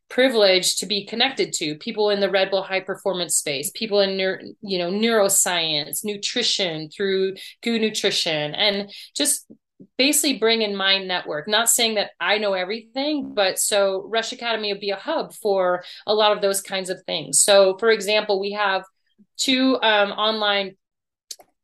privilege 0.09 0.76
to 0.76 0.86
be 0.86 1.05
connected 1.05 1.53
to 1.53 1.74
people 1.76 2.11
in 2.11 2.20
the 2.20 2.30
red 2.30 2.51
bull 2.51 2.62
high 2.62 2.80
performance 2.80 3.34
space 3.36 3.72
people 3.74 4.01
in 4.01 4.55
you 4.61 4.78
know 4.78 4.90
neuroscience 4.90 6.05
nutrition 6.05 6.88
through 6.90 7.34
GU 7.62 7.78
nutrition 7.78 8.55
and 8.55 8.90
just 9.16 9.51
basically 9.99 10.38
bring 10.38 10.62
in 10.62 10.74
my 10.74 10.99
network. 11.05 11.49
Not 11.49 11.68
saying 11.68 11.97
that 11.97 12.12
i 12.20 12.38
know 12.38 12.55
everything 12.55 13.34
but 13.34 13.59
so 13.59 14.07
rusch 14.09 14.32
academy 14.32 14.72
would 14.72 14.80
be 14.80 14.90
a 14.90 14.97
hub 14.97 15.34
for 15.34 15.84
a 16.07 16.14
lot 16.14 16.32
of 16.32 16.40
those 16.40 16.62
kinds 16.62 16.88
of 16.88 17.03
things. 17.05 17.42
So 17.42 17.76
for 17.78 17.90
example 17.90 18.40
we 18.40 18.53
have 18.53 18.84
two 19.36 19.78
um, 19.82 20.12
online 20.12 20.76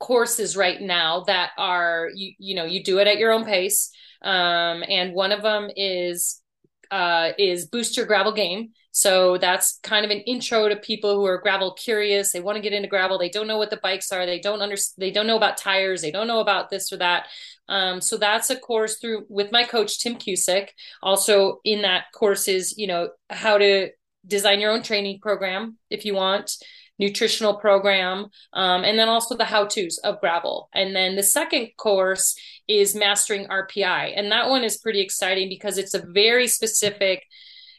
courses 0.00 0.56
right 0.56 0.80
now 0.80 1.20
that 1.28 1.50
are 1.56 2.08
you 2.12 2.32
you 2.38 2.56
know 2.56 2.64
you 2.64 2.82
do 2.82 2.98
it 2.98 3.06
at 3.06 3.18
your 3.18 3.30
own 3.30 3.44
pace 3.44 3.90
um, 4.22 4.82
and 4.88 5.14
one 5.14 5.30
of 5.30 5.42
them 5.42 5.70
is 5.76 6.41
uh, 6.92 7.32
is 7.38 7.66
boost 7.66 7.96
your 7.96 8.06
gravel 8.06 8.32
game 8.32 8.70
so 8.92 9.38
that's 9.38 9.80
kind 9.82 10.04
of 10.04 10.10
an 10.10 10.20
intro 10.20 10.68
to 10.68 10.76
people 10.76 11.14
who 11.14 11.24
are 11.24 11.38
gravel 11.38 11.72
curious. 11.72 12.30
They 12.30 12.40
want 12.40 12.56
to 12.56 12.62
get 12.62 12.74
into 12.74 12.88
gravel. 12.88 13.18
They 13.18 13.30
don't 13.30 13.46
know 13.46 13.56
what 13.56 13.70
the 13.70 13.78
bikes 13.78 14.12
are. 14.12 14.26
They 14.26 14.38
don't 14.38 14.60
under, 14.60 14.76
they 14.98 15.10
don't 15.10 15.26
know 15.26 15.38
about 15.38 15.56
tires. 15.56 16.02
They 16.02 16.10
don't 16.10 16.26
know 16.26 16.40
about 16.40 16.68
this 16.68 16.92
or 16.92 16.98
that. 16.98 17.26
Um, 17.68 18.02
so 18.02 18.18
that's 18.18 18.50
a 18.50 18.56
course 18.56 18.98
through 18.98 19.24
with 19.30 19.50
my 19.50 19.64
coach 19.64 19.98
Tim 19.98 20.16
Cusick. 20.16 20.68
Also 21.02 21.60
in 21.64 21.82
that 21.82 22.04
course 22.12 22.48
is 22.48 22.76
you 22.76 22.86
know 22.86 23.08
how 23.30 23.56
to 23.56 23.88
design 24.26 24.60
your 24.60 24.70
own 24.70 24.82
training 24.82 25.20
program 25.20 25.78
if 25.90 26.04
you 26.04 26.14
want 26.14 26.52
nutritional 26.98 27.56
program 27.56 28.26
um, 28.52 28.84
and 28.84 28.98
then 28.98 29.08
also 29.08 29.36
the 29.36 29.44
how 29.44 29.66
to's 29.66 29.98
of 29.98 30.20
gravel. 30.20 30.68
And 30.74 30.94
then 30.94 31.16
the 31.16 31.22
second 31.22 31.70
course 31.76 32.36
is 32.68 32.94
mastering 32.94 33.46
rpi 33.48 34.12
and 34.16 34.30
that 34.30 34.48
one 34.48 34.62
is 34.62 34.78
pretty 34.78 35.00
exciting 35.00 35.48
because 35.48 35.78
it's 35.78 35.94
a 35.94 36.06
very 36.12 36.46
specific 36.46 37.24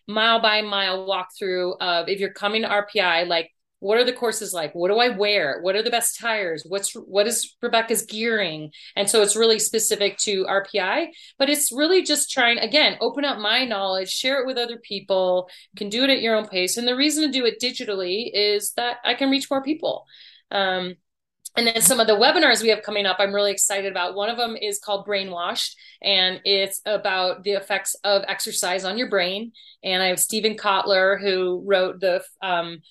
mile 0.08 0.42
by 0.42 0.62
mile 0.62 1.08
walkthrough 1.08 1.78
of 1.80 2.10
if 2.10 2.20
you're 2.20 2.34
coming 2.34 2.64
to 2.64 2.68
RPI, 2.68 3.28
like 3.28 3.52
what 3.84 3.98
are 3.98 4.06
the 4.06 4.14
courses 4.14 4.54
like? 4.54 4.74
What 4.74 4.88
do 4.88 4.98
I 4.98 5.10
wear? 5.10 5.60
What 5.62 5.76
are 5.76 5.84
the 5.84 5.90
best 5.90 6.18
tires? 6.18 6.64
What's 6.66 6.94
what 6.94 7.28
is 7.28 7.54
Rebecca's 7.62 8.06
gearing? 8.06 8.72
And 8.96 9.10
so 9.10 9.22
it's 9.22 9.36
really 9.36 9.60
specific 9.60 10.18
to 10.20 10.46
RPI, 10.46 11.08
but 11.38 11.50
it's 11.50 11.70
really 11.70 12.02
just 12.02 12.32
trying 12.32 12.60
again, 12.60 12.98
open 13.02 13.26
up 13.26 13.40
my 13.40 13.66
knowledge, 13.66 14.10
share 14.10 14.42
it 14.42 14.48
with 14.48 14.58
other 14.58 14.78
people, 14.78 15.50
can 15.76 15.90
do 15.90 16.06
it 16.06 16.10
at 16.10 16.22
your 16.22 16.36
own 16.36 16.48
pace. 16.48 16.78
And 16.78 16.88
the 16.88 16.96
reason 16.96 17.24
to 17.26 17.32
do 17.32 17.46
it 17.46 17.60
digitally 17.60 18.32
is 18.34 18.72
that 18.78 18.98
I 19.04 19.16
can 19.16 19.30
reach 19.30 19.52
more 19.52 19.62
people. 19.62 20.06
Um, 20.50 20.96
and 21.56 21.68
then 21.68 21.82
some 21.82 22.00
of 22.00 22.08
the 22.08 22.14
webinars 22.14 22.64
we 22.64 22.70
have 22.70 22.82
coming 22.82 23.06
up, 23.06 23.18
I'm 23.20 23.34
really 23.34 23.52
excited 23.52 23.92
about. 23.92 24.16
One 24.16 24.30
of 24.30 24.38
them 24.38 24.56
is 24.60 24.80
called 24.80 25.06
Brainwashed, 25.06 25.76
and 26.02 26.42
it's 26.46 26.82
about 26.86 27.44
the 27.44 27.52
effects 27.52 27.96
of 28.04 28.24
exercise 28.28 28.86
on 28.86 28.98
your 28.98 29.10
brain. 29.10 29.52
And 29.84 30.02
I 30.02 30.08
have 30.08 30.20
Steven 30.20 30.56
Kotler, 30.56 31.22
who 31.22 31.64
wrote 31.64 32.00
the 32.00 32.24
um, 32.42 32.82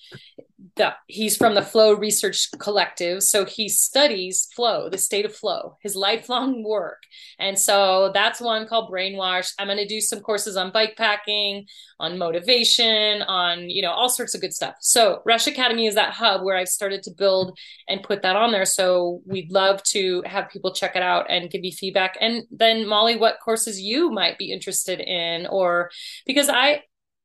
the, 0.75 0.93
he's 1.07 1.35
from 1.35 1.55
the 1.55 1.61
Flow 1.61 1.93
Research 1.93 2.49
Collective. 2.59 3.23
So 3.23 3.45
he 3.45 3.69
studies 3.69 4.47
flow, 4.55 4.89
the 4.89 4.97
state 4.97 5.25
of 5.25 5.35
flow, 5.35 5.77
his 5.81 5.95
lifelong 5.95 6.63
work. 6.67 7.03
And 7.39 7.57
so 7.57 8.11
that's 8.13 8.39
one 8.39 8.67
called 8.67 8.91
Brainwash. 8.91 9.53
I'm 9.59 9.67
going 9.67 9.77
to 9.77 9.85
do 9.85 10.01
some 10.01 10.21
courses 10.21 10.57
on 10.57 10.71
bike 10.71 10.95
packing, 10.95 11.65
on 11.99 12.17
motivation, 12.17 13.21
on, 13.23 13.69
you 13.69 13.81
know, 13.81 13.91
all 13.91 14.09
sorts 14.09 14.35
of 14.35 14.41
good 14.41 14.53
stuff. 14.53 14.75
So 14.79 15.21
Rusch 15.25 15.47
Academy 15.47 15.87
is 15.87 15.95
that 15.95 16.13
hub 16.13 16.43
where 16.43 16.57
I've 16.57 16.69
started 16.69 17.03
to 17.03 17.11
build 17.11 17.57
and 17.87 18.03
put 18.03 18.21
that 18.21 18.35
on 18.35 18.51
there. 18.51 18.65
So 18.65 19.21
we'd 19.25 19.51
love 19.51 19.83
to 19.83 20.23
have 20.25 20.49
people 20.49 20.73
check 20.73 20.95
it 20.95 21.03
out 21.03 21.25
and 21.29 21.49
give 21.49 21.61
me 21.61 21.71
feedback. 21.71 22.17
And 22.21 22.43
then 22.51 22.87
Molly, 22.87 23.17
what 23.17 23.39
courses 23.43 23.81
you 23.81 24.11
might 24.11 24.37
be 24.37 24.51
interested 24.51 24.99
in, 24.99 25.47
or 25.47 25.89
because 26.25 26.49
I, 26.49 26.83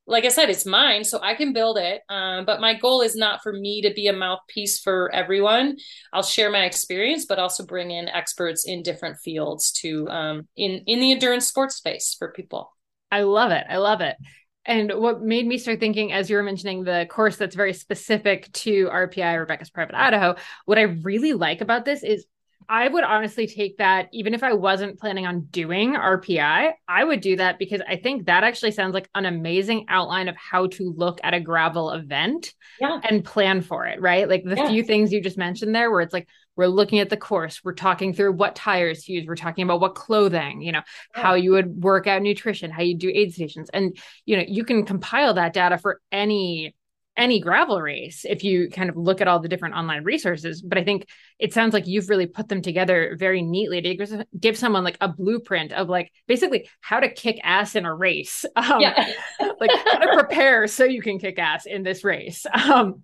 like 0.09 0.25
I 0.25 0.29
said, 0.29 0.49
it's 0.49 0.65
mine, 0.65 1.05
so 1.05 1.21
I 1.23 1.35
can 1.35 1.53
build 1.53 1.77
it. 1.77 2.01
Um, 2.09 2.47
but 2.47 2.61
my 2.61 2.75
goal 2.75 3.03
is 3.03 3.15
not 3.15 3.43
for 3.43 3.53
me 3.53 3.83
to 3.83 3.93
be 3.93 4.09
a 4.09 4.13
mouthpiece 4.13 4.81
for 4.81 5.15
everyone. 5.15 5.77
I'll 6.13 6.23
share 6.23 6.51
my 6.51 6.65
experience, 6.65 7.27
but 7.27 7.39
also 7.39 7.65
bring 7.65 7.91
in 7.91 8.09
experts 8.09 8.67
in 8.67 8.83
different 8.83 9.19
fields 9.19 9.71
to 9.83 10.09
um, 10.09 10.49
in 10.57 10.83
in 10.87 11.01
the 11.01 11.13
endurance 11.13 11.47
sports 11.47 11.77
space 11.77 12.17
for 12.19 12.33
people. 12.33 12.75
I 13.13 13.23
love 13.23 13.53
it. 13.53 13.65
I 13.69 13.77
love 13.77 14.01
it. 14.01 14.17
And 14.65 14.93
what 14.97 15.23
made 15.23 15.47
me 15.47 15.57
start 15.57 15.81
thinking, 15.81 16.13
as 16.13 16.29
you 16.29 16.37
were 16.37 16.43
mentioning, 16.43 16.85
the 16.85 17.07
course 17.09 17.37
that's 17.37 17.57
very 17.57 17.73
specific 17.73 18.53
to 18.53 18.89
RPI, 18.89 19.39
Rebecca's 19.39 19.71
Private 19.71 19.95
Idaho, 19.95 20.37
what 20.67 20.79
I 20.79 20.83
really 20.83 21.33
like 21.33 21.61
about 21.61 21.85
this 21.85 22.03
is 22.03 22.27
I 22.71 22.87
would 22.87 23.05
honestly 23.05 23.47
take 23.47 23.79
that 23.79 24.09
even 24.13 24.35
if 24.35 24.43
I 24.43 24.53
wasn't 24.53 24.99
planning 24.99 25.27
on 25.27 25.43
doing 25.51 25.95
RPI, 25.95 26.73
I 26.87 27.05
would 27.05 27.23
do 27.23 27.37
that 27.37 27.59
because 27.59 27.81
I 27.89 27.97
think 27.97 28.27
that 28.27 28.45
actually 28.45 28.73
sounds 28.73 28.93
like 28.93 29.09
an 29.15 29.25
amazing 29.25 29.87
outline 29.89 30.29
of 30.29 30.37
how 30.37 30.67
to 30.69 30.93
look 30.95 31.19
at 31.23 31.33
a 31.33 31.41
gravel 31.41 31.91
event 31.91 32.53
yeah. 32.79 33.01
and 33.05 33.25
plan 33.25 33.63
for 33.63 33.87
it, 33.87 34.03
right? 34.03 34.29
Like 34.29 34.45
the 34.45 34.57
yeah. 34.57 34.69
few 34.69 34.83
things 34.83 35.13
you 35.13 35.23
just 35.23 35.39
mentioned 35.39 35.75
there 35.75 35.91
where 35.91 36.03
it's 36.03 36.13
like 36.13 36.29
we're 36.57 36.67
looking 36.67 36.99
at 36.99 37.09
the 37.09 37.17
course, 37.17 37.63
we're 37.65 37.73
talking 37.73 38.13
through 38.13 38.33
what 38.33 38.55
tires 38.55 39.05
to 39.05 39.13
use, 39.13 39.27
we're 39.27 39.37
talking 39.37 39.65
about 39.65 39.81
what 39.81 39.95
clothing, 39.95 40.61
you 40.61 40.73
know, 40.73 40.83
yeah. 41.17 41.23
how 41.23 41.35
you 41.35 41.53
would 41.53 41.83
work 41.83 42.07
out 42.07 42.21
nutrition, 42.21 42.71
how 42.71 42.83
you 42.83 42.97
do 42.97 43.11
aid 43.15 43.33
stations. 43.33 43.71
And 43.73 43.97
you 44.27 44.37
know, 44.37 44.45
you 44.47 44.65
can 44.65 44.85
compile 44.85 45.35
that 45.35 45.55
data 45.55 45.79
for 45.79 46.03
any 46.13 46.75
any 47.19 47.41
gravel 47.41 47.83
race 47.83 48.25
if 48.25 48.45
you 48.45 48.71
kind 48.71 48.89
of 48.89 48.97
look 48.97 49.21
at 49.21 49.29
all 49.29 49.41
the 49.41 49.49
different 49.49 49.75
online 49.75 50.05
resources. 50.05 50.63
But 50.63 50.79
I 50.79 50.85
think 50.85 51.07
it 51.39 51.53
sounds 51.53 51.75
like 51.75 51.87
you've 51.87 52.09
really 52.09 52.27
put 52.27 52.49
them 52.49 52.63
together 52.63 53.17
very 53.19 53.43
neatly 53.43 53.83
to 53.83 54.27
give 54.39 54.57
someone 54.57 54.85
like 54.85 54.97
a 55.01 55.09
blueprint 55.09 55.73
of 55.73 55.89
like 55.89 56.13
basically 56.27 56.69
how 56.81 57.01
to 57.01 57.11
kick 57.11 57.39
ass 57.43 57.75
in 57.75 57.85
a 57.85 57.95
race. 57.95 58.45
Um, 58.59 58.81
yeah. 58.81 59.13
like 59.61 59.71
how 59.71 59.99
to 59.99 60.15
prepare 60.15 60.67
so 60.67 60.85
you 60.85 61.01
can 61.01 61.19
kick 61.19 61.39
ass 61.39 61.65
in 61.65 61.83
this 61.83 62.05
race. 62.05 62.47
Um, 62.69 63.03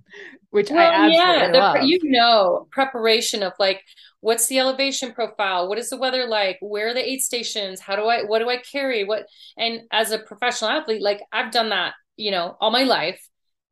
which 0.50 0.70
well, 0.70 0.78
I 0.78 0.84
absolutely 0.84 1.16
yeah, 1.16 1.50
the, 1.50 1.58
love. 1.58 1.76
You 1.82 1.98
know, 2.02 2.68
preparation 2.70 3.42
of 3.42 3.54
like 3.58 3.82
what's 4.20 4.46
the 4.46 4.58
elevation 4.58 5.12
profile 5.12 5.68
what 5.68 5.78
is 5.78 5.90
the 5.90 5.98
weather 5.98 6.26
like 6.26 6.56
where 6.60 6.88
are 6.88 6.94
the 6.94 7.06
aid 7.06 7.20
stations 7.20 7.78
how 7.78 7.94
do 7.94 8.06
i 8.06 8.22
what 8.22 8.38
do 8.38 8.48
i 8.48 8.56
carry 8.56 9.04
what 9.04 9.26
and 9.58 9.82
as 9.92 10.12
a 10.12 10.18
professional 10.18 10.70
athlete 10.70 11.02
like 11.02 11.20
i've 11.30 11.52
done 11.52 11.68
that 11.68 11.92
you 12.16 12.30
know 12.30 12.56
all 12.58 12.70
my 12.70 12.84
life 12.84 13.20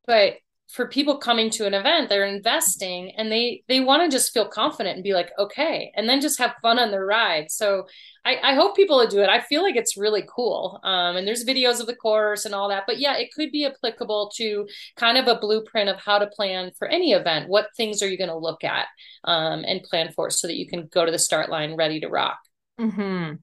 but 0.07 0.34
for 0.72 0.88
people 0.88 1.18
coming 1.18 1.50
to 1.50 1.66
an 1.66 1.74
event 1.74 2.09
they're 2.09 2.24
investing 2.24 3.12
and 3.18 3.30
they 3.30 3.62
they 3.68 3.80
want 3.80 4.03
to 4.03 4.14
just 4.14 4.32
feel 4.32 4.48
confident 4.48 4.94
and 4.94 5.05
be 5.05 5.12
like 5.12 5.30
okay 5.38 5.92
and 5.94 6.09
then 6.09 6.20
just 6.20 6.38
have 6.38 6.55
fun 6.62 6.78
on 6.78 6.90
the 6.90 7.00
ride. 7.00 7.50
So 7.50 7.86
i 8.24 8.36
i 8.42 8.55
hope 8.55 8.74
people 8.74 8.96
will 8.96 9.07
do 9.07 9.20
it. 9.20 9.28
I 9.28 9.40
feel 9.40 9.62
like 9.62 9.76
it's 9.76 9.98
really 9.98 10.24
cool 10.34 10.80
um, 10.82 11.16
and 11.16 11.26
there's 11.26 11.44
videos 11.44 11.80
of 11.80 11.86
the 11.86 11.96
course 11.96 12.46
and 12.46 12.55
all 12.55 12.70
that 12.70 12.84
but 12.86 12.98
yeah 12.98 13.16
it 13.16 13.32
could 13.34 13.53
be 13.53 13.66
applicable 13.66 14.32
to 14.36 14.66
kind 14.96 15.18
of 15.18 15.28
a 15.28 15.38
blueprint 15.38 15.90
of 15.90 16.00
how 16.00 16.18
to 16.18 16.26
plan 16.26 16.70
for 16.78 16.88
any 16.88 17.12
event. 17.12 17.48
What 17.48 17.68
things 17.76 18.03
are 18.03 18.09
you 18.09 18.16
going 18.16 18.30
to 18.30 18.36
look 18.36 18.64
at 18.64 18.86
um, 19.24 19.64
and 19.66 19.82
plan 19.82 20.12
for 20.12 20.30
so 20.30 20.46
that 20.46 20.57
you 20.57 20.66
can 20.66 20.86
go 20.86 21.05
to 21.05 21.12
the 21.12 21.18
start 21.18 21.50
line 21.50 21.76
ready 21.76 22.00
to 22.00 22.09
rock? 22.09 22.38
Mm-hmm. 22.80 23.34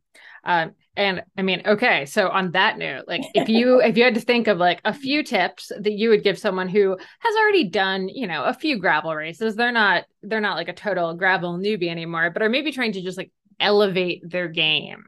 Um, 0.44 0.72
and 0.96 1.24
I 1.38 1.44
mean, 1.44 1.62
okay, 1.66 2.06
so 2.06 2.30
on 2.30 2.52
that 2.52 2.78
note, 2.78 3.06
like 3.08 3.22
if 3.34 3.48
you 3.48 3.82
if 3.84 3.98
you 3.98 4.04
had 4.04 4.16
to 4.16 4.22
think 4.22 4.48
of 4.48 4.58
like 4.58 4.82
a 4.86 4.94
few 4.94 5.24
tips 5.24 5.72
that 5.80 5.94
you 5.94 6.10
would 6.10 6.24
give 6.24 6.38
someone 6.38 6.68
who 6.68 6.98
has 7.20 7.36
already 7.38 7.70
done, 7.70 8.10
you 8.10 8.28
know, 8.28 8.44
a 8.44 8.54
few 8.54 8.78
gravel 8.78 9.16
races, 9.16 9.56
they're 9.56 9.72
not 9.72 10.06
they're 10.24 10.42
not 10.42 10.58
like 10.58 10.68
a 10.68 10.74
total 10.74 11.14
gravel 11.14 11.58
newbie 11.58 11.90
anymore, 11.90 12.30
but 12.32 12.42
are 12.42 12.50
maybe 12.50 12.72
trying 12.72 12.92
to 12.94 13.02
just 13.02 13.18
like 13.18 13.32
elevate 13.60 14.22
their 14.30 14.48
game 14.48 15.04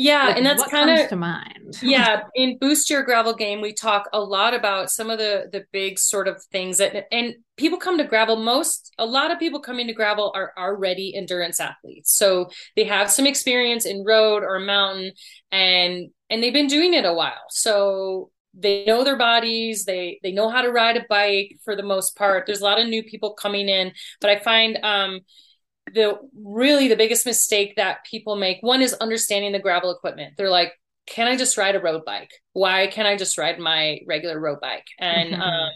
yeah 0.00 0.26
like, 0.26 0.36
and 0.36 0.46
that's 0.46 0.64
kind 0.64 0.90
of 0.90 1.08
to 1.08 1.16
mind? 1.16 1.78
Yeah 1.82 2.22
in 2.34 2.58
boost 2.58 2.88
your 2.88 3.02
gravel 3.02 3.34
game 3.34 3.60
we 3.60 3.72
talk 3.72 4.08
a 4.12 4.20
lot 4.20 4.54
about 4.54 4.90
some 4.90 5.10
of 5.10 5.18
the 5.18 5.48
the 5.52 5.64
big 5.72 5.98
sort 5.98 6.26
of 6.26 6.42
things 6.50 6.78
that 6.78 7.06
and 7.12 7.34
people 7.56 7.78
come 7.78 7.98
to 7.98 8.04
gravel 8.04 8.36
most 8.36 8.92
a 8.98 9.04
lot 9.04 9.30
of 9.30 9.38
people 9.38 9.60
coming 9.60 9.86
to 9.86 9.92
gravel 9.92 10.32
are 10.34 10.52
already 10.56 11.14
endurance 11.14 11.60
athletes. 11.60 12.12
So 12.12 12.48
they 12.76 12.84
have 12.84 13.10
some 13.10 13.26
experience 13.26 13.84
in 13.84 14.04
road 14.04 14.42
or 14.42 14.58
mountain 14.58 15.12
and 15.52 16.10
and 16.30 16.42
they've 16.42 16.52
been 16.52 16.66
doing 16.66 16.94
it 16.94 17.04
a 17.04 17.12
while. 17.12 17.44
So 17.50 18.30
they 18.54 18.84
know 18.84 19.04
their 19.04 19.18
bodies 19.18 19.84
they 19.84 20.18
they 20.22 20.32
know 20.32 20.48
how 20.48 20.62
to 20.62 20.70
ride 20.70 20.96
a 20.96 21.04
bike 21.08 21.58
for 21.64 21.76
the 21.76 21.82
most 21.82 22.16
part. 22.16 22.46
There's 22.46 22.60
a 22.60 22.64
lot 22.64 22.80
of 22.80 22.88
new 22.88 23.02
people 23.02 23.34
coming 23.34 23.68
in 23.68 23.92
but 24.20 24.30
i 24.30 24.38
find 24.38 24.78
um 24.82 25.20
the 25.94 26.18
really 26.34 26.88
the 26.88 26.96
biggest 26.96 27.26
mistake 27.26 27.74
that 27.76 28.04
people 28.08 28.36
make 28.36 28.58
one 28.60 28.82
is 28.82 28.94
understanding 28.94 29.52
the 29.52 29.58
gravel 29.58 29.90
equipment 29.90 30.34
they're 30.36 30.50
like 30.50 30.72
can 31.10 31.26
I 31.26 31.36
just 31.36 31.58
ride 31.58 31.74
a 31.74 31.80
road 31.80 32.04
bike? 32.06 32.30
Why 32.52 32.86
can't 32.86 33.08
I 33.08 33.16
just 33.16 33.36
ride 33.36 33.58
my 33.58 33.98
regular 34.06 34.38
road 34.38 34.60
bike? 34.60 34.86
And 34.98 35.32
mm-hmm. 35.32 35.42
um, 35.42 35.70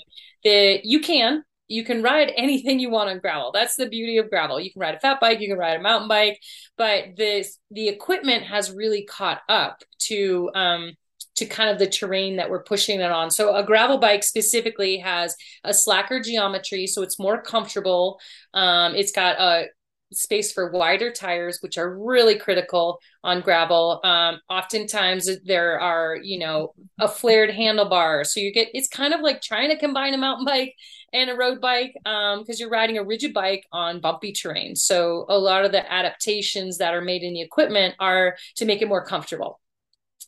the 0.45 0.81
you 0.85 1.01
can 1.01 1.43
you 1.67 1.85
can 1.85 2.03
ride 2.03 2.33
anything 2.37 2.79
you 2.79 2.91
want 2.91 3.11
on 3.11 3.19
gravel. 3.19 3.51
That's 3.53 3.77
the 3.77 3.89
beauty 3.89 4.19
of 4.19 4.31
gravel. 4.31 4.61
You 4.61 4.73
can 4.73 4.81
ride 4.81 4.95
a 4.95 5.01
fat 5.01 5.21
bike, 5.21 5.41
you 5.41 5.49
can 5.49 5.59
ride 5.59 5.79
a 5.79 5.83
mountain 5.83 6.09
bike, 6.09 6.41
but 6.79 7.17
this 7.17 7.59
the 7.71 7.89
equipment 7.89 8.45
has 8.45 8.73
really 8.73 9.05
caught 9.05 9.43
up 9.49 9.83
to 10.07 10.51
um, 10.55 10.93
to 11.37 11.47
kind 11.47 11.69
of 11.69 11.81
the 11.81 11.89
terrain 11.89 12.37
that 12.37 12.49
we're 12.49 12.62
pushing 12.62 13.01
it 13.01 13.11
on. 13.11 13.29
So 13.29 13.57
a 13.57 13.65
gravel 13.65 13.99
bike 13.99 14.23
specifically 14.23 14.99
has 14.99 15.35
a 15.65 15.75
slacker 15.75 16.21
geometry, 16.21 16.87
so 16.87 17.03
it's 17.03 17.19
more 17.19 17.43
comfortable. 17.43 18.21
Um, 18.53 18.95
it's 18.95 19.11
got 19.11 19.41
a 19.41 19.67
space 20.15 20.53
for 20.53 20.71
wider 20.71 21.11
tires, 21.11 21.59
which 21.61 21.79
are 21.79 21.97
really 21.97 22.39
critical 22.39 23.01
on 23.23 23.41
gravel. 23.41 24.01
Um, 24.05 24.41
oftentimes 24.49 25.29
there 25.45 25.81
are, 25.81 26.17
you 26.17 26.39
know, 26.39 26.75
a 27.01 27.09
flared 27.09 27.51
handlebar. 27.51 28.27
So 28.27 28.41
you 28.41 28.53
get, 28.53 28.69
it's 28.75 28.89
kind 28.89 29.15
of 29.15 29.21
like 29.21 29.41
trying 29.41 29.71
to 29.71 29.79
combine 29.79 30.15
a 30.15 30.19
mountain 30.19 30.45
bike 30.45 30.75
and 31.12 31.31
a 31.31 31.35
road 31.35 31.61
bike 31.61 31.95
because 31.95 32.49
um, 32.49 32.55
you're 32.57 32.69
riding 32.71 32.99
a 32.99 33.05
rigid 33.05 33.33
bike 33.33 33.67
on 33.73 34.01
bumpy 34.01 34.33
terrain. 34.33 34.77
So 34.77 35.27
a 35.29 35.39
lot 35.39 35.65
of 35.65 35.73
the 35.73 35.91
adaptations 35.91 36.79
that 36.79 36.95
are 36.95 37.01
made 37.01 37.23
in 37.23 37.35
the 37.35 37.41
equipment 37.41 37.95
are 38.01 38.37
to 38.57 38.65
make 38.65 38.83
it 38.83 38.89
more 38.89 39.05
comfortable. 39.05 39.61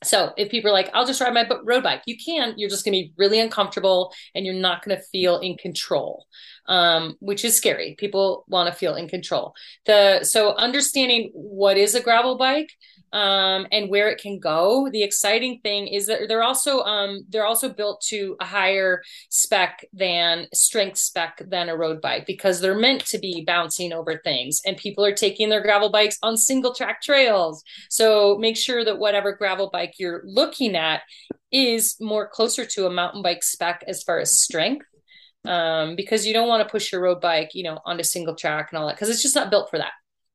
So 0.04 0.32
if 0.36 0.50
people 0.50 0.70
are 0.70 0.74
like, 0.74 0.90
I'll 0.92 1.06
just 1.06 1.20
ride 1.20 1.32
my 1.32 1.48
road 1.64 1.82
bike, 1.82 2.02
you 2.06 2.16
can. 2.22 2.54
You're 2.56 2.68
just 2.68 2.84
going 2.84 2.92
to 2.92 3.04
be 3.04 3.12
really 3.16 3.40
uncomfortable 3.40 4.12
and 4.34 4.44
you're 4.44 4.54
not 4.54 4.84
going 4.84 4.96
to 4.96 5.02
feel 5.02 5.38
in 5.38 5.56
control, 5.56 6.26
um, 6.66 7.16
which 7.20 7.44
is 7.44 7.56
scary. 7.56 7.94
People 7.98 8.44
want 8.48 8.70
to 8.70 8.78
feel 8.78 8.94
in 8.94 9.08
control. 9.08 9.54
The 9.86 10.24
so 10.24 10.54
understanding 10.56 11.30
what 11.32 11.78
is 11.78 11.94
a 11.94 12.02
gravel 12.02 12.36
bike, 12.36 12.70
um, 13.12 13.66
and 13.72 13.88
where 13.88 14.08
it 14.08 14.20
can 14.20 14.38
go. 14.38 14.88
The 14.90 15.02
exciting 15.02 15.60
thing 15.62 15.86
is 15.86 16.06
that 16.06 16.28
they're 16.28 16.42
also 16.42 16.80
um, 16.80 17.24
they're 17.28 17.46
also 17.46 17.68
built 17.68 18.00
to 18.08 18.36
a 18.40 18.44
higher 18.44 19.02
spec 19.30 19.84
than 19.92 20.46
strength 20.52 20.98
spec 20.98 21.42
than 21.48 21.68
a 21.68 21.76
road 21.76 22.00
bike 22.00 22.26
because 22.26 22.60
they're 22.60 22.78
meant 22.78 23.04
to 23.06 23.18
be 23.18 23.44
bouncing 23.46 23.92
over 23.92 24.18
things, 24.18 24.60
and 24.66 24.76
people 24.76 25.04
are 25.04 25.14
taking 25.14 25.48
their 25.48 25.62
gravel 25.62 25.90
bikes 25.90 26.18
on 26.22 26.36
single 26.36 26.74
track 26.74 27.02
trails. 27.02 27.62
So 27.90 28.36
make 28.38 28.56
sure 28.56 28.84
that 28.84 28.98
whatever 28.98 29.32
gravel 29.32 29.70
bike 29.72 29.94
you're 29.98 30.22
looking 30.24 30.76
at 30.76 31.02
is 31.52 31.96
more 32.00 32.28
closer 32.28 32.64
to 32.64 32.86
a 32.86 32.90
mountain 32.90 33.22
bike 33.22 33.42
spec 33.42 33.84
as 33.86 34.02
far 34.02 34.18
as 34.18 34.38
strength 34.38 34.84
um, 35.46 35.96
because 35.96 36.26
you 36.26 36.32
don't 36.32 36.48
want 36.48 36.66
to 36.66 36.70
push 36.70 36.92
your 36.92 37.00
road 37.00 37.20
bike, 37.20 37.50
you 37.54 37.62
know, 37.62 37.78
onto 37.84 38.02
single 38.02 38.34
track 38.34 38.68
and 38.70 38.78
all 38.78 38.86
that 38.86 38.96
because 38.96 39.08
it's 39.08 39.22
just 39.22 39.34
not 39.34 39.50
built 39.50 39.70
for 39.70 39.78
that. 39.78 39.92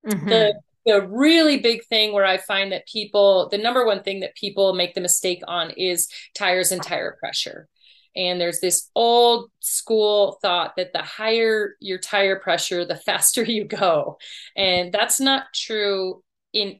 Mm-hmm. 0.07 0.30
The 0.30 0.53
the 0.86 1.01
really 1.07 1.57
big 1.59 1.86
thing 1.86 2.13
where 2.13 2.25
I 2.25 2.38
find 2.38 2.71
that 2.71 2.88
people, 2.88 3.49
the 3.49 3.57
number 3.57 3.86
one 3.86 4.03
thing 4.03 4.21
that 4.21 4.36
people 4.36 4.73
make 4.73 4.93
the 4.93 5.01
mistake 5.01 5.41
on 5.47 5.71
is 5.71 6.07
tires 6.36 6.71
and 6.71 6.82
tire 6.82 7.17
pressure. 7.19 7.67
And 8.15 8.41
there's 8.41 8.59
this 8.59 8.89
old 8.95 9.49
school 9.59 10.38
thought 10.41 10.75
that 10.75 10.91
the 10.93 11.01
higher 11.01 11.75
your 11.79 11.97
tire 11.97 12.39
pressure, 12.39 12.86
the 12.86 12.95
faster 13.05 13.43
you 13.43 13.65
go. 13.65 14.17
And 14.55 14.91
that's 14.91 15.19
not 15.19 15.45
true 15.53 16.23
in 16.53 16.79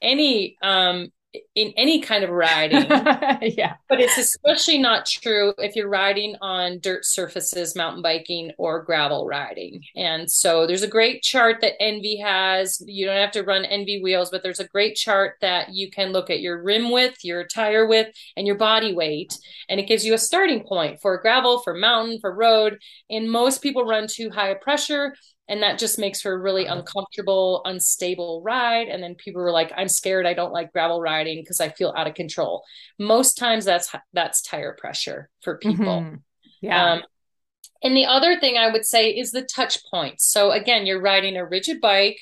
any 0.00 0.56
um, 0.62 1.12
in 1.54 1.72
any 1.76 2.00
kind 2.00 2.24
of 2.24 2.30
riding. 2.30 2.84
yeah. 3.56 3.74
But 3.88 4.00
it's 4.00 4.18
especially 4.18 4.78
not 4.78 5.06
true 5.06 5.54
if 5.58 5.76
you're 5.76 5.88
riding 5.88 6.36
on 6.40 6.78
dirt 6.80 7.04
surfaces, 7.04 7.76
mountain 7.76 8.02
biking, 8.02 8.52
or 8.58 8.82
gravel 8.82 9.26
riding. 9.26 9.82
And 9.96 10.30
so 10.30 10.66
there's 10.66 10.82
a 10.82 10.88
great 10.88 11.22
chart 11.22 11.60
that 11.60 11.80
ENVE 11.80 12.20
has. 12.22 12.82
You 12.86 13.06
don't 13.06 13.16
have 13.16 13.32
to 13.32 13.42
run 13.42 13.64
ENVE 13.64 14.02
wheels, 14.02 14.30
but 14.30 14.42
there's 14.42 14.60
a 14.60 14.68
great 14.68 14.96
chart 14.96 15.36
that 15.40 15.70
you 15.72 15.90
can 15.90 16.12
look 16.12 16.30
at 16.30 16.40
your 16.40 16.62
rim 16.62 16.90
width, 16.90 17.24
your 17.24 17.46
tire 17.46 17.86
width, 17.86 18.16
and 18.36 18.46
your 18.46 18.56
body 18.56 18.94
weight. 18.94 19.36
And 19.68 19.80
it 19.80 19.86
gives 19.86 20.04
you 20.04 20.14
a 20.14 20.18
starting 20.18 20.64
point 20.64 21.00
for 21.00 21.18
gravel, 21.18 21.60
for 21.60 21.74
mountain, 21.74 22.18
for 22.20 22.34
road. 22.34 22.78
And 23.10 23.30
most 23.30 23.62
people 23.62 23.84
run 23.84 24.06
too 24.06 24.30
high 24.30 24.48
a 24.48 24.56
pressure 24.56 25.14
and 25.52 25.62
that 25.62 25.78
just 25.78 25.98
makes 25.98 26.22
for 26.22 26.32
a 26.32 26.38
really 26.38 26.64
uncomfortable 26.64 27.60
unstable 27.66 28.40
ride. 28.42 28.88
And 28.88 29.02
then 29.02 29.14
people 29.14 29.42
were 29.42 29.52
like 29.52 29.70
i'm 29.76 29.86
scared. 29.86 30.26
I 30.26 30.32
don't 30.32 30.52
like 30.52 30.72
gravel 30.72 30.98
riding 30.98 31.42
because 31.42 31.60
i 31.60 31.68
feel 31.68 31.92
out 31.94 32.06
of 32.06 32.14
control. 32.14 32.64
Most 32.98 33.36
times 33.36 33.66
that's 33.66 33.94
that's 34.14 34.40
tire 34.40 34.74
pressure 34.80 35.28
for 35.42 35.58
people. 35.58 36.00
Mm-hmm. 36.00 36.14
yeah. 36.62 36.92
Um, 36.92 37.02
and 37.82 37.94
the 37.94 38.06
other 38.06 38.40
thing 38.40 38.56
i 38.56 38.72
would 38.72 38.86
say 38.86 39.10
is 39.10 39.30
the 39.30 39.42
touch 39.42 39.78
points. 39.90 40.24
So 40.24 40.52
again 40.52 40.86
you're 40.86 41.02
riding 41.02 41.36
a 41.36 41.46
rigid 41.46 41.82
bike 41.82 42.18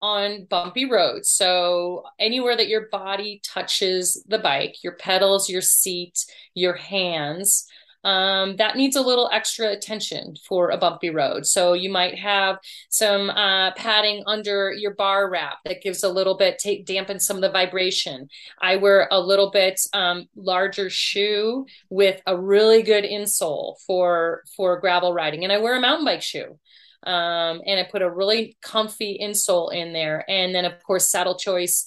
on 0.00 0.46
bumpy 0.46 0.90
roads. 0.90 1.30
So 1.30 2.02
anywhere 2.18 2.56
that 2.56 2.66
your 2.66 2.88
body 2.90 3.40
touches 3.44 4.24
the 4.26 4.40
bike 4.40 4.82
your 4.82 4.96
pedals 4.96 5.48
your 5.48 5.62
seat 5.62 6.24
your 6.54 6.74
hands 6.74 7.64
um, 8.04 8.56
that 8.56 8.76
needs 8.76 8.96
a 8.96 9.02
little 9.02 9.28
extra 9.32 9.68
attention 9.70 10.34
for 10.48 10.70
a 10.70 10.76
bumpy 10.76 11.10
road. 11.10 11.46
So 11.46 11.72
you 11.72 11.90
might 11.90 12.18
have 12.18 12.58
some 12.88 13.30
uh, 13.30 13.72
padding 13.72 14.24
under 14.26 14.72
your 14.72 14.94
bar 14.94 15.30
wrap 15.30 15.58
that 15.64 15.82
gives 15.82 16.02
a 16.02 16.08
little 16.08 16.36
bit, 16.36 16.58
take 16.58 16.86
dampen 16.86 17.20
some 17.20 17.36
of 17.36 17.42
the 17.42 17.50
vibration. 17.50 18.28
I 18.60 18.76
wear 18.76 19.08
a 19.10 19.20
little 19.20 19.50
bit 19.50 19.80
um, 19.92 20.26
larger 20.34 20.90
shoe 20.90 21.66
with 21.90 22.20
a 22.26 22.36
really 22.36 22.82
good 22.82 23.04
insole 23.04 23.76
for 23.86 24.42
for 24.56 24.80
gravel 24.80 25.12
riding, 25.12 25.44
and 25.44 25.52
I 25.52 25.58
wear 25.58 25.76
a 25.76 25.80
mountain 25.80 26.04
bike 26.04 26.22
shoe. 26.22 26.58
Um, 27.04 27.60
and 27.66 27.80
I 27.80 27.88
put 27.90 28.02
a 28.02 28.10
really 28.10 28.56
comfy 28.62 29.18
insole 29.20 29.74
in 29.74 29.92
there, 29.92 30.24
and 30.28 30.54
then 30.54 30.64
of 30.64 30.80
course 30.84 31.10
saddle 31.10 31.36
choice 31.36 31.86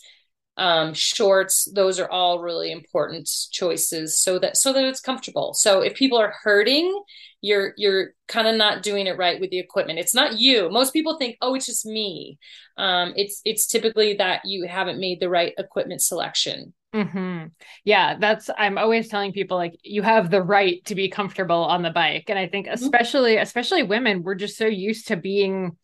um, 0.57 0.93
shorts 0.93 1.67
those 1.73 1.99
are 1.99 2.09
all 2.09 2.39
really 2.39 2.71
important 2.71 3.29
choices 3.51 4.21
so 4.21 4.39
that 4.39 4.57
so 4.57 4.71
that 4.71 4.85
it's 4.85 5.01
comfortable 5.01 5.53
so 5.53 5.81
if 5.81 5.93
people 5.95 6.17
are 6.17 6.33
hurting 6.43 7.03
you're 7.41 7.73
you're 7.77 8.11
kind 8.27 8.47
of 8.47 8.55
not 8.55 8.81
doing 8.81 9.05
it 9.05 9.17
right 9.17 9.39
with 9.39 9.49
the 9.49 9.59
equipment 9.59 9.99
it's 9.99 10.15
not 10.15 10.39
you 10.39 10.69
most 10.69 10.93
people 10.93 11.17
think 11.17 11.37
oh 11.41 11.55
it's 11.55 11.65
just 11.65 11.85
me 11.85 12.37
um, 12.77 13.13
it's 13.15 13.41
it's 13.45 13.67
typically 13.67 14.15
that 14.15 14.41
you 14.45 14.65
haven't 14.67 14.99
made 14.99 15.19
the 15.19 15.29
right 15.29 15.53
equipment 15.57 16.01
selection 16.01 16.73
Mm-hmm. 16.95 17.47
Yeah, 17.83 18.17
that's 18.17 18.49
I'm 18.57 18.77
always 18.77 19.09
telling 19.09 19.33
people 19.33 19.57
like 19.57 19.77
you 19.83 20.01
have 20.01 20.31
the 20.31 20.41
right 20.41 20.83
to 20.85 20.95
be 20.95 21.09
comfortable 21.09 21.65
on 21.65 21.81
the 21.81 21.89
bike, 21.89 22.29
and 22.29 22.39
I 22.39 22.47
think 22.47 22.67
mm-hmm. 22.67 22.73
especially 22.73 23.33
mm-hmm. 23.33 23.43
especially 23.43 23.83
women, 23.83 24.23
we're 24.23 24.35
just 24.35 24.57
so 24.57 24.65
used 24.65 25.09
to 25.09 25.17
being 25.17 25.75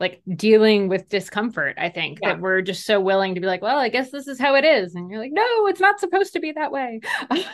like 0.00 0.20
dealing 0.34 0.88
with 0.88 1.08
discomfort 1.08 1.76
i 1.78 1.88
think 1.88 2.18
yeah. 2.20 2.30
that 2.30 2.40
we're 2.40 2.60
just 2.60 2.84
so 2.84 3.00
willing 3.00 3.34
to 3.34 3.40
be 3.40 3.46
like 3.46 3.62
well 3.62 3.78
i 3.78 3.88
guess 3.88 4.10
this 4.10 4.26
is 4.26 4.38
how 4.38 4.54
it 4.54 4.64
is. 4.64 4.94
And 4.94 5.10
you're 5.10 5.20
like 5.20 5.32
no 5.32 5.66
it's 5.66 5.80
not 5.80 6.00
supposed 6.00 6.32
to 6.34 6.40
be 6.40 6.52
that 6.52 6.72
way. 6.72 7.00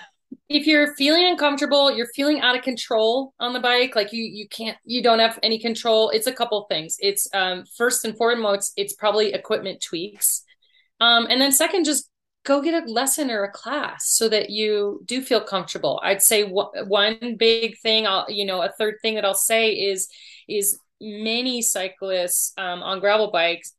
If 0.50 0.66
you're 0.66 0.94
feeling 0.94 1.26
uncomfortable 1.26 1.90
you're 1.94 2.08
feeling 2.14 2.40
out 2.40 2.56
of 2.56 2.62
control 2.62 3.34
on 3.40 3.52
the 3.54 3.60
bike 3.60 3.94
like 3.96 4.12
you 4.12 4.22
you 4.24 4.46
can't 4.48 4.76
you 4.84 5.02
don't 5.02 5.18
have 5.18 5.38
any 5.42 5.58
control. 5.58 6.10
It's 6.10 6.26
a 6.26 6.32
couple 6.32 6.66
things. 6.70 6.96
It's 7.00 7.28
um 7.34 7.64
first 7.76 8.04
and 8.04 8.16
foremost 8.16 8.72
it's 8.76 8.94
probably 8.94 9.32
equipment 9.32 9.82
tweaks. 9.82 10.44
Um 11.00 11.26
and 11.30 11.40
then 11.40 11.52
second 11.52 11.84
just 11.84 12.10
go 12.44 12.60
get 12.62 12.82
a 12.82 12.90
lesson 12.90 13.30
or 13.30 13.44
a 13.44 13.50
class 13.50 14.10
so 14.10 14.28
that 14.28 14.50
you 14.50 15.02
do 15.06 15.22
feel 15.22 15.40
comfortable. 15.40 16.00
I'd 16.02 16.22
say 16.22 16.44
one 16.44 17.36
big 17.38 17.78
thing 17.78 18.06
i'll 18.06 18.26
you 18.28 18.44
know 18.44 18.62
a 18.62 18.72
third 18.78 18.96
thing 19.02 19.14
that 19.14 19.24
i'll 19.24 19.34
say 19.34 19.72
is 19.72 20.08
is 20.46 20.78
many 21.00 21.62
cyclists 21.62 22.52
um, 22.58 22.82
on 22.82 23.00
gravel 23.00 23.30
bikes 23.30 23.74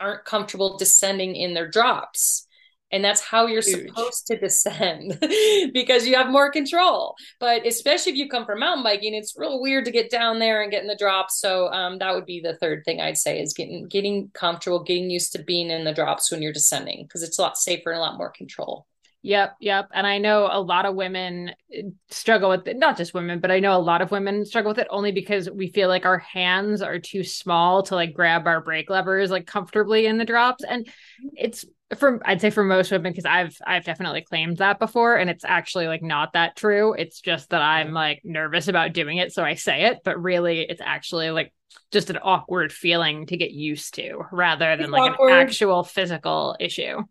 aren't 0.00 0.24
comfortable 0.24 0.76
descending 0.76 1.36
in 1.36 1.54
their 1.54 1.68
drops. 1.68 2.46
And 2.90 3.02
that's 3.02 3.22
how 3.22 3.46
you're 3.46 3.62
Huge. 3.62 3.88
supposed 3.88 4.26
to 4.26 4.36
descend 4.36 5.18
because 5.72 6.06
you 6.06 6.14
have 6.16 6.28
more 6.28 6.50
control. 6.50 7.14
But 7.40 7.66
especially 7.66 8.12
if 8.12 8.18
you 8.18 8.28
come 8.28 8.44
from 8.44 8.60
mountain 8.60 8.84
biking 8.84 9.14
it's 9.14 9.34
real 9.36 9.62
weird 9.62 9.86
to 9.86 9.90
get 9.90 10.10
down 10.10 10.38
there 10.38 10.60
and 10.60 10.70
get 10.70 10.82
in 10.82 10.88
the 10.88 10.96
drops 10.96 11.40
so 11.40 11.68
um, 11.72 11.98
that 11.98 12.14
would 12.14 12.26
be 12.26 12.40
the 12.40 12.56
third 12.56 12.84
thing 12.84 13.00
i'd 13.00 13.16
say 13.16 13.40
is 13.40 13.54
getting 13.54 13.86
getting 13.88 14.28
comfortable 14.34 14.82
getting 14.82 15.08
used 15.08 15.32
to 15.32 15.42
being 15.42 15.70
in 15.70 15.84
the 15.84 15.92
drops 15.92 16.30
when 16.30 16.42
you're 16.42 16.52
descending 16.52 17.04
because 17.04 17.22
it's 17.22 17.38
a 17.38 17.42
lot 17.42 17.56
safer 17.56 17.90
and 17.90 17.98
a 17.98 18.02
lot 18.02 18.18
more 18.18 18.30
control 18.30 18.86
Yep, 19.22 19.56
yep. 19.60 19.88
And 19.94 20.04
I 20.04 20.18
know 20.18 20.48
a 20.50 20.60
lot 20.60 20.84
of 20.84 20.96
women 20.96 21.52
eh, 21.72 21.82
struggle 22.10 22.50
with 22.50 22.66
it, 22.66 22.76
not 22.76 22.96
just 22.96 23.14
women, 23.14 23.38
but 23.38 23.52
I 23.52 23.60
know 23.60 23.76
a 23.76 23.78
lot 23.78 24.02
of 24.02 24.10
women 24.10 24.44
struggle 24.44 24.70
with 24.70 24.78
it 24.78 24.88
only 24.90 25.12
because 25.12 25.48
we 25.48 25.68
feel 25.68 25.88
like 25.88 26.04
our 26.04 26.18
hands 26.18 26.82
are 26.82 26.98
too 26.98 27.22
small 27.22 27.84
to 27.84 27.94
like 27.94 28.14
grab 28.14 28.48
our 28.48 28.60
brake 28.60 28.90
levers 28.90 29.30
like 29.30 29.46
comfortably 29.46 30.06
in 30.06 30.18
the 30.18 30.24
drops. 30.24 30.64
And 30.64 30.88
it's 31.34 31.64
for 31.96 32.20
I'd 32.24 32.40
say 32.40 32.50
for 32.50 32.64
most 32.64 32.90
women, 32.90 33.12
because 33.12 33.24
I've 33.24 33.56
I've 33.64 33.84
definitely 33.84 34.22
claimed 34.22 34.56
that 34.56 34.80
before, 34.80 35.16
and 35.16 35.30
it's 35.30 35.44
actually 35.44 35.86
like 35.86 36.02
not 36.02 36.32
that 36.32 36.56
true. 36.56 36.94
It's 36.94 37.20
just 37.20 37.50
that 37.50 37.62
I'm 37.62 37.92
like 37.92 38.22
nervous 38.24 38.66
about 38.66 38.92
doing 38.92 39.18
it, 39.18 39.32
so 39.32 39.44
I 39.44 39.54
say 39.54 39.84
it, 39.84 39.98
but 40.04 40.20
really 40.20 40.62
it's 40.62 40.80
actually 40.80 41.30
like 41.30 41.52
just 41.92 42.10
an 42.10 42.18
awkward 42.22 42.72
feeling 42.72 43.26
to 43.26 43.36
get 43.36 43.50
used 43.50 43.94
to 43.94 44.22
rather 44.32 44.76
than 44.76 44.86
it's 44.86 44.90
like 44.90 45.12
awkward. 45.12 45.32
an 45.32 45.38
actual 45.38 45.84
physical 45.84 46.56
issue 46.58 47.02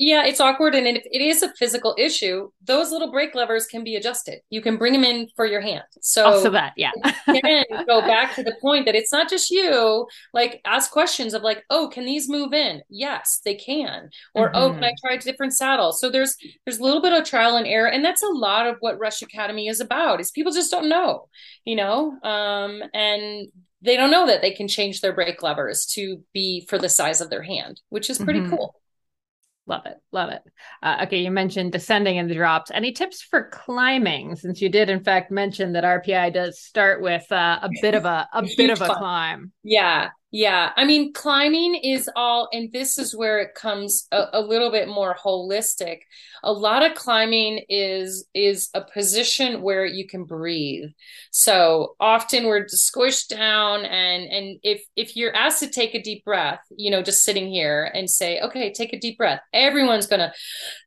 yeah, 0.00 0.24
it's 0.24 0.40
awkward. 0.40 0.74
And 0.74 0.86
if 0.86 1.04
it 1.04 1.20
is 1.20 1.42
a 1.42 1.52
physical 1.58 1.94
issue, 1.98 2.50
those 2.64 2.90
little 2.90 3.10
brake 3.10 3.34
levers 3.34 3.66
can 3.66 3.84
be 3.84 3.96
adjusted. 3.96 4.40
You 4.48 4.62
can 4.62 4.78
bring 4.78 4.94
them 4.94 5.04
in 5.04 5.28
for 5.36 5.44
your 5.44 5.60
hand. 5.60 5.84
So, 6.00 6.24
also 6.24 6.50
that, 6.52 6.72
yeah. 6.74 6.92
again, 7.28 7.66
go 7.86 8.00
back 8.00 8.34
to 8.36 8.42
the 8.42 8.56
point 8.62 8.86
that 8.86 8.94
it's 8.94 9.12
not 9.12 9.28
just 9.28 9.50
you. 9.50 10.06
Like, 10.32 10.62
ask 10.64 10.90
questions 10.90 11.34
of 11.34 11.42
like, 11.42 11.64
oh, 11.68 11.90
can 11.92 12.06
these 12.06 12.30
move 12.30 12.54
in? 12.54 12.80
Yes, 12.88 13.42
they 13.44 13.54
can. 13.54 14.08
Or 14.34 14.46
mm-hmm. 14.46 14.56
oh, 14.56 14.72
can 14.72 14.84
I 14.84 14.88
mm-hmm. 14.88 15.06
try 15.06 15.16
different 15.18 15.54
saddles? 15.54 16.00
So 16.00 16.08
there's 16.08 16.34
there's 16.64 16.78
a 16.78 16.82
little 16.82 17.02
bit 17.02 17.12
of 17.12 17.26
trial 17.26 17.58
and 17.58 17.66
error, 17.66 17.88
and 17.88 18.02
that's 18.02 18.22
a 18.22 18.28
lot 18.28 18.66
of 18.66 18.76
what 18.80 18.98
Rusch 18.98 19.20
Academy 19.20 19.68
is 19.68 19.80
about. 19.80 20.18
Is 20.18 20.30
people 20.30 20.52
just 20.52 20.70
don't 20.70 20.88
know, 20.88 21.28
you 21.66 21.76
know, 21.76 22.18
um, 22.22 22.82
and 22.94 23.48
they 23.82 23.98
don't 23.98 24.10
know 24.10 24.26
that 24.26 24.40
they 24.40 24.52
can 24.52 24.66
change 24.66 25.02
their 25.02 25.12
brake 25.12 25.42
levers 25.42 25.84
to 25.92 26.22
be 26.32 26.66
for 26.70 26.78
the 26.78 26.88
size 26.88 27.20
of 27.20 27.28
their 27.28 27.42
hand, 27.42 27.82
which 27.90 28.08
is 28.08 28.16
pretty 28.16 28.40
mm-hmm. 28.40 28.56
cool. 28.56 28.80
Love 29.70 29.86
it. 29.86 29.98
Love 30.10 30.30
it. 30.30 30.42
Uh, 30.82 31.04
okay. 31.04 31.18
You 31.18 31.30
mentioned 31.30 31.70
descending 31.70 32.16
in 32.16 32.26
the 32.26 32.34
drops. 32.34 32.72
Any 32.74 32.90
tips 32.90 33.22
for 33.22 33.48
climbing? 33.50 34.34
Since 34.34 34.60
you 34.60 34.68
did, 34.68 34.90
in 34.90 35.04
fact, 35.04 35.30
mention 35.30 35.74
that 35.74 35.84
RPI 35.84 36.34
does 36.34 36.58
start 36.60 37.00
with 37.00 37.30
uh, 37.30 37.60
a 37.62 37.70
bit 37.80 37.94
of 37.94 38.04
a, 38.04 38.28
a 38.32 38.44
bit 38.56 38.70
of 38.70 38.80
a 38.82 38.86
climb. 38.86 39.52
Yeah. 39.62 40.08
Yeah. 40.32 40.70
I 40.76 40.84
mean, 40.84 41.12
climbing 41.12 41.74
is 41.74 42.08
all, 42.14 42.48
and 42.52 42.70
this 42.72 42.98
is 42.98 43.16
where 43.16 43.40
it 43.40 43.56
comes 43.56 44.06
a, 44.12 44.26
a, 44.34 44.40
little 44.40 44.70
bit 44.70 44.86
more 44.86 45.16
holistic. 45.16 46.02
A 46.44 46.52
lot 46.52 46.88
of 46.88 46.96
climbing 46.96 47.64
is, 47.68 48.28
is 48.32 48.68
a 48.72 48.80
position 48.80 49.60
where 49.60 49.84
you 49.84 50.06
can 50.06 50.22
breathe. 50.22 50.90
So 51.32 51.96
often 51.98 52.46
we're 52.46 52.66
squished 52.66 53.26
down 53.28 53.84
and, 53.84 54.22
and 54.30 54.60
if, 54.62 54.84
if 54.94 55.16
you're 55.16 55.34
asked 55.34 55.60
to 55.60 55.68
take 55.68 55.96
a 55.96 56.02
deep 56.02 56.24
breath, 56.24 56.60
you 56.76 56.92
know, 56.92 57.02
just 57.02 57.24
sitting 57.24 57.50
here 57.50 57.90
and 57.92 58.08
say, 58.08 58.40
okay, 58.40 58.72
take 58.72 58.92
a 58.92 59.00
deep 59.00 59.18
breath, 59.18 59.40
everyone's 59.52 60.06
to 60.06 60.32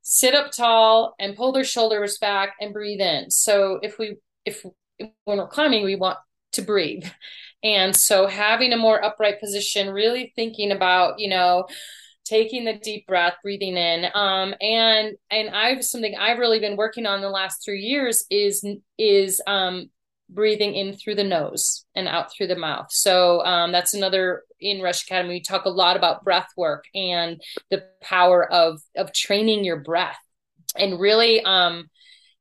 sit 0.03 0.33
up 0.33 0.51
tall 0.51 1.15
and 1.19 1.35
pull 1.35 1.51
their 1.51 1.65
shoulders 1.65 2.17
back 2.17 2.55
and 2.61 2.71
breathe 2.71 3.01
in. 3.01 3.29
So 3.29 3.79
if 3.83 3.99
we, 3.99 4.15
if 4.45 4.65
when 5.25 5.37
we're 5.37 5.47
climbing, 5.49 5.83
we 5.83 5.97
want 5.97 6.17
to 6.53 6.61
breathe. 6.61 7.05
And 7.63 7.95
so 7.95 8.27
having 8.27 8.73
a 8.73 8.77
more 8.77 9.03
upright 9.03 9.39
position, 9.39 9.89
really 9.89 10.33
thinking 10.35 10.71
about, 10.71 11.19
you 11.19 11.29
know, 11.29 11.65
taking 12.25 12.65
the 12.65 12.73
deep 12.73 13.07
breath, 13.07 13.35
breathing 13.43 13.77
in. 13.77 14.05
Um, 14.13 14.53
and 14.61 15.15
and 15.29 15.49
I've 15.49 15.83
something 15.83 16.15
I've 16.15 16.39
really 16.39 16.59
been 16.59 16.77
working 16.77 17.05
on 17.05 17.21
the 17.21 17.29
last 17.29 17.63
three 17.63 17.81
years 17.81 18.25
is 18.29 18.65
is 18.97 19.41
um 19.47 19.89
breathing 20.29 20.73
in 20.73 20.93
through 20.95 21.15
the 21.15 21.23
nose 21.23 21.85
and 21.95 22.07
out 22.07 22.31
through 22.31 22.47
the 22.47 22.55
mouth. 22.55 22.87
So 22.89 23.43
um, 23.45 23.71
that's 23.71 23.93
another 23.93 24.43
in 24.59 24.81
Rusch 24.81 25.03
Academy. 25.03 25.35
We 25.35 25.41
talk 25.41 25.65
a 25.65 25.69
lot 25.69 25.95
about 25.95 26.23
breath 26.23 26.47
work 26.57 26.85
and 26.95 27.41
the 27.69 27.83
power 28.01 28.51
of 28.51 28.81
of 28.95 29.13
training 29.13 29.63
your 29.63 29.77
breath 29.77 30.17
and 30.77 30.99
really 30.99 31.41
um 31.43 31.89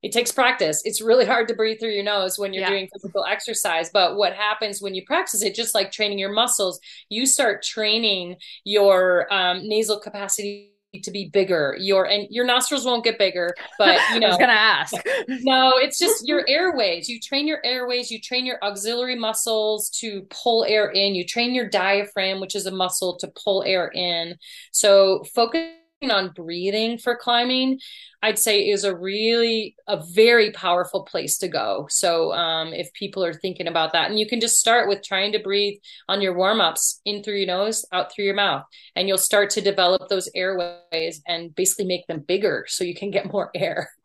it 0.02 0.12
takes 0.12 0.32
practice. 0.32 0.82
It's 0.84 1.00
really 1.00 1.24
hard 1.24 1.48
to 1.48 1.54
breathe 1.54 1.78
through 1.78 1.92
your 1.92 2.04
nose 2.04 2.38
when 2.38 2.52
you're 2.52 2.62
yeah. 2.62 2.70
doing 2.70 2.88
physical 2.92 3.24
exercise. 3.24 3.90
But 3.92 4.16
what 4.16 4.34
happens 4.34 4.82
when 4.82 4.94
you 4.94 5.04
practice 5.04 5.42
it, 5.42 5.54
just 5.54 5.74
like 5.74 5.92
training 5.92 6.18
your 6.18 6.32
muscles, 6.32 6.80
you 7.08 7.24
start 7.24 7.62
training 7.62 8.36
your 8.64 9.32
um, 9.32 9.68
nasal 9.68 10.00
capacity 10.00 10.70
to 11.02 11.10
be 11.10 11.30
bigger 11.30 11.74
your 11.80 12.04
and 12.04 12.26
your 12.28 12.44
nostrils 12.44 12.84
won't 12.84 13.02
get 13.02 13.18
bigger 13.18 13.54
but 13.78 13.98
you 14.12 14.20
know 14.20 14.26
i 14.26 14.28
was 14.28 14.36
gonna 14.36 14.52
ask 14.52 14.92
no 15.26 15.72
it's 15.76 15.98
just 15.98 16.22
your 16.28 16.44
airways 16.46 17.08
you 17.08 17.18
train 17.18 17.46
your 17.46 17.60
airways 17.64 18.10
you 18.10 18.20
train 18.20 18.44
your 18.44 18.58
auxiliary 18.62 19.16
muscles 19.16 19.88
to 19.88 20.26
pull 20.28 20.66
air 20.68 20.90
in 20.90 21.14
you 21.14 21.24
train 21.24 21.54
your 21.54 21.66
diaphragm 21.66 22.40
which 22.40 22.54
is 22.54 22.66
a 22.66 22.70
muscle 22.70 23.16
to 23.16 23.26
pull 23.42 23.62
air 23.64 23.88
in 23.94 24.36
so 24.70 25.24
focus 25.34 25.70
on 26.10 26.30
breathing 26.34 26.98
for 26.98 27.16
climbing 27.16 27.78
i'd 28.22 28.38
say 28.38 28.68
is 28.68 28.84
a 28.84 28.94
really 28.94 29.76
a 29.88 30.02
very 30.14 30.52
powerful 30.52 31.02
place 31.02 31.38
to 31.38 31.48
go. 31.48 31.86
So 31.90 32.32
um, 32.32 32.72
if 32.72 32.92
people 32.92 33.24
are 33.24 33.34
thinking 33.34 33.66
about 33.66 33.92
that 33.92 34.10
and 34.10 34.18
you 34.18 34.26
can 34.26 34.40
just 34.40 34.58
start 34.58 34.88
with 34.88 35.02
trying 35.02 35.32
to 35.32 35.38
breathe 35.38 35.78
on 36.08 36.20
your 36.20 36.34
warm-ups 36.34 37.00
in 37.04 37.22
through 37.22 37.38
your 37.38 37.46
nose 37.46 37.84
out 37.92 38.12
through 38.12 38.24
your 38.24 38.34
mouth 38.34 38.64
and 38.96 39.08
you'll 39.08 39.18
start 39.18 39.50
to 39.50 39.60
develop 39.60 40.08
those 40.08 40.30
airways 40.34 41.22
and 41.26 41.54
basically 41.54 41.84
make 41.84 42.06
them 42.06 42.20
bigger 42.20 42.64
so 42.68 42.84
you 42.84 42.94
can 42.94 43.10
get 43.10 43.32
more 43.32 43.50
air. 43.54 43.90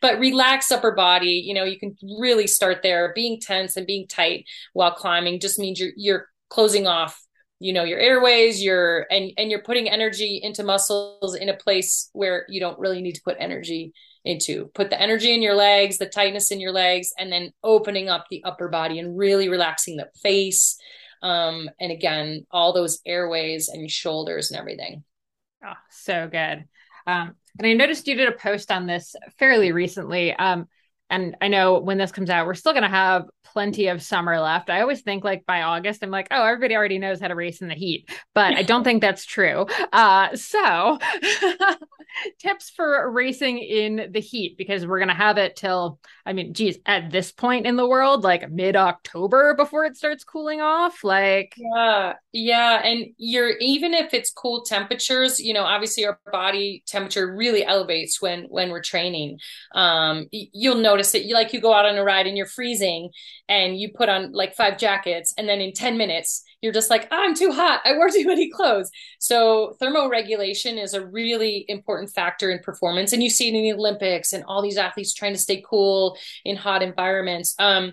But 0.00 0.20
relax 0.20 0.70
upper 0.70 0.92
body 0.92 1.42
you 1.44 1.54
know 1.54 1.64
you 1.64 1.78
can 1.78 1.96
really 2.18 2.46
start 2.46 2.78
there. 2.82 3.12
Being 3.14 3.40
tense 3.40 3.76
and 3.76 3.86
being 3.86 4.06
tight 4.06 4.46
while 4.72 4.92
climbing 4.92 5.40
just 5.40 5.58
means 5.58 5.80
you're 5.80 5.92
you're 5.96 6.26
closing 6.48 6.86
off 6.86 7.20
you 7.60 7.74
know 7.74 7.84
your 7.84 7.98
airways 7.98 8.62
your 8.62 9.06
and 9.10 9.32
and 9.36 9.50
you're 9.50 9.62
putting 9.62 9.88
energy 9.88 10.40
into 10.42 10.64
muscles 10.64 11.36
in 11.36 11.50
a 11.50 11.56
place 11.56 12.08
where 12.12 12.46
you 12.48 12.58
don't 12.58 12.78
really 12.78 13.02
need 13.02 13.14
to 13.14 13.22
put 13.22 13.36
energy 13.38 13.92
into. 14.24 14.66
Put 14.74 14.90
the 14.90 15.00
energy 15.00 15.32
in 15.32 15.42
your 15.42 15.54
legs 15.54 15.98
the 15.98 16.06
tightness 16.06 16.50
in 16.50 16.60
your 16.60 16.72
legs 16.72 17.12
and 17.18 17.30
then 17.30 17.52
opening 17.62 18.08
up 18.08 18.26
the 18.28 18.42
upper 18.44 18.68
body 18.68 18.98
and 18.98 19.16
really 19.16 19.48
relaxing 19.48 19.96
the 19.96 20.08
face 20.22 20.76
um 21.22 21.68
and 21.78 21.92
again 21.92 22.46
all 22.50 22.72
those 22.72 23.00
airways 23.04 23.68
and 23.68 23.90
shoulders 23.90 24.50
and 24.50 24.58
everything. 24.58 25.04
Oh 25.64 25.74
so 25.90 26.28
good. 26.28 26.64
Um 27.06 27.34
and 27.58 27.66
i 27.66 27.74
noticed 27.74 28.08
you 28.08 28.14
did 28.14 28.28
a 28.28 28.32
post 28.32 28.72
on 28.72 28.86
this 28.86 29.14
fairly 29.38 29.72
recently. 29.72 30.32
Um 30.32 30.66
and 31.10 31.36
I 31.40 31.48
know 31.48 31.80
when 31.80 31.98
this 31.98 32.12
comes 32.12 32.30
out, 32.30 32.46
we're 32.46 32.54
still 32.54 32.72
going 32.72 32.84
to 32.84 32.88
have 32.88 33.24
plenty 33.44 33.88
of 33.88 34.00
summer 34.00 34.40
left. 34.40 34.70
I 34.70 34.80
always 34.80 35.00
think 35.00 35.24
like 35.24 35.44
by 35.44 35.62
August, 35.62 36.02
I'm 36.02 36.10
like, 36.10 36.28
oh, 36.30 36.44
everybody 36.44 36.76
already 36.76 36.98
knows 36.98 37.20
how 37.20 37.28
to 37.28 37.34
race 37.34 37.60
in 37.60 37.68
the 37.68 37.74
heat, 37.74 38.08
but 38.34 38.54
I 38.54 38.62
don't 38.62 38.84
think 38.84 39.00
that's 39.00 39.26
true. 39.26 39.66
Uh, 39.92 40.36
so, 40.36 40.98
tips 42.38 42.70
for 42.70 43.10
racing 43.10 43.58
in 43.58 44.10
the 44.12 44.20
heat 44.20 44.56
because 44.56 44.86
we're 44.86 44.98
going 44.98 45.08
to 45.08 45.14
have 45.14 45.38
it 45.38 45.56
till, 45.56 45.98
I 46.30 46.32
mean, 46.32 46.54
geez, 46.54 46.78
at 46.86 47.10
this 47.10 47.32
point 47.32 47.66
in 47.66 47.74
the 47.74 47.88
world, 47.88 48.22
like 48.22 48.48
mid 48.52 48.76
October 48.76 49.52
before 49.56 49.84
it 49.84 49.96
starts 49.96 50.22
cooling 50.22 50.60
off. 50.60 51.02
Like, 51.02 51.54
yeah, 51.56 52.14
yeah. 52.32 52.86
And 52.86 53.06
you're, 53.18 53.56
even 53.58 53.94
if 53.94 54.14
it's 54.14 54.30
cool 54.30 54.62
temperatures, 54.62 55.40
you 55.40 55.52
know, 55.52 55.64
obviously 55.64 56.06
our 56.06 56.20
body 56.30 56.84
temperature 56.86 57.34
really 57.34 57.64
elevates 57.64 58.22
when, 58.22 58.44
when 58.44 58.70
we're 58.70 58.80
training. 58.80 59.40
Um, 59.74 60.28
you'll 60.30 60.76
notice 60.76 61.10
that. 61.10 61.24
You 61.24 61.34
like 61.34 61.52
you 61.52 61.60
go 61.60 61.74
out 61.74 61.84
on 61.84 61.96
a 61.96 62.04
ride 62.04 62.28
and 62.28 62.36
you're 62.36 62.46
freezing 62.46 63.10
and 63.48 63.76
you 63.76 63.90
put 63.92 64.08
on 64.08 64.30
like 64.30 64.54
five 64.54 64.78
jackets 64.78 65.34
and 65.36 65.48
then 65.48 65.60
in 65.60 65.72
10 65.72 65.98
minutes 65.98 66.44
you're 66.62 66.72
just 66.72 66.90
like, 66.90 67.08
oh, 67.10 67.16
I'm 67.16 67.34
too 67.34 67.52
hot. 67.52 67.80
I 67.84 67.96
wore 67.96 68.10
too 68.10 68.26
many 68.26 68.50
clothes. 68.50 68.90
So 69.18 69.76
thermoregulation 69.80 70.82
is 70.82 70.94
a 70.94 71.04
really 71.04 71.64
important 71.68 72.10
factor 72.10 72.50
in 72.50 72.60
performance. 72.60 73.12
And 73.12 73.22
you 73.22 73.30
see 73.30 73.48
it 73.48 73.54
in 73.54 73.62
the 73.62 73.72
Olympics 73.72 74.32
and 74.32 74.44
all 74.44 74.62
these 74.62 74.76
athletes 74.76 75.14
trying 75.14 75.32
to 75.32 75.38
stay 75.38 75.62
cool 75.66 76.16
in 76.44 76.56
hot 76.56 76.82
environments. 76.82 77.54
Um, 77.58 77.92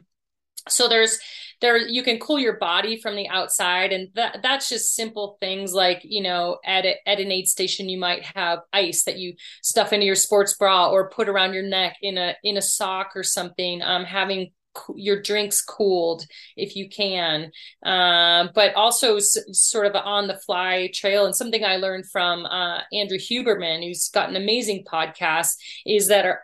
so 0.69 0.87
there's 0.87 1.19
there 1.61 1.77
you 1.77 2.03
can 2.03 2.19
cool 2.19 2.39
your 2.39 2.57
body 2.57 2.99
from 2.99 3.15
the 3.15 3.27
outside 3.29 3.91
and 3.91 4.09
that 4.15 4.39
that's 4.43 4.69
just 4.69 4.95
simple 4.95 5.37
things 5.39 5.73
like 5.73 6.01
you 6.03 6.21
know 6.21 6.57
at 6.65 6.85
a, 6.85 6.95
at 7.07 7.19
an 7.19 7.31
aid 7.31 7.47
station 7.47 7.89
you 7.89 7.97
might 7.97 8.23
have 8.35 8.59
ice 8.73 9.03
that 9.05 9.17
you 9.17 9.33
stuff 9.63 9.93
into 9.93 10.05
your 10.05 10.15
sports 10.15 10.55
bra 10.55 10.89
or 10.89 11.09
put 11.09 11.29
around 11.29 11.53
your 11.53 11.63
neck 11.63 11.97
in 12.01 12.17
a 12.17 12.35
in 12.43 12.57
a 12.57 12.61
sock 12.61 13.11
or 13.15 13.23
something 13.23 13.81
um 13.81 14.03
having 14.03 14.51
your 14.95 15.19
drinks 15.19 15.59
cooled 15.59 16.23
if 16.55 16.75
you 16.75 16.87
can 16.87 17.51
uh, 17.83 18.47
but 18.53 18.75
also 18.75 19.15
s- 19.15 19.35
sort 19.51 19.87
of 19.87 19.95
on 19.95 20.27
the 20.27 20.37
fly 20.45 20.87
trail 20.93 21.25
and 21.25 21.35
something 21.35 21.65
i 21.65 21.77
learned 21.77 22.05
from 22.11 22.45
uh, 22.45 22.81
andrew 22.93 23.17
huberman 23.17 23.83
who's 23.83 24.09
got 24.09 24.29
an 24.29 24.35
amazing 24.35 24.85
podcast 24.85 25.55
is 25.83 26.09
that 26.09 26.25
our, 26.25 26.41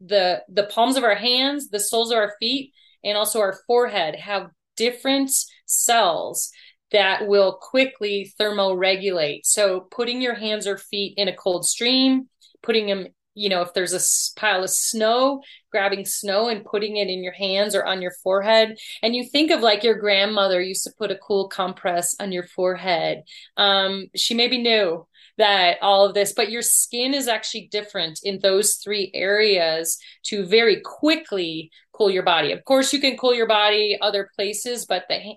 the 0.00 0.42
the 0.48 0.64
palms 0.64 0.96
of 0.96 1.04
our 1.04 1.14
hands 1.14 1.70
the 1.70 1.80
soles 1.80 2.10
of 2.10 2.18
our 2.18 2.34
feet 2.38 2.72
and 3.02 3.16
also 3.16 3.40
our 3.40 3.58
forehead 3.66 4.16
have 4.16 4.50
different 4.76 5.30
cells 5.66 6.50
that 6.92 7.26
will 7.26 7.58
quickly 7.60 8.32
thermoregulate. 8.40 9.40
So 9.44 9.80
putting 9.90 10.20
your 10.20 10.34
hands 10.34 10.66
or 10.66 10.78
feet 10.78 11.14
in 11.16 11.28
a 11.28 11.34
cold 11.34 11.66
stream, 11.66 12.28
putting 12.62 12.86
them, 12.86 13.08
you 13.34 13.48
know, 13.48 13.62
if 13.62 13.74
there's 13.74 13.92
a 13.92 14.40
pile 14.40 14.62
of 14.62 14.70
snow, 14.70 15.42
grabbing 15.72 16.04
snow 16.04 16.48
and 16.48 16.64
putting 16.64 16.96
it 16.96 17.08
in 17.08 17.22
your 17.22 17.32
hands 17.32 17.74
or 17.74 17.84
on 17.84 18.00
your 18.00 18.12
forehead. 18.22 18.76
And 19.02 19.14
you 19.16 19.24
think 19.24 19.50
of 19.50 19.60
like 19.60 19.82
your 19.82 19.98
grandmother 19.98 20.60
used 20.60 20.84
to 20.84 20.92
put 20.96 21.10
a 21.10 21.18
cool 21.18 21.48
compress 21.48 22.14
on 22.20 22.32
your 22.32 22.44
forehead. 22.44 23.22
Um, 23.56 24.06
she 24.14 24.34
maybe 24.34 24.58
knew 24.58 25.06
that 25.38 25.76
all 25.82 26.06
of 26.06 26.14
this, 26.14 26.32
but 26.32 26.50
your 26.50 26.62
skin 26.62 27.14
is 27.14 27.28
actually 27.28 27.68
different 27.70 28.20
in 28.22 28.38
those 28.40 28.76
three 28.76 29.10
areas 29.14 29.98
to 30.24 30.46
very 30.46 30.80
quickly 30.80 31.70
cool 31.92 32.10
your 32.10 32.22
body. 32.22 32.52
Of 32.52 32.64
course, 32.64 32.92
you 32.92 33.00
can 33.00 33.16
cool 33.16 33.34
your 33.34 33.46
body 33.46 33.98
other 34.00 34.30
places, 34.34 34.86
but 34.86 35.04
the 35.08 35.34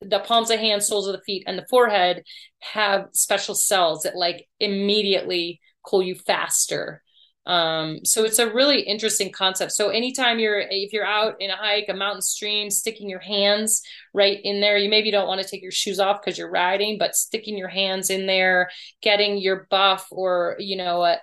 the 0.00 0.20
palms 0.20 0.50
of 0.50 0.60
hands, 0.60 0.86
soles 0.86 1.08
of 1.08 1.14
the 1.14 1.22
feet, 1.22 1.42
and 1.46 1.58
the 1.58 1.66
forehead 1.68 2.22
have 2.60 3.08
special 3.12 3.54
cells 3.54 4.02
that 4.02 4.14
like 4.14 4.46
immediately 4.60 5.60
cool 5.82 6.02
you 6.02 6.14
faster. 6.14 7.02
Um, 7.48 8.04
so 8.04 8.24
it's 8.24 8.38
a 8.38 8.52
really 8.52 8.82
interesting 8.82 9.32
concept. 9.32 9.72
So 9.72 9.88
anytime 9.88 10.38
you're 10.38 10.60
if 10.60 10.92
you're 10.92 11.06
out 11.06 11.36
in 11.40 11.50
a 11.50 11.56
hike, 11.56 11.86
a 11.88 11.94
mountain 11.94 12.20
stream, 12.20 12.70
sticking 12.70 13.08
your 13.08 13.20
hands 13.20 13.82
right 14.12 14.38
in 14.44 14.60
there, 14.60 14.76
you 14.76 14.90
maybe 14.90 15.10
don't 15.10 15.26
want 15.26 15.40
to 15.40 15.48
take 15.48 15.62
your 15.62 15.72
shoes 15.72 15.98
off 15.98 16.20
because 16.20 16.36
you're 16.36 16.50
riding, 16.50 16.98
but 16.98 17.16
sticking 17.16 17.56
your 17.56 17.68
hands 17.68 18.10
in 18.10 18.26
there, 18.26 18.68
getting 19.00 19.38
your 19.38 19.66
buff 19.70 20.06
or 20.10 20.56
you 20.58 20.76
know 20.76 21.02
a 21.02 21.18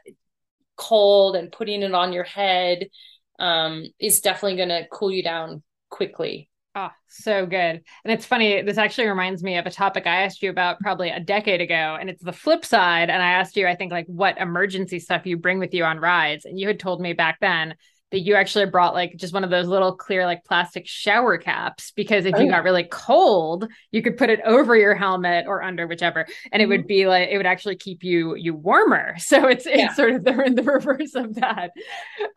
cold 0.76 1.36
and 1.36 1.52
putting 1.52 1.84
it 1.84 1.94
on 1.94 2.12
your 2.12 2.24
head 2.24 2.90
um, 3.38 3.86
is 4.00 4.22
definitely 4.22 4.58
going 4.58 4.70
to 4.70 4.88
cool 4.92 5.12
you 5.12 5.22
down 5.22 5.62
quickly. 5.90 6.50
Oh, 6.78 6.90
so 7.08 7.46
good. 7.46 7.56
And 7.56 7.84
it's 8.14 8.26
funny, 8.26 8.62
this 8.62 8.78
actually 8.78 9.08
reminds 9.08 9.42
me 9.42 9.58
of 9.58 9.66
a 9.66 9.72
topic 9.72 10.06
I 10.06 10.24
asked 10.24 10.44
you 10.44 10.50
about 10.50 10.82
probably 10.82 11.10
a 11.10 11.22
decade 11.22 11.62
ago. 11.62 11.98
And 11.98 12.10
it's 12.10 12.22
the 12.22 12.34
flip 12.34 12.66
side. 12.66 13.10
And 13.10 13.24
I 13.24 13.32
asked 13.32 13.56
you, 13.56 13.66
I 13.66 13.76
think, 13.76 13.94
like 13.94 14.08
what 14.08 14.38
emergency 14.38 15.00
stuff 15.00 15.26
you 15.26 15.38
bring 15.38 15.58
with 15.58 15.74
you 15.74 15.86
on 15.86 16.00
rides. 16.00 16.44
And 16.44 16.60
you 16.60 16.68
had 16.68 16.78
told 16.78 17.00
me 17.00 17.14
back 17.14 17.40
then 17.40 17.76
that 18.12 18.20
you 18.20 18.36
actually 18.36 18.66
brought 18.66 18.94
like 18.94 19.16
just 19.18 19.34
one 19.34 19.44
of 19.44 19.50
those 19.50 19.68
little 19.68 19.96
clear 19.96 20.26
like 20.26 20.44
plastic 20.46 20.88
shower 20.88 21.38
caps 21.38 21.92
because 21.92 22.26
if 22.26 22.36
oh. 22.36 22.40
you 22.40 22.50
got 22.50 22.64
really 22.64 22.88
cold 22.92 23.68
you 23.92 24.02
could 24.02 24.16
put 24.18 24.30
it 24.30 24.40
over 24.46 24.76
your 24.76 24.96
helmet 24.96 25.46
or 25.48 25.64
under 25.64 25.88
whichever 25.88 26.26
and 26.52 26.62
it 26.62 26.66
mm-hmm. 26.66 26.72
would 26.72 26.88
be 26.88 27.08
like 27.08 27.30
it 27.30 27.38
would 27.38 27.46
actually 27.46 27.76
keep 27.76 28.04
you 28.04 28.36
you 28.36 28.54
warmer 28.54 29.16
so 29.18 29.48
it's 29.48 29.66
yeah. 29.66 29.88
it's 29.88 29.96
sort 29.96 30.12
of 30.12 30.24
the, 30.24 30.54
the 30.56 30.64
reverse 30.64 31.16
of 31.16 31.36
that 31.36 31.72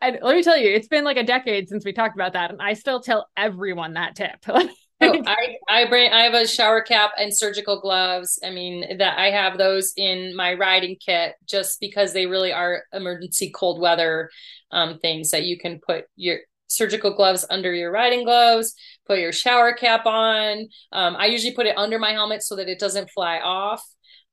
and 0.01 0.19
let 0.21 0.35
me 0.35 0.43
tell 0.43 0.57
you 0.57 0.69
it's 0.69 0.87
been 0.87 1.03
like 1.03 1.17
a 1.17 1.23
decade 1.23 1.69
since 1.69 1.85
we 1.85 1.93
talked 1.93 2.15
about 2.15 2.33
that 2.33 2.51
and 2.51 2.61
i 2.61 2.73
still 2.73 2.99
tell 2.99 3.27
everyone 3.37 3.93
that 3.93 4.15
tip 4.15 4.43
oh, 5.01 5.23
I 5.27 5.55
I 5.69 5.85
bring 5.87 6.11
I 6.11 6.23
have 6.23 6.33
a 6.33 6.47
shower 6.47 6.81
cap 6.81 7.11
and 7.17 7.35
surgical 7.35 7.79
gloves. 7.81 8.39
I 8.43 8.49
mean 8.51 8.97
that 8.97 9.17
I 9.17 9.31
have 9.31 9.57
those 9.57 9.93
in 9.97 10.35
my 10.35 10.53
riding 10.53 10.97
kit 11.03 11.35
just 11.45 11.79
because 11.79 12.13
they 12.13 12.25
really 12.25 12.51
are 12.51 12.83
emergency 12.93 13.51
cold 13.51 13.79
weather 13.79 14.29
um, 14.71 14.99
things 14.99 15.31
that 15.31 15.43
you 15.43 15.57
can 15.57 15.79
put 15.79 16.05
your 16.15 16.39
surgical 16.67 17.15
gloves 17.15 17.45
under 17.49 17.73
your 17.73 17.91
riding 17.91 18.23
gloves, 18.23 18.75
put 19.07 19.19
your 19.19 19.31
shower 19.31 19.73
cap 19.73 20.05
on. 20.05 20.67
Um, 20.91 21.15
I 21.17 21.25
usually 21.27 21.55
put 21.55 21.65
it 21.65 21.77
under 21.77 21.97
my 21.99 22.11
helmet 22.11 22.43
so 22.43 22.55
that 22.55 22.69
it 22.69 22.79
doesn't 22.79 23.09
fly 23.09 23.39
off. 23.39 23.83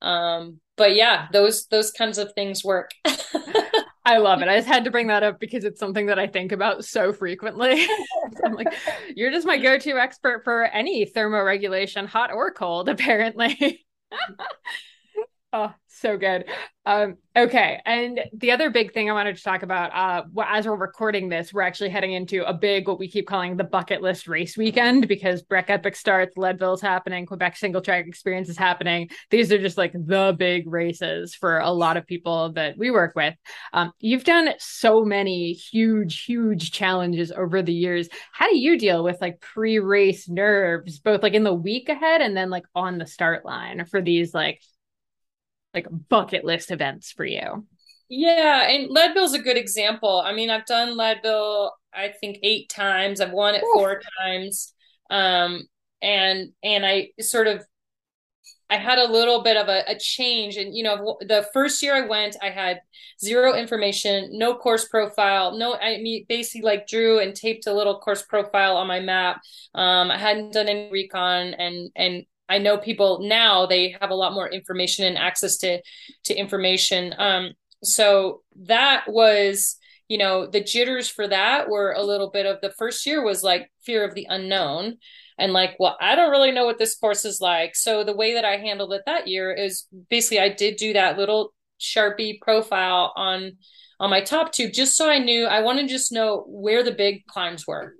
Um, 0.01 0.59
but 0.75 0.93
yeah, 0.95 1.27
those 1.33 1.65
those 1.67 1.91
kinds 1.91 2.17
of 2.17 2.31
things 2.33 2.63
work. 2.63 2.91
I 4.05 4.17
love 4.19 4.41
it. 4.41 4.47
I 4.47 4.55
just 4.55 4.69
had 4.69 4.85
to 4.85 4.91
bring 4.91 5.07
that 5.07 5.23
up 5.23 5.39
because 5.39 5.65
it's 5.65 5.79
something 5.79 6.05
that 6.05 6.17
I 6.17 6.27
think 6.27 6.53
about 6.53 6.85
so 6.85 7.11
frequently. 7.11 7.85
I'm 8.45 8.53
like, 8.53 8.73
you're 9.15 9.31
just 9.31 9.45
my 9.45 9.57
go-to 9.57 9.97
expert 9.97 10.45
for 10.45 10.63
any 10.63 11.05
thermoregulation, 11.05 12.07
hot 12.07 12.31
or 12.31 12.51
cold, 12.51 12.87
apparently. 12.87 13.85
oh, 15.57 15.73
so 15.87 16.17
good. 16.17 16.45
Um, 16.85 17.15
okay. 17.35 17.81
And 17.85 18.19
the 18.33 18.51
other 18.51 18.69
big 18.69 18.93
thing 18.93 19.09
I 19.09 19.13
wanted 19.13 19.35
to 19.35 19.43
talk 19.43 19.63
about, 19.63 19.91
uh, 19.93 20.23
as 20.45 20.67
we're 20.67 20.75
recording 20.75 21.27
this, 21.29 21.51
we're 21.51 21.63
actually 21.63 21.89
heading 21.89 22.13
into 22.13 22.47
a 22.47 22.53
big, 22.53 22.87
what 22.87 22.99
we 22.99 23.09
keep 23.09 23.27
calling 23.27 23.57
the 23.57 23.63
bucket 23.63 24.01
list 24.01 24.27
race 24.27 24.55
weekend 24.55 25.07
because 25.07 25.41
Breck 25.41 25.69
Epic 25.69 25.95
starts, 25.95 26.37
Leadville's 26.37 26.81
happening, 26.81 27.25
Quebec 27.25 27.57
single 27.57 27.81
track 27.81 28.05
experience 28.07 28.47
is 28.49 28.57
happening. 28.57 29.09
These 29.31 29.51
are 29.51 29.57
just 29.57 29.77
like 29.77 29.93
the 29.93 30.35
big 30.37 30.71
races 30.71 31.33
for 31.33 31.59
a 31.59 31.71
lot 31.71 31.97
of 31.97 32.05
people 32.05 32.51
that 32.53 32.77
we 32.77 32.91
work 32.91 33.13
with. 33.15 33.33
Um, 33.73 33.91
you've 33.99 34.23
done 34.23 34.49
so 34.59 35.03
many 35.03 35.53
huge, 35.53 36.23
huge 36.23 36.71
challenges 36.71 37.31
over 37.31 37.63
the 37.63 37.73
years. 37.73 38.07
How 38.31 38.47
do 38.47 38.57
you 38.57 38.77
deal 38.77 39.03
with 39.03 39.19
like 39.19 39.41
pre 39.41 39.79
race 39.79 40.29
nerves, 40.29 40.99
both 40.99 41.23
like 41.23 41.33
in 41.33 41.43
the 41.43 41.53
week 41.53 41.89
ahead 41.89 42.21
and 42.21 42.37
then 42.37 42.51
like 42.51 42.65
on 42.75 42.99
the 42.99 43.07
start 43.07 43.45
line 43.45 43.83
for 43.85 44.01
these 44.01 44.33
like 44.33 44.61
like 45.77 45.87
bucket 46.09 46.43
list 46.43 46.71
events 46.71 47.11
for 47.11 47.25
you? 47.25 47.65
Yeah, 48.09 48.69
and 48.69 48.89
Leadville's 48.89 49.33
a 49.33 49.39
good 49.39 49.57
example. 49.57 50.21
I 50.25 50.33
mean, 50.33 50.49
I've 50.49 50.65
done 50.65 50.95
Leadville, 50.95 51.73
I 51.93 52.09
think 52.09 52.39
eight 52.41 52.69
times. 52.69 53.19
I've 53.19 53.31
won 53.31 53.55
it 53.55 53.63
Oof. 53.63 53.73
four 53.73 54.01
times. 54.19 54.73
Um, 55.09 55.63
and 56.01 56.51
and 56.63 56.85
I 56.85 57.09
sort 57.19 57.47
of 57.47 57.65
I 58.69 58.77
had 58.77 58.97
a 58.97 59.09
little 59.09 59.43
bit 59.43 59.55
of 59.55 59.69
a, 59.69 59.83
a, 59.87 59.97
change. 59.97 60.57
And, 60.57 60.75
you 60.75 60.83
know, 60.83 61.17
the 61.21 61.47
first 61.53 61.81
year 61.81 61.95
I 61.95 62.01
went, 62.01 62.35
I 62.41 62.49
had 62.49 62.81
zero 63.21 63.55
information, 63.55 64.37
no 64.37 64.55
course 64.55 64.85
profile, 64.89 65.57
no, 65.57 65.75
I 65.75 65.99
mean, 66.01 66.25
basically 66.27 66.65
like 66.65 66.87
drew 66.87 67.19
and 67.19 67.33
taped 67.33 67.67
a 67.67 67.73
little 67.73 67.99
course 67.99 68.23
profile 68.23 68.75
on 68.75 68.87
my 68.87 68.99
map. 68.99 69.39
Um, 69.73 70.11
I 70.11 70.17
hadn't 70.17 70.51
done 70.51 70.67
any 70.67 70.89
recon 70.91 71.53
and, 71.53 71.91
and 71.95 72.25
I 72.49 72.57
know 72.59 72.77
people 72.77 73.19
now 73.21 73.65
they 73.65 73.95
have 73.99 74.09
a 74.09 74.15
lot 74.15 74.33
more 74.33 74.49
information 74.49 75.05
and 75.05 75.17
access 75.17 75.57
to 75.57 75.81
to 76.25 76.35
information. 76.35 77.13
Um, 77.17 77.53
so 77.83 78.41
that 78.65 79.05
was, 79.07 79.77
you 80.07 80.17
know, 80.17 80.47
the 80.47 80.63
jitters 80.63 81.07
for 81.07 81.27
that 81.27 81.69
were 81.69 81.91
a 81.91 82.03
little 82.03 82.29
bit 82.29 82.45
of 82.45 82.59
the 82.61 82.71
first 82.71 83.05
year 83.05 83.23
was 83.23 83.43
like 83.43 83.71
fear 83.83 84.03
of 84.03 84.15
the 84.15 84.27
unknown 84.29 84.97
and 85.37 85.53
like, 85.53 85.75
well, 85.79 85.97
I 86.01 86.15
don't 86.15 86.31
really 86.31 86.51
know 86.51 86.65
what 86.65 86.79
this 86.79 86.95
course 86.95 87.23
is 87.25 87.39
like. 87.39 87.75
So 87.75 88.03
the 88.03 88.15
way 88.15 88.33
that 88.33 88.45
I 88.45 88.57
handled 88.57 88.93
it 88.93 89.03
that 89.05 89.27
year 89.27 89.53
is 89.53 89.85
basically 90.09 90.39
I 90.39 90.49
did 90.49 90.77
do 90.77 90.93
that 90.93 91.17
little 91.17 91.53
Sharpie 91.79 92.41
profile 92.41 93.13
on 93.15 93.57
on 93.99 94.09
my 94.11 94.21
top 94.21 94.51
tube 94.51 94.73
just 94.73 94.95
so 94.95 95.09
I 95.09 95.19
knew 95.19 95.45
I 95.45 95.61
want 95.61 95.79
to 95.79 95.87
just 95.87 96.11
know 96.11 96.43
where 96.47 96.83
the 96.83 96.91
big 96.91 97.25
climbs 97.25 97.65
were 97.65 97.95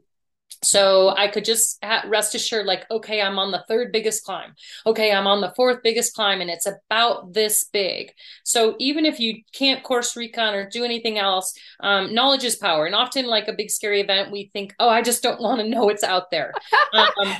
so 0.64 1.10
I 1.16 1.28
could 1.28 1.46
just 1.46 1.84
rest 2.08 2.36
assured, 2.36 2.66
like, 2.66 2.86
okay, 2.90 3.22
I'm 3.22 3.40
on 3.40 3.52
the 3.52 3.64
third 3.68 3.92
biggest 3.92 4.24
climb. 4.24 4.54
Okay, 4.86 5.12
I'm 5.12 5.28
on 5.28 5.42
the 5.42 5.54
fourth 5.56 5.84
biggest 5.84 6.14
climb, 6.14 6.42
and 6.42 6.50
it's 6.50 6.68
about 6.68 7.34
this 7.34 7.66
big. 7.66 8.12
So 8.44 8.76
even 8.80 9.06
if 9.06 9.20
you 9.20 9.42
can't 9.54 9.84
course 9.84 10.16
recon 10.16 10.54
or 10.54 10.70
do 10.70 10.84
anything 10.84 11.18
else, 11.18 11.54
um, 11.80 12.14
knowledge 12.14 12.44
is 12.44 12.56
power. 12.56 12.86
And 12.86 12.96
often, 12.96 13.26
like 13.26 13.48
a 13.48 13.54
big 13.54 13.70
scary 13.70 14.02
event, 14.02 14.32
we 14.32 14.50
think, 14.54 14.74
oh, 14.80 14.90
I 14.90 15.02
just 15.02 15.24
don't 15.24 15.42
want 15.42 15.62
to 15.62 15.68
know 15.68 15.90
it's 15.90 16.04
out 16.04 16.32
there. 16.32 16.54
um, 16.94 17.36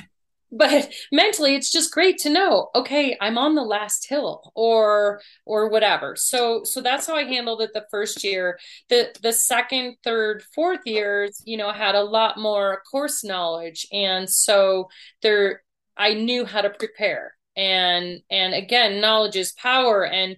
but 0.52 0.90
mentally 1.12 1.54
it's 1.54 1.70
just 1.70 1.92
great 1.92 2.18
to 2.18 2.30
know 2.30 2.68
okay 2.74 3.16
i'm 3.20 3.36
on 3.36 3.54
the 3.54 3.62
last 3.62 4.08
hill 4.08 4.52
or 4.54 5.20
or 5.44 5.68
whatever. 5.68 6.16
So 6.16 6.62
so 6.64 6.80
that's 6.80 7.06
how 7.06 7.14
i 7.14 7.24
handled 7.24 7.60
it 7.60 7.70
the 7.74 7.86
first 7.90 8.24
year. 8.24 8.58
The 8.88 9.14
the 9.22 9.32
second 9.32 9.96
third 10.04 10.42
fourth 10.54 10.80
years 10.84 11.42
you 11.44 11.56
know 11.56 11.72
had 11.72 11.94
a 11.94 12.02
lot 12.02 12.38
more 12.38 12.82
course 12.90 13.24
knowledge. 13.24 13.86
And 13.92 14.28
so 14.28 14.88
there 15.22 15.62
i 15.96 16.14
knew 16.14 16.44
how 16.44 16.62
to 16.62 16.70
prepare. 16.70 17.34
And 17.56 18.20
and 18.30 18.54
again 18.54 19.00
knowledge 19.00 19.36
is 19.36 19.52
power. 19.52 20.04
And 20.06 20.36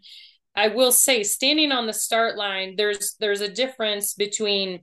i 0.57 0.69
will 0.69 0.93
say 0.93 1.23
standing 1.23 1.73
on 1.73 1.87
the 1.87 1.93
start 1.93 2.37
line 2.37 2.75
there's 2.77 3.15
there's 3.21 3.41
a 3.41 3.49
difference 3.49 4.15
between 4.15 4.81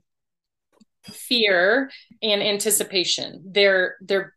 fear 1.04 1.90
and 2.22 2.42
anticipation. 2.42 3.42
They're 3.46 3.96
they're 4.00 4.34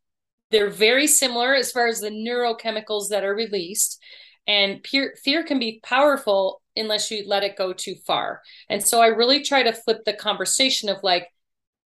they're 0.51 0.69
very 0.69 1.07
similar 1.07 1.55
as 1.55 1.71
far 1.71 1.87
as 1.87 2.01
the 2.01 2.09
neurochemicals 2.09 3.09
that 3.09 3.23
are 3.23 3.35
released. 3.35 4.01
And 4.47 4.83
peer, 4.83 5.15
fear 5.23 5.43
can 5.43 5.59
be 5.59 5.79
powerful 5.83 6.61
unless 6.75 7.11
you 7.11 7.23
let 7.27 7.43
it 7.43 7.57
go 7.57 7.73
too 7.73 7.95
far. 8.07 8.41
And 8.69 8.85
so 8.85 9.01
I 9.01 9.07
really 9.07 9.43
try 9.43 9.63
to 9.63 9.73
flip 9.73 10.03
the 10.05 10.13
conversation 10.13 10.89
of 10.89 10.97
like, 11.03 11.27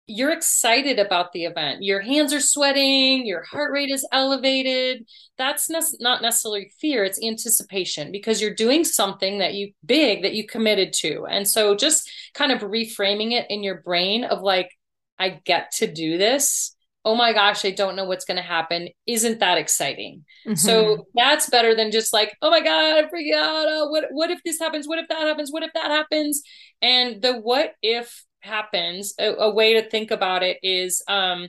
you're 0.07 0.31
excited 0.31 0.99
about 0.99 1.31
the 1.31 1.45
event. 1.45 1.83
Your 1.83 2.01
hands 2.01 2.33
are 2.33 2.41
sweating, 2.41 3.25
your 3.25 3.43
heart 3.43 3.71
rate 3.71 3.89
is 3.89 4.05
elevated. 4.11 5.05
That's 5.37 5.69
ne- 5.69 5.79
not 5.99 6.21
necessarily 6.21 6.71
fear, 6.81 7.05
it's 7.05 7.23
anticipation 7.23 8.11
because 8.11 8.41
you're 8.41 8.53
doing 8.53 8.83
something 8.83 9.39
that 9.39 9.53
you 9.53 9.71
big 9.85 10.23
that 10.23 10.33
you 10.33 10.45
committed 10.45 10.91
to. 10.93 11.25
And 11.27 11.47
so 11.47 11.75
just 11.75 12.11
kind 12.33 12.51
of 12.51 12.59
reframing 12.59 13.31
it 13.31 13.45
in 13.49 13.63
your 13.63 13.81
brain 13.81 14.25
of 14.25 14.41
like, 14.41 14.71
I 15.17 15.39
get 15.45 15.71
to 15.73 15.87
do 15.91 16.17
this 16.17 16.75
oh 17.03 17.15
my 17.15 17.33
gosh, 17.33 17.65
I 17.65 17.71
don't 17.71 17.95
know 17.95 18.05
what's 18.05 18.25
going 18.25 18.37
to 18.37 18.43
happen. 18.43 18.89
Isn't 19.07 19.39
that 19.39 19.57
exciting? 19.57 20.25
Mm-hmm. 20.45 20.55
So 20.55 21.07
that's 21.15 21.49
better 21.49 21.75
than 21.75 21.91
just 21.91 22.13
like, 22.13 22.35
oh 22.41 22.49
my 22.51 22.61
God, 22.61 22.97
I'm 22.97 23.05
freaking 23.05 23.35
out. 23.35 23.65
Oh, 23.67 23.89
what, 23.89 24.05
what 24.11 24.29
if 24.29 24.41
this 24.43 24.59
happens? 24.59 24.87
What 24.87 24.99
if 24.99 25.07
that 25.09 25.21
happens? 25.21 25.51
What 25.51 25.63
if 25.63 25.73
that 25.73 25.89
happens? 25.89 26.43
And 26.81 27.21
the 27.21 27.33
what 27.33 27.73
if 27.81 28.23
happens, 28.41 29.13
a, 29.19 29.33
a 29.33 29.53
way 29.53 29.73
to 29.73 29.89
think 29.89 30.11
about 30.11 30.43
it 30.43 30.57
is, 30.61 31.03
um, 31.07 31.47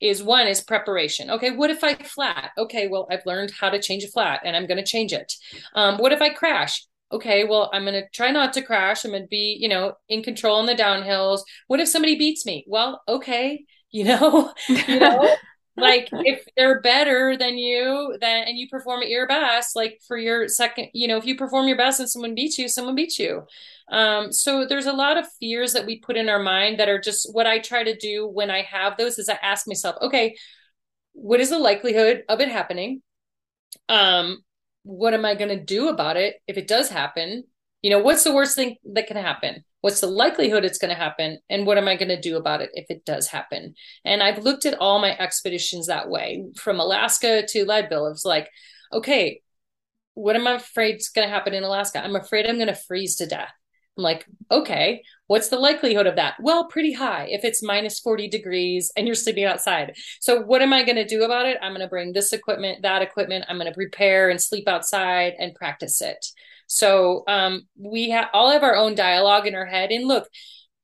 is 0.00 0.22
one 0.22 0.46
is 0.46 0.60
preparation. 0.60 1.30
Okay, 1.30 1.50
what 1.50 1.70
if 1.70 1.84
I 1.84 1.94
flat? 1.94 2.50
Okay, 2.56 2.88
well, 2.88 3.06
I've 3.10 3.26
learned 3.26 3.52
how 3.58 3.68
to 3.68 3.80
change 3.80 4.02
a 4.02 4.08
flat 4.08 4.40
and 4.44 4.56
I'm 4.56 4.66
going 4.66 4.78
to 4.78 4.84
change 4.84 5.12
it. 5.12 5.32
Um, 5.74 5.98
what 5.98 6.12
if 6.12 6.22
I 6.22 6.30
crash? 6.30 6.84
okay, 7.12 7.44
well, 7.44 7.70
I'm 7.72 7.82
going 7.82 7.94
to 7.94 8.08
try 8.10 8.30
not 8.30 8.52
to 8.52 8.62
crash. 8.62 9.04
I'm 9.04 9.10
going 9.10 9.22
to 9.22 9.28
be, 9.28 9.56
you 9.60 9.68
know, 9.68 9.94
in 10.08 10.22
control 10.22 10.56
on 10.56 10.66
the 10.66 10.74
downhills. 10.74 11.40
What 11.66 11.80
if 11.80 11.88
somebody 11.88 12.16
beats 12.16 12.46
me? 12.46 12.64
Well, 12.68 13.02
okay, 13.08 13.64
you 13.90 14.04
know? 14.04 14.52
You 14.68 15.00
know? 15.00 15.36
Like 15.76 16.10
if 16.12 16.44
they're 16.56 16.82
better 16.82 17.38
than 17.38 17.56
you 17.56 18.16
then 18.20 18.46
and 18.46 18.58
you 18.58 18.68
perform 18.68 19.02
at 19.02 19.08
your 19.08 19.26
best 19.26 19.74
like 19.74 19.98
for 20.06 20.18
your 20.18 20.46
second 20.46 20.88
you 20.92 21.08
know 21.08 21.16
if 21.16 21.24
you 21.24 21.36
perform 21.36 21.68
your 21.68 21.76
best 21.78 22.00
and 22.00 22.10
someone 22.10 22.34
beats 22.34 22.58
you 22.58 22.68
someone 22.68 22.94
beats 22.94 23.18
you. 23.18 23.44
Um, 23.90 24.30
so 24.30 24.66
there's 24.66 24.86
a 24.86 24.92
lot 24.92 25.16
of 25.16 25.26
fears 25.40 25.72
that 25.72 25.86
we 25.86 26.00
put 26.00 26.18
in 26.18 26.28
our 26.28 26.42
mind 26.42 26.78
that 26.80 26.90
are 26.90 27.00
just 27.00 27.32
what 27.32 27.46
i 27.46 27.60
try 27.60 27.82
to 27.82 27.96
do 27.96 28.28
when 28.28 28.50
i 28.50 28.60
have 28.62 28.98
those 28.98 29.18
is 29.18 29.30
i 29.30 29.38
ask 29.42 29.66
myself 29.66 29.96
okay 30.02 30.36
what 31.12 31.40
is 31.40 31.50
the 31.50 31.58
likelihood 31.58 32.24
of 32.28 32.40
it 32.40 32.48
happening? 32.48 33.02
Um, 33.88 34.42
what 34.82 35.12
am 35.12 35.24
i 35.26 35.34
going 35.34 35.50
to 35.50 35.62
do 35.62 35.88
about 35.88 36.16
it 36.16 36.36
if 36.46 36.56
it 36.56 36.66
does 36.66 36.88
happen 36.88 37.44
You 37.82 37.90
know, 37.90 37.98
what's 38.00 38.24
the 38.24 38.34
worst 38.34 38.56
thing 38.56 38.76
that 38.92 39.06
can 39.06 39.16
happen? 39.16 39.64
What's 39.80 40.00
the 40.00 40.06
likelihood 40.06 40.64
it's 40.64 40.78
going 40.78 40.90
to 40.90 41.02
happen? 41.02 41.38
And 41.48 41.66
what 41.66 41.78
am 41.78 41.88
I 41.88 41.96
going 41.96 42.08
to 42.08 42.20
do 42.20 42.36
about 42.36 42.60
it 42.60 42.70
if 42.74 42.86
it 42.90 43.06
does 43.06 43.28
happen? 43.28 43.74
And 44.04 44.22
I've 44.22 44.44
looked 44.44 44.66
at 44.66 44.78
all 44.78 45.00
my 45.00 45.16
expeditions 45.16 45.86
that 45.86 46.10
way 46.10 46.44
from 46.56 46.78
Alaska 46.78 47.46
to 47.48 47.64
Leadville. 47.64 48.08
It's 48.08 48.24
like, 48.24 48.50
okay, 48.92 49.40
what 50.14 50.36
am 50.36 50.46
I 50.46 50.54
afraid 50.54 50.96
is 50.96 51.08
going 51.08 51.26
to 51.26 51.32
happen 51.32 51.54
in 51.54 51.62
Alaska? 51.62 52.02
I'm 52.04 52.16
afraid 52.16 52.46
I'm 52.46 52.56
going 52.56 52.68
to 52.68 52.74
freeze 52.74 53.16
to 53.16 53.26
death. 53.26 53.52
I'm 53.96 54.04
like, 54.04 54.26
okay, 54.50 55.02
what's 55.26 55.48
the 55.48 55.58
likelihood 55.58 56.06
of 56.06 56.16
that? 56.16 56.34
Well, 56.40 56.68
pretty 56.68 56.92
high 56.92 57.28
if 57.30 57.44
it's 57.44 57.62
minus 57.62 58.00
40 58.00 58.28
degrees 58.28 58.92
and 58.96 59.06
you're 59.06 59.14
sleeping 59.14 59.44
outside. 59.44 59.94
So, 60.20 60.40
what 60.40 60.62
am 60.62 60.72
I 60.72 60.84
going 60.84 60.96
to 60.96 61.06
do 61.06 61.22
about 61.24 61.46
it? 61.46 61.58
I'm 61.60 61.72
going 61.72 61.80
to 61.80 61.88
bring 61.88 62.12
this 62.12 62.32
equipment, 62.32 62.82
that 62.82 63.02
equipment. 63.02 63.44
I'm 63.48 63.58
going 63.58 63.70
to 63.70 63.74
prepare 63.74 64.30
and 64.30 64.40
sleep 64.40 64.68
outside 64.68 65.34
and 65.38 65.54
practice 65.54 66.00
it. 66.00 66.24
So, 66.72 67.24
um, 67.26 67.62
we 67.76 68.10
have 68.10 68.28
all 68.32 68.52
have 68.52 68.62
our 68.62 68.76
own 68.76 68.94
dialogue 68.94 69.48
in 69.48 69.56
our 69.56 69.66
head. 69.66 69.90
And 69.90 70.06
look, 70.06 70.28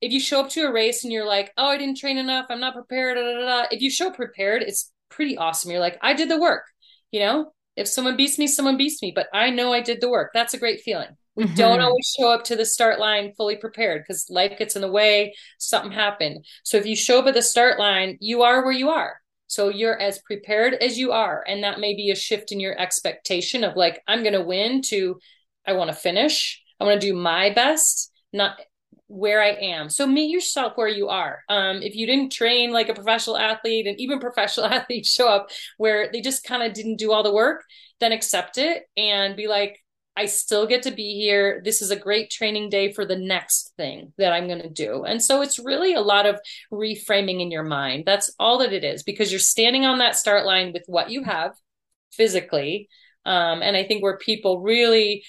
if 0.01 0.11
you 0.11 0.19
show 0.19 0.41
up 0.41 0.49
to 0.49 0.67
a 0.67 0.71
race 0.71 1.05
and 1.05 1.13
you're 1.13 1.25
like, 1.25 1.53
oh, 1.55 1.67
I 1.67 1.77
didn't 1.77 1.97
train 1.97 2.17
enough, 2.17 2.47
I'm 2.49 2.59
not 2.59 2.73
prepared, 2.73 3.15
da, 3.15 3.23
da, 3.23 3.39
da, 3.39 3.67
if 3.71 3.81
you 3.81 3.89
show 3.89 4.11
prepared, 4.11 4.61
it's 4.63 4.91
pretty 5.09 5.37
awesome. 5.37 5.71
You're 5.71 5.79
like, 5.79 5.97
I 6.01 6.13
did 6.13 6.29
the 6.29 6.39
work. 6.39 6.63
You 7.11 7.21
know, 7.21 7.51
if 7.77 7.87
someone 7.87 8.17
beats 8.17 8.37
me, 8.37 8.47
someone 8.47 8.75
beats 8.75 9.01
me, 9.01 9.13
but 9.15 9.27
I 9.33 9.49
know 9.49 9.71
I 9.71 9.79
did 9.79 10.01
the 10.01 10.09
work. 10.09 10.31
That's 10.33 10.53
a 10.53 10.59
great 10.59 10.81
feeling. 10.81 11.15
We 11.35 11.45
mm-hmm. 11.45 11.55
don't 11.55 11.79
always 11.79 12.13
show 12.19 12.31
up 12.31 12.43
to 12.45 12.57
the 12.57 12.65
start 12.65 12.99
line 12.99 13.31
fully 13.37 13.55
prepared 13.55 14.03
because 14.03 14.27
life 14.29 14.57
gets 14.59 14.75
in 14.75 14.81
the 14.81 14.91
way, 14.91 15.35
something 15.57 15.93
happened. 15.93 16.45
So 16.63 16.75
if 16.75 16.85
you 16.85 16.97
show 16.97 17.19
up 17.19 17.27
at 17.27 17.33
the 17.33 17.41
start 17.41 17.79
line, 17.79 18.17
you 18.19 18.41
are 18.41 18.63
where 18.63 18.73
you 18.73 18.89
are. 18.89 19.21
So 19.47 19.69
you're 19.69 19.97
as 19.97 20.19
prepared 20.19 20.73
as 20.73 20.97
you 20.97 21.13
are. 21.13 21.45
And 21.47 21.63
that 21.63 21.79
may 21.79 21.95
be 21.95 22.11
a 22.11 22.15
shift 22.15 22.51
in 22.51 22.59
your 22.59 22.77
expectation 22.77 23.63
of 23.63 23.77
like, 23.77 24.01
I'm 24.05 24.21
going 24.21 24.33
to 24.33 24.41
win 24.41 24.81
to, 24.87 25.19
I 25.67 25.73
want 25.73 25.89
to 25.89 25.95
finish. 25.95 26.61
I 26.79 26.85
want 26.85 27.01
to 27.01 27.07
do 27.07 27.13
my 27.13 27.51
best, 27.53 28.11
not 28.31 28.59
where 29.07 29.41
I 29.41 29.49
am. 29.49 29.89
So 29.89 30.05
meet 30.05 30.29
yourself 30.29 30.73
where 30.75 30.87
you 30.87 31.09
are. 31.09 31.39
Um, 31.49 31.81
if 31.81 31.95
you 31.95 32.05
didn't 32.05 32.31
train 32.31 32.71
like 32.71 32.89
a 32.89 32.93
professional 32.93 33.37
athlete 33.37 33.87
and 33.87 33.99
even 33.99 34.19
professional 34.21 34.67
athletes 34.67 35.11
show 35.11 35.27
up 35.27 35.49
where 35.77 36.09
they 36.11 36.21
just 36.21 36.43
kind 36.43 36.63
of 36.63 36.73
didn't 36.73 36.97
do 36.97 37.11
all 37.11 37.23
the 37.23 37.33
work, 37.33 37.63
then 37.99 38.11
accept 38.11 38.57
it 38.57 38.83
and 38.95 39.35
be 39.35 39.47
like, 39.47 39.77
I 40.17 40.25
still 40.25 40.65
get 40.65 40.81
to 40.83 40.91
be 40.91 41.13
here. 41.13 41.61
This 41.63 41.83
is 41.83 41.91
a 41.91 41.95
great 41.95 42.31
training 42.31 42.69
day 42.69 42.91
for 42.91 43.05
the 43.05 43.15
next 43.15 43.73
thing 43.77 44.13
that 44.17 44.33
I'm 44.33 44.47
going 44.47 44.63
to 44.63 44.69
do. 44.69 45.03
And 45.03 45.21
so 45.21 45.41
it's 45.41 45.59
really 45.59 45.93
a 45.93 46.01
lot 46.01 46.25
of 46.25 46.39
reframing 46.73 47.39
in 47.39 47.51
your 47.51 47.63
mind. 47.63 48.03
That's 48.07 48.33
all 48.39 48.57
that 48.59 48.73
it 48.73 48.83
is 48.83 49.03
because 49.03 49.31
you're 49.31 49.39
standing 49.39 49.85
on 49.85 49.99
that 49.99 50.15
start 50.15 50.43
line 50.43 50.73
with 50.73 50.83
what 50.87 51.11
you 51.11 51.23
have 51.23 51.51
physically. 52.11 52.89
Um, 53.25 53.61
and 53.61 53.77
I 53.77 53.83
think 53.83 54.01
where 54.01 54.17
people 54.17 54.61
really 54.61 55.23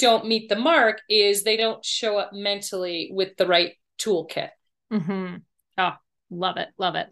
don't 0.00 0.26
meet 0.26 0.48
the 0.48 0.56
mark 0.56 1.00
is 1.08 1.42
they 1.42 1.56
don't 1.56 1.84
show 1.84 2.18
up 2.18 2.32
mentally 2.32 3.10
with 3.12 3.36
the 3.36 3.46
right 3.46 3.74
toolkit. 3.98 4.50
Mm-hmm. 4.92 5.36
Oh, 5.78 5.92
love 6.30 6.56
it. 6.56 6.68
Love 6.78 6.94
it. 6.96 7.06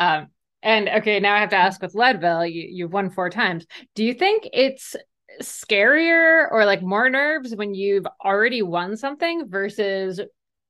Um, 0.00 0.28
and 0.62 0.88
okay, 0.88 1.20
now 1.20 1.34
I 1.34 1.40
have 1.40 1.50
to 1.50 1.56
ask 1.56 1.80
with 1.82 1.94
Leadville, 1.94 2.46
you, 2.46 2.66
you've 2.70 2.92
won 2.92 3.10
four 3.10 3.28
times. 3.28 3.66
Do 3.94 4.02
you 4.04 4.14
think 4.14 4.48
it's 4.52 4.96
scarier 5.42 6.50
or 6.50 6.64
like 6.64 6.82
more 6.82 7.10
nerves 7.10 7.54
when 7.54 7.74
you've 7.74 8.06
already 8.24 8.62
won 8.62 8.96
something 8.96 9.48
versus 9.48 10.20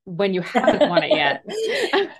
when 0.04 0.34
you 0.34 0.40
haven't 0.42 0.88
won 0.88 1.04
it 1.04 1.10
yet? 1.10 1.44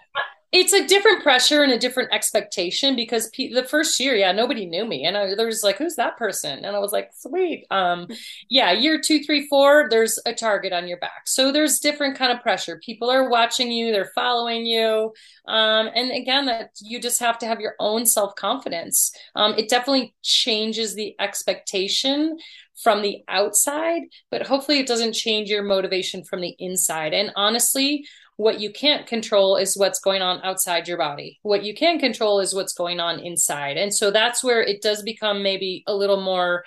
it's 0.54 0.72
a 0.72 0.86
different 0.86 1.24
pressure 1.24 1.64
and 1.64 1.72
a 1.72 1.78
different 1.78 2.12
expectation 2.14 2.94
because 2.94 3.28
pe- 3.30 3.52
the 3.52 3.64
first 3.64 3.98
year, 3.98 4.14
yeah, 4.14 4.30
nobody 4.30 4.66
knew 4.66 4.84
me, 4.84 5.04
and 5.04 5.16
I, 5.16 5.34
there 5.34 5.46
was 5.46 5.64
like, 5.64 5.78
"Who's 5.78 5.96
that 5.96 6.16
person?" 6.16 6.64
And 6.64 6.76
I 6.76 6.78
was 6.78 6.92
like, 6.92 7.10
"Sweet." 7.12 7.66
Um, 7.72 8.06
yeah, 8.48 8.70
year 8.70 9.00
two, 9.00 9.24
three, 9.24 9.48
four, 9.48 9.88
there's 9.90 10.16
a 10.24 10.32
target 10.32 10.72
on 10.72 10.86
your 10.86 10.98
back, 10.98 11.22
so 11.26 11.50
there's 11.50 11.80
different 11.80 12.16
kind 12.16 12.30
of 12.30 12.40
pressure. 12.40 12.80
People 12.86 13.10
are 13.10 13.28
watching 13.28 13.72
you, 13.72 13.90
they're 13.90 14.12
following 14.14 14.64
you, 14.64 15.12
um, 15.48 15.90
and 15.92 16.12
again, 16.12 16.46
that 16.46 16.70
you 16.80 17.00
just 17.00 17.18
have 17.18 17.36
to 17.38 17.46
have 17.46 17.58
your 17.60 17.74
own 17.80 18.06
self 18.06 18.36
confidence. 18.36 19.10
Um, 19.34 19.54
it 19.58 19.68
definitely 19.68 20.14
changes 20.22 20.94
the 20.94 21.16
expectation 21.18 22.38
from 22.80 23.02
the 23.02 23.24
outside, 23.26 24.02
but 24.30 24.46
hopefully, 24.46 24.78
it 24.78 24.86
doesn't 24.86 25.14
change 25.14 25.50
your 25.50 25.64
motivation 25.64 26.22
from 26.22 26.40
the 26.42 26.54
inside. 26.60 27.12
And 27.12 27.32
honestly 27.34 28.06
what 28.36 28.60
you 28.60 28.72
can't 28.72 29.06
control 29.06 29.56
is 29.56 29.76
what's 29.76 30.00
going 30.00 30.22
on 30.22 30.40
outside 30.42 30.88
your 30.88 30.98
body. 30.98 31.38
What 31.42 31.64
you 31.64 31.74
can 31.74 31.98
control 31.98 32.40
is 32.40 32.54
what's 32.54 32.72
going 32.72 33.00
on 33.00 33.20
inside. 33.20 33.76
And 33.76 33.94
so 33.94 34.10
that's 34.10 34.42
where 34.42 34.62
it 34.62 34.82
does 34.82 35.02
become 35.02 35.42
maybe 35.42 35.84
a 35.86 35.94
little 35.94 36.20
more 36.20 36.64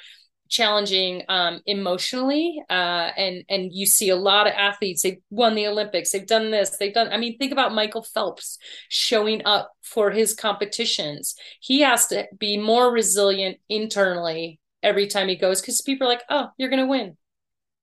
challenging 0.50 1.24
um, 1.28 1.62
emotionally 1.66 2.62
uh, 2.70 3.12
and 3.18 3.44
and 3.50 3.74
you 3.74 3.86
see 3.86 4.10
a 4.10 4.16
lot 4.16 4.48
of 4.48 4.54
athletes 4.54 5.02
they've 5.02 5.20
won 5.30 5.56
the 5.56 5.68
olympics 5.68 6.12
they've 6.12 6.28
done 6.28 6.52
this 6.52 6.78
they've 6.78 6.94
done 6.94 7.10
i 7.12 7.18
mean 7.18 7.38
think 7.38 7.52
about 7.52 7.74
michael 7.74 8.02
phelps 8.02 8.58
showing 8.88 9.42
up 9.46 9.72
for 9.82 10.12
his 10.12 10.34
competitions 10.34 11.36
he 11.60 11.82
has 11.82 12.08
to 12.08 12.26
be 12.40 12.58
more 12.58 12.92
resilient 12.92 13.58
internally 13.70 14.60
every 14.82 15.08
time 15.08 15.28
he 15.28 15.36
goes 15.36 15.60
because 15.60 15.82
people 15.82 16.08
are 16.08 16.12
like 16.12 16.24
oh 16.30 16.48
you're 16.58 16.70
gonna 16.70 16.88
win 16.88 17.18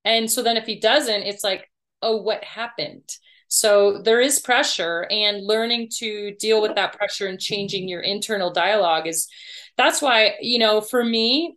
and 0.04 0.30
so 0.30 0.42
then 0.42 0.56
if 0.56 0.64
he 0.64 0.80
doesn't 0.80 1.22
it's 1.22 1.44
like 1.44 1.70
oh 2.00 2.16
what 2.16 2.42
happened 2.44 3.08
so 3.48 3.98
there 4.02 4.20
is 4.20 4.40
pressure, 4.40 5.06
and 5.10 5.46
learning 5.46 5.90
to 5.98 6.34
deal 6.38 6.60
with 6.60 6.74
that 6.74 6.96
pressure 6.96 7.26
and 7.26 7.38
changing 7.38 7.88
your 7.88 8.00
internal 8.00 8.52
dialogue 8.52 9.06
is 9.06 9.28
that's 9.76 10.00
why, 10.00 10.34
you 10.40 10.58
know, 10.58 10.80
for 10.80 11.04
me, 11.04 11.56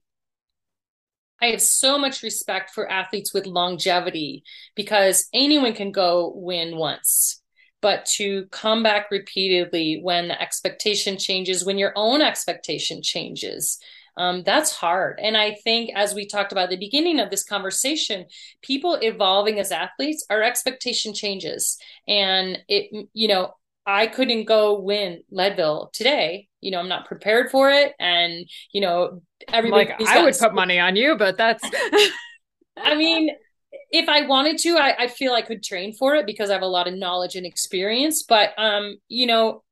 I 1.42 1.48
have 1.48 1.62
so 1.62 1.98
much 1.98 2.24
respect 2.24 2.72
for 2.72 2.90
athletes 2.90 3.34
with 3.34 3.46
longevity 3.46 4.44
because 4.76 5.28
anyone 5.34 5.74
can 5.74 5.92
go 5.92 6.34
win 6.36 6.78
once. 6.78 7.42
But 7.80 8.06
to 8.16 8.48
come 8.48 8.82
back 8.82 9.12
repeatedly 9.12 10.00
when 10.02 10.30
the 10.30 10.42
expectation 10.42 11.18
changes, 11.18 11.64
when 11.64 11.78
your 11.78 11.94
own 11.96 12.22
expectation 12.22 13.04
changes, 13.04 13.78
um, 14.18 14.44
that's 14.44 14.76
hard. 14.76 15.20
And 15.22 15.38
I 15.38 15.54
think, 15.64 15.92
as 15.96 16.14
we 16.16 16.26
talked 16.26 16.52
about 16.52 16.66
at 16.66 16.70
the 16.72 16.78
beginning 16.78 17.20
of 17.20 17.30
this 17.30 17.44
conversation, 17.44 18.26
people 18.62 18.96
evolving 18.96 19.60
as 19.60 19.72
athletes, 19.72 20.26
our 20.30 20.42
expectation 20.42 21.14
changes. 21.14 21.78
And 22.08 22.58
it, 22.68 23.08
you 23.14 23.28
know, 23.28 23.54
I 23.86 24.08
couldn't 24.08 24.46
go 24.46 24.80
win 24.80 25.24
Leadville 25.30 25.92
today. 25.94 26.48
You 26.62 26.72
know, 26.72 26.80
I'm 26.80 26.90
not 26.90 27.06
prepared 27.06 27.52
for 27.52 27.70
it. 27.70 27.94
And, 28.00 28.50
you 28.74 28.82
know, 28.82 29.22
everybody. 29.54 29.90
Like, 29.90 30.02
I 30.02 30.24
would 30.24 30.36
put 30.38 30.54
money 30.54 30.80
on 30.80 30.96
you, 30.96 31.16
but 31.16 31.38
that's. 31.38 31.64
I 32.78 32.96
mean, 32.96 33.30
if 33.92 34.10
I 34.10 34.26
wanted 34.26 34.58
to, 34.60 34.78
I, 34.78 35.04
I 35.04 35.08
feel 35.08 35.34
I 35.34 35.42
could 35.42 35.64
train 35.64 35.94
for 35.94 36.16
it 36.16 36.26
because 36.26 36.50
I 36.50 36.54
have 36.54 36.64
a 36.64 36.68
lot 36.68 36.88
of 36.88 36.96
knowledge 36.96 37.36
and 37.36 37.46
experience. 37.46 38.24
But, 38.24 38.54
um, 38.58 38.98
you 39.08 39.28
know, 39.28 39.64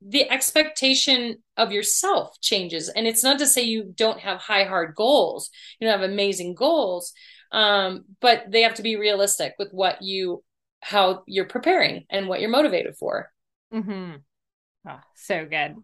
the 0.00 0.30
expectation 0.30 1.42
of 1.58 1.72
yourself 1.72 2.40
changes 2.40 2.88
and 2.88 3.06
it's 3.06 3.22
not 3.22 3.38
to 3.38 3.46
say 3.46 3.62
you 3.62 3.92
don't 3.96 4.20
have 4.20 4.38
high 4.38 4.64
hard 4.64 4.94
goals 4.94 5.50
you 5.78 5.86
don't 5.86 6.00
have 6.00 6.08
amazing 6.08 6.54
goals 6.54 7.12
um, 7.52 8.04
but 8.20 8.44
they 8.48 8.62
have 8.62 8.74
to 8.74 8.82
be 8.82 8.96
realistic 8.96 9.54
with 9.58 9.70
what 9.72 10.00
you 10.00 10.42
how 10.80 11.22
you're 11.26 11.44
preparing 11.44 12.04
and 12.08 12.28
what 12.28 12.40
you're 12.40 12.48
motivated 12.48 12.96
for 12.96 13.30
mm-hmm. 13.74 14.12
oh, 14.88 15.00
so 15.14 15.44
good 15.44 15.76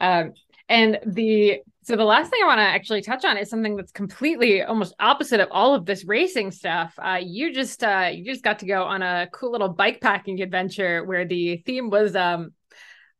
um, 0.00 0.32
and 0.68 0.98
the 1.06 1.60
so 1.82 1.96
the 1.96 2.04
last 2.04 2.30
thing 2.30 2.40
I 2.42 2.46
want 2.46 2.58
to 2.58 2.62
actually 2.62 3.02
touch 3.02 3.26
on 3.26 3.36
is 3.36 3.50
something 3.50 3.76
that's 3.76 3.92
completely 3.92 4.62
almost 4.62 4.94
opposite 4.98 5.38
of 5.40 5.48
all 5.50 5.74
of 5.74 5.84
this 5.84 6.06
racing 6.06 6.50
stuff. 6.50 6.94
Uh, 6.98 7.20
you 7.22 7.52
just 7.52 7.84
uh, 7.84 8.10
you 8.10 8.24
just 8.24 8.42
got 8.42 8.60
to 8.60 8.66
go 8.66 8.84
on 8.84 9.02
a 9.02 9.28
cool 9.32 9.52
little 9.52 9.68
bike 9.68 10.00
packing 10.00 10.40
adventure 10.40 11.04
where 11.04 11.26
the 11.26 11.58
theme 11.58 11.90
was 11.90 12.16
um, 12.16 12.52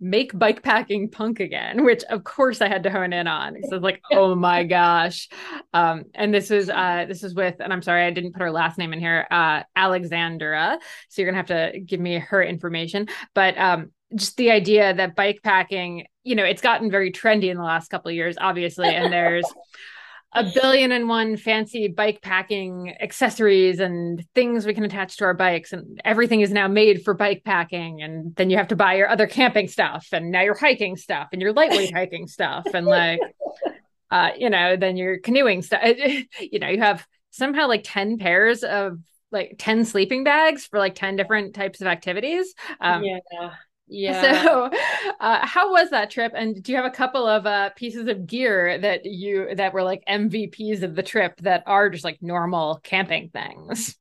make 0.04 0.38
bike 0.38 0.62
packing 0.62 1.08
punk 1.08 1.40
again, 1.40 1.82
which 1.82 2.04
of 2.04 2.24
course 2.24 2.60
I 2.60 2.68
had 2.68 2.82
to 2.82 2.90
hone 2.90 3.14
in 3.14 3.26
on. 3.26 3.56
So 3.70 3.78
like, 3.78 4.02
oh 4.12 4.34
my 4.34 4.62
gosh. 4.62 5.30
Um, 5.72 6.04
and 6.14 6.32
this 6.32 6.50
is 6.50 6.68
uh 6.68 7.06
this 7.08 7.22
is 7.24 7.34
with, 7.34 7.56
and 7.60 7.72
I'm 7.72 7.80
sorry 7.80 8.04
I 8.04 8.10
didn't 8.10 8.32
put 8.32 8.42
her 8.42 8.50
last 8.50 8.76
name 8.76 8.92
in 8.92 9.00
here, 9.00 9.26
uh 9.30 9.62
Alexandra. 9.74 10.78
So 11.08 11.22
you're 11.22 11.30
gonna 11.30 11.38
have 11.38 11.72
to 11.72 11.80
give 11.80 12.00
me 12.00 12.18
her 12.18 12.42
information. 12.42 13.08
But 13.34 13.56
um 13.56 13.92
just 14.14 14.36
the 14.36 14.50
idea 14.50 14.92
that 14.92 15.16
bike 15.16 15.40
packing, 15.42 16.06
you 16.22 16.34
know, 16.34 16.44
it's 16.44 16.62
gotten 16.62 16.90
very 16.90 17.10
trendy 17.10 17.50
in 17.50 17.56
the 17.56 17.64
last 17.64 17.88
couple 17.88 18.10
of 18.10 18.14
years, 18.14 18.36
obviously, 18.38 18.88
and 18.88 19.10
there's 19.10 19.46
a 20.34 20.44
billion 20.52 20.90
and 20.90 21.08
one 21.08 21.36
fancy 21.36 21.88
bike 21.88 22.20
packing 22.20 22.94
accessories 23.00 23.78
and 23.78 24.24
things 24.34 24.66
we 24.66 24.74
can 24.74 24.84
attach 24.84 25.16
to 25.16 25.24
our 25.24 25.34
bikes 25.34 25.72
and 25.72 26.00
everything 26.04 26.40
is 26.40 26.50
now 26.50 26.66
made 26.66 27.04
for 27.04 27.14
bike 27.14 27.42
packing 27.44 28.02
and 28.02 28.34
then 28.36 28.50
you 28.50 28.56
have 28.56 28.68
to 28.68 28.76
buy 28.76 28.94
your 28.94 29.08
other 29.08 29.26
camping 29.26 29.68
stuff 29.68 30.08
and 30.12 30.30
now 30.30 30.42
your 30.42 30.56
hiking 30.56 30.96
stuff 30.96 31.28
and 31.32 31.40
your 31.40 31.52
lightweight 31.52 31.92
hiking 31.94 32.26
stuff 32.26 32.64
and 32.74 32.86
like 32.86 33.20
uh 34.10 34.30
you 34.36 34.50
know 34.50 34.76
then 34.76 34.96
your 34.96 35.18
canoeing 35.18 35.62
stuff. 35.62 35.82
You 36.40 36.58
know 36.58 36.68
you 36.68 36.80
have 36.80 37.06
somehow 37.30 37.68
like 37.68 37.82
10 37.84 38.18
pairs 38.18 38.64
of 38.64 38.98
like 39.30 39.56
10 39.58 39.84
sleeping 39.84 40.24
bags 40.24 40.66
for 40.66 40.78
like 40.78 40.94
10 40.94 41.16
different 41.16 41.54
types 41.54 41.80
of 41.80 41.86
activities. 41.86 42.54
Um 42.80 43.04
yeah 43.04 43.54
yeah. 43.86 44.42
So, 44.42 44.70
uh, 45.20 45.46
how 45.46 45.72
was 45.72 45.90
that 45.90 46.10
trip? 46.10 46.32
And 46.34 46.62
do 46.62 46.72
you 46.72 46.76
have 46.76 46.86
a 46.86 46.90
couple 46.90 47.26
of 47.26 47.46
uh, 47.46 47.70
pieces 47.70 48.08
of 48.08 48.26
gear 48.26 48.78
that 48.78 49.04
you 49.04 49.54
that 49.54 49.72
were 49.72 49.82
like 49.82 50.02
MVPs 50.08 50.82
of 50.82 50.94
the 50.94 51.02
trip 51.02 51.40
that 51.42 51.62
are 51.66 51.90
just 51.90 52.04
like 52.04 52.22
normal 52.22 52.80
camping 52.82 53.30
things? 53.30 53.96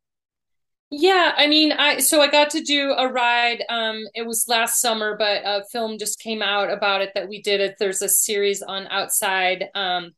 Yeah, 0.95 1.33
I 1.35 1.47
mean, 1.47 1.71
I 1.71 1.99
so 1.99 2.21
I 2.21 2.27
got 2.29 2.51
to 2.51 2.61
do 2.61 2.91
a 2.91 3.11
ride. 3.11 3.63
Um, 3.67 4.03
it 4.13 4.27
was 4.27 4.47
last 4.47 4.79
summer, 4.79 5.15
but 5.17 5.41
a 5.43 5.63
film 5.71 5.97
just 5.97 6.19
came 6.19 6.43
out 6.43 6.71
about 6.71 7.01
it 7.01 7.11
that 7.15 7.27
we 7.27 7.41
did 7.41 7.61
it. 7.61 7.77
There's 7.79 8.03
a 8.03 8.09
series 8.09 8.61
on 8.61 8.85
Outside 8.87 9.65
um, 9.73 10.11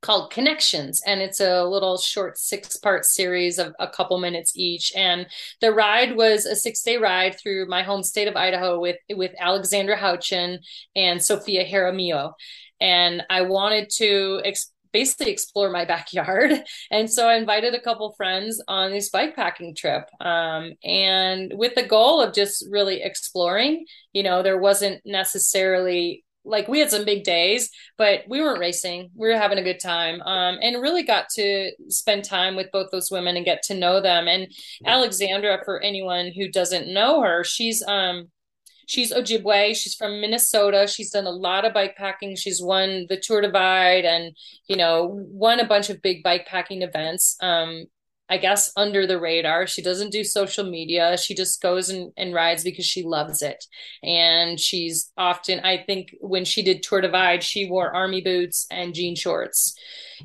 called 0.00 0.30
Connections, 0.30 1.02
and 1.06 1.20
it's 1.20 1.40
a 1.40 1.64
little 1.64 1.98
short 1.98 2.38
six 2.38 2.76
part 2.76 3.04
series 3.04 3.58
of 3.58 3.74
a 3.78 3.88
couple 3.88 4.18
minutes 4.18 4.52
each. 4.56 4.92
And 4.96 5.26
the 5.60 5.72
ride 5.72 6.16
was 6.16 6.46
a 6.46 6.56
six 6.56 6.82
day 6.82 6.96
ride 6.96 7.38
through 7.38 7.66
my 7.66 7.82
home 7.82 8.02
state 8.02 8.28
of 8.28 8.36
Idaho 8.36 8.80
with 8.80 8.96
with 9.10 9.32
Alexandra 9.38 9.96
Houchen 9.96 10.58
and 10.96 11.22
Sophia 11.22 11.64
Jaramillo. 11.64 12.32
And 12.80 13.22
I 13.28 13.42
wanted 13.42 13.90
to 13.96 14.40
explore 14.44 14.74
basically 14.92 15.30
explore 15.30 15.70
my 15.70 15.84
backyard. 15.94 16.52
And 16.90 17.10
so 17.10 17.28
I 17.28 17.36
invited 17.36 17.74
a 17.74 17.80
couple 17.80 18.12
friends 18.16 18.62
on 18.68 18.90
this 18.90 19.10
bike 19.10 19.36
packing 19.36 19.74
trip. 19.74 20.04
Um, 20.20 20.72
and 20.84 21.52
with 21.54 21.74
the 21.74 21.86
goal 21.86 22.20
of 22.20 22.34
just 22.34 22.66
really 22.70 23.02
exploring, 23.02 23.86
you 24.12 24.22
know, 24.22 24.42
there 24.42 24.58
wasn't 24.58 25.00
necessarily 25.04 26.24
like 26.50 26.68
we 26.68 26.80
had 26.80 26.90
some 26.90 27.04
big 27.04 27.24
days, 27.24 27.70
but 27.96 28.22
we 28.28 28.40
weren't 28.40 28.60
racing. 28.60 29.10
We 29.14 29.28
were 29.28 29.38
having 29.38 29.58
a 29.58 29.62
good 29.62 29.80
time. 29.80 30.20
Um, 30.22 30.58
and 30.60 30.82
really 30.82 31.02
got 31.02 31.28
to 31.36 31.70
spend 31.88 32.24
time 32.24 32.56
with 32.56 32.70
both 32.72 32.90
those 32.90 33.10
women 33.10 33.36
and 33.36 33.44
get 33.44 33.62
to 33.64 33.74
know 33.74 34.00
them. 34.00 34.28
And 34.28 34.48
Alexandra, 34.84 35.60
for 35.64 35.80
anyone 35.80 36.32
who 36.36 36.50
doesn't 36.50 36.92
know 36.92 37.22
her, 37.22 37.44
she's 37.44 37.82
um 37.86 38.28
she's 38.90 39.12
Ojibwe. 39.12 39.76
She's 39.76 39.94
from 39.94 40.20
Minnesota. 40.20 40.86
She's 40.88 41.10
done 41.10 41.26
a 41.26 41.30
lot 41.30 41.64
of 41.64 41.72
bike 41.72 41.96
packing. 41.96 42.34
She's 42.34 42.60
won 42.60 43.06
the 43.08 43.16
Tour 43.16 43.40
Divide 43.40 44.04
and, 44.04 44.36
you 44.68 44.76
know, 44.76 45.08
won 45.12 45.60
a 45.60 45.66
bunch 45.66 45.90
of 45.90 46.02
big 46.02 46.24
bike 46.24 46.46
packing 46.46 46.82
events. 46.82 47.36
Um, 47.40 47.84
I 48.30 48.36
guess 48.36 48.72
under 48.76 49.06
the 49.06 49.18
radar. 49.18 49.66
She 49.66 49.82
doesn't 49.82 50.12
do 50.12 50.22
social 50.22 50.64
media. 50.64 51.18
She 51.18 51.34
just 51.34 51.60
goes 51.60 51.90
and, 51.90 52.12
and 52.16 52.32
rides 52.32 52.62
because 52.62 52.86
she 52.86 53.02
loves 53.02 53.42
it. 53.42 53.64
And 54.04 54.58
she's 54.58 55.10
often, 55.16 55.60
I 55.60 55.78
think 55.78 56.14
when 56.20 56.44
she 56.44 56.62
did 56.62 56.82
Tour 56.82 57.00
Divide, 57.00 57.42
she 57.42 57.68
wore 57.68 57.94
army 57.94 58.20
boots 58.20 58.66
and 58.70 58.94
jean 58.94 59.16
shorts. 59.16 59.74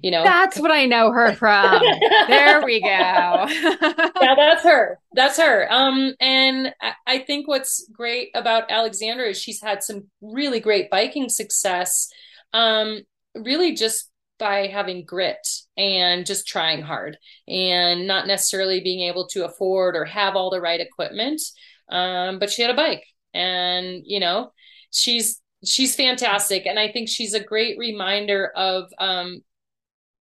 You 0.04 0.12
know, 0.12 0.24
that's 0.24 0.60
what 0.60 0.72
I 0.72 0.86
know 0.86 1.12
her 1.12 1.34
from. 1.34 1.82
there 2.28 2.64
we 2.64 2.80
go. 2.82 2.88
yeah, 2.88 4.36
that's 4.36 4.64
her. 4.64 5.00
That's 5.14 5.38
her. 5.40 5.68
Um, 5.72 6.14
and 6.20 6.76
I 7.08 7.20
think 7.20 7.48
what's 7.48 7.88
great 7.92 8.30
about 8.36 8.70
Alexandra 8.70 9.30
is 9.30 9.42
she's 9.42 9.62
had 9.62 9.84
some 9.84 10.10
really 10.22 10.60
great 10.60 10.92
biking 10.92 11.30
success. 11.30 12.10
Um, 12.54 13.02
really 13.36 13.74
just 13.74 14.10
by 14.38 14.68
having 14.68 15.06
grit 15.06 15.48
and 15.78 16.26
just 16.26 16.48
trying 16.48 16.82
hard 16.82 17.18
and 17.48 18.08
not 18.08 18.28
necessarily 18.28 18.82
being 18.82 19.08
able 19.08 19.28
to 19.28 19.46
afford 19.46 19.96
or 19.96 20.06
have 20.06 20.36
all 20.36 20.50
the 20.50 20.62
right 20.62 20.80
equipment. 20.80 21.42
Um, 21.90 22.40
but 22.40 22.50
she 22.50 22.62
had 22.62 22.72
a 22.72 22.76
bike 22.76 23.04
and, 23.34 24.02
you 24.06 24.20
know, 24.20 24.52
she's, 24.92 25.42
she's 25.64 25.96
fantastic. 25.96 26.66
And 26.66 26.78
I 26.78 26.92
think 26.92 27.10
she's 27.10 27.34
a 27.34 27.44
great 27.44 27.78
reminder 27.78 28.52
of, 28.56 28.90
um, 29.00 29.42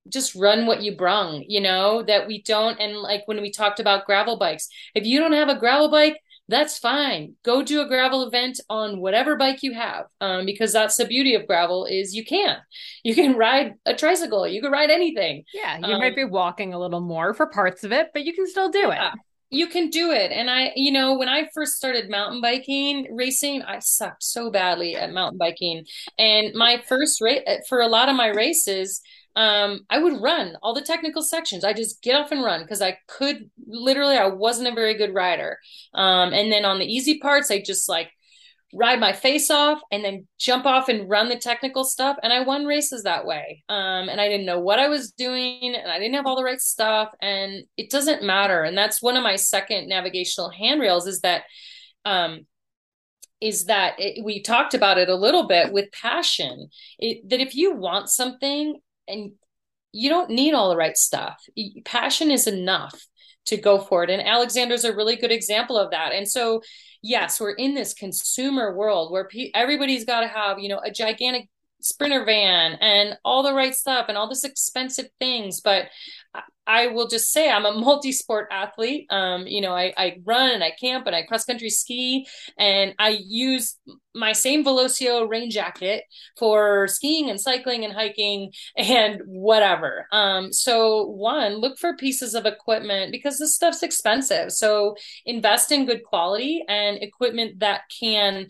just 0.08 0.34
run 0.34 0.66
what 0.66 0.82
you 0.82 0.96
brung, 0.96 1.44
you 1.46 1.60
know, 1.60 2.02
that 2.02 2.26
we 2.26 2.42
don't. 2.42 2.80
And 2.80 2.96
like 2.96 3.22
when 3.26 3.42
we 3.42 3.50
talked 3.50 3.78
about 3.78 4.06
gravel 4.06 4.38
bikes, 4.38 4.68
if 4.94 5.04
you 5.04 5.20
don't 5.20 5.32
have 5.32 5.50
a 5.50 5.58
gravel 5.58 5.90
bike, 5.90 6.16
that's 6.48 6.78
fine. 6.78 7.34
Go 7.44 7.62
do 7.62 7.82
a 7.82 7.88
gravel 7.88 8.26
event 8.26 8.60
on 8.70 9.00
whatever 9.00 9.36
bike 9.36 9.62
you 9.62 9.74
have, 9.74 10.06
um, 10.20 10.46
because 10.46 10.72
that's 10.72 10.96
the 10.96 11.04
beauty 11.04 11.34
of 11.34 11.46
gravel 11.46 11.84
is 11.84 12.14
you 12.14 12.24
can, 12.24 12.56
you 13.04 13.14
can 13.14 13.36
ride 13.36 13.74
a 13.84 13.94
tricycle, 13.94 14.48
you 14.48 14.62
can 14.62 14.72
ride 14.72 14.90
anything. 14.90 15.44
Yeah, 15.52 15.78
you 15.78 15.94
um, 15.94 16.00
might 16.00 16.16
be 16.16 16.24
walking 16.24 16.72
a 16.72 16.78
little 16.78 17.00
more 17.00 17.34
for 17.34 17.46
parts 17.46 17.84
of 17.84 17.92
it, 17.92 18.08
but 18.14 18.24
you 18.24 18.32
can 18.32 18.46
still 18.46 18.70
do 18.70 18.88
yeah, 18.88 19.12
it. 19.12 19.18
You 19.50 19.66
can 19.66 19.90
do 19.90 20.10
it. 20.10 20.30
And 20.30 20.50
I, 20.50 20.72
you 20.74 20.90
know, 20.90 21.16
when 21.16 21.28
I 21.28 21.48
first 21.54 21.74
started 21.74 22.10
mountain 22.10 22.40
biking 22.40 23.08
racing, 23.14 23.62
I 23.62 23.78
sucked 23.80 24.22
so 24.22 24.50
badly 24.50 24.96
at 24.96 25.12
mountain 25.12 25.38
biking. 25.38 25.84
And 26.18 26.54
my 26.54 26.82
first 26.86 27.20
race 27.20 27.42
for 27.68 27.80
a 27.80 27.88
lot 27.88 28.08
of 28.08 28.16
my 28.16 28.28
races, 28.28 29.00
um, 29.38 29.86
I 29.88 30.00
would 30.00 30.20
run 30.20 30.56
all 30.64 30.74
the 30.74 30.82
technical 30.82 31.22
sections. 31.22 31.62
I 31.62 31.72
just 31.72 32.02
get 32.02 32.16
off 32.16 32.32
and 32.32 32.42
run 32.42 32.62
because 32.62 32.82
I 32.82 32.98
could 33.06 33.48
literally, 33.68 34.16
I 34.16 34.26
wasn't 34.26 34.66
a 34.66 34.74
very 34.74 34.94
good 34.94 35.14
rider. 35.14 35.58
Um, 35.94 36.32
and 36.32 36.50
then 36.50 36.64
on 36.64 36.80
the 36.80 36.92
easy 36.92 37.20
parts, 37.20 37.48
I 37.48 37.62
just 37.62 37.88
like 37.88 38.10
ride 38.74 38.98
my 38.98 39.12
face 39.12 39.48
off 39.48 39.80
and 39.92 40.04
then 40.04 40.26
jump 40.40 40.66
off 40.66 40.88
and 40.88 41.08
run 41.08 41.28
the 41.28 41.38
technical 41.38 41.84
stuff. 41.84 42.16
And 42.20 42.32
I 42.32 42.40
won 42.40 42.66
races 42.66 43.04
that 43.04 43.26
way. 43.26 43.62
Um, 43.68 44.08
and 44.08 44.20
I 44.20 44.28
didn't 44.28 44.44
know 44.44 44.58
what 44.58 44.80
I 44.80 44.88
was 44.88 45.12
doing 45.12 45.72
and 45.76 45.88
I 45.88 46.00
didn't 46.00 46.16
have 46.16 46.26
all 46.26 46.36
the 46.36 46.42
right 46.42 46.60
stuff. 46.60 47.10
And 47.22 47.62
it 47.76 47.90
doesn't 47.90 48.24
matter. 48.24 48.64
And 48.64 48.76
that's 48.76 49.00
one 49.00 49.16
of 49.16 49.22
my 49.22 49.36
second 49.36 49.88
navigational 49.88 50.50
handrails 50.50 51.06
is 51.06 51.20
that, 51.20 51.44
um, 52.04 52.40
is 53.40 53.66
that 53.66 53.94
it, 53.98 54.24
we 54.24 54.42
talked 54.42 54.74
about 54.74 54.98
it 54.98 55.08
a 55.08 55.14
little 55.14 55.46
bit 55.46 55.72
with 55.72 55.92
passion 55.92 56.70
it, 56.98 57.28
that 57.30 57.38
if 57.38 57.54
you 57.54 57.76
want 57.76 58.08
something 58.08 58.80
and 59.08 59.32
you 59.92 60.08
don't 60.10 60.30
need 60.30 60.54
all 60.54 60.70
the 60.70 60.76
right 60.76 60.96
stuff. 60.96 61.42
Passion 61.84 62.30
is 62.30 62.46
enough 62.46 63.06
to 63.46 63.56
go 63.56 63.78
for 63.78 64.04
it. 64.04 64.10
And 64.10 64.22
Alexandra's 64.22 64.84
a 64.84 64.94
really 64.94 65.16
good 65.16 65.32
example 65.32 65.78
of 65.78 65.90
that. 65.90 66.12
And 66.12 66.28
so, 66.28 66.62
yes, 67.02 67.40
we're 67.40 67.52
in 67.52 67.74
this 67.74 67.94
consumer 67.94 68.76
world 68.76 69.10
where 69.10 69.26
pe- 69.26 69.50
everybody's 69.54 70.04
got 70.04 70.20
to 70.20 70.28
have, 70.28 70.58
you 70.58 70.68
know, 70.68 70.80
a 70.84 70.90
gigantic 70.90 71.48
sprinter 71.80 72.24
van 72.24 72.72
and 72.80 73.16
all 73.24 73.42
the 73.42 73.54
right 73.54 73.74
stuff 73.74 74.06
and 74.08 74.18
all 74.18 74.28
this 74.28 74.44
expensive 74.44 75.08
things. 75.18 75.60
But 75.60 75.86
uh, 76.34 76.42
I 76.68 76.88
will 76.88 77.08
just 77.08 77.32
say 77.32 77.50
I'm 77.50 77.64
a 77.64 77.72
multi-sport 77.80 78.48
athlete. 78.52 79.06
Um, 79.10 79.46
you 79.46 79.60
know, 79.60 79.74
I, 79.74 79.92
I 79.96 80.18
run 80.24 80.50
and 80.50 80.62
I 80.62 80.72
camp 80.72 81.06
and 81.06 81.16
I 81.16 81.22
cross 81.22 81.44
country 81.44 81.70
ski 81.70 82.26
and 82.58 82.94
I 82.98 83.18
use 83.20 83.76
my 84.14 84.32
same 84.32 84.64
Velocio 84.64 85.28
rain 85.28 85.50
jacket 85.50 86.04
for 86.38 86.86
skiing 86.88 87.30
and 87.30 87.40
cycling 87.40 87.84
and 87.84 87.94
hiking 87.94 88.52
and 88.76 89.20
whatever. 89.26 90.06
Um, 90.12 90.52
so 90.52 91.06
one, 91.06 91.54
look 91.54 91.78
for 91.78 91.96
pieces 91.96 92.34
of 92.34 92.46
equipment 92.46 93.12
because 93.12 93.38
this 93.38 93.54
stuff's 93.54 93.82
expensive. 93.82 94.52
So 94.52 94.96
invest 95.24 95.72
in 95.72 95.86
good 95.86 96.04
quality 96.04 96.64
and 96.68 97.02
equipment 97.02 97.60
that 97.60 97.82
can 98.00 98.48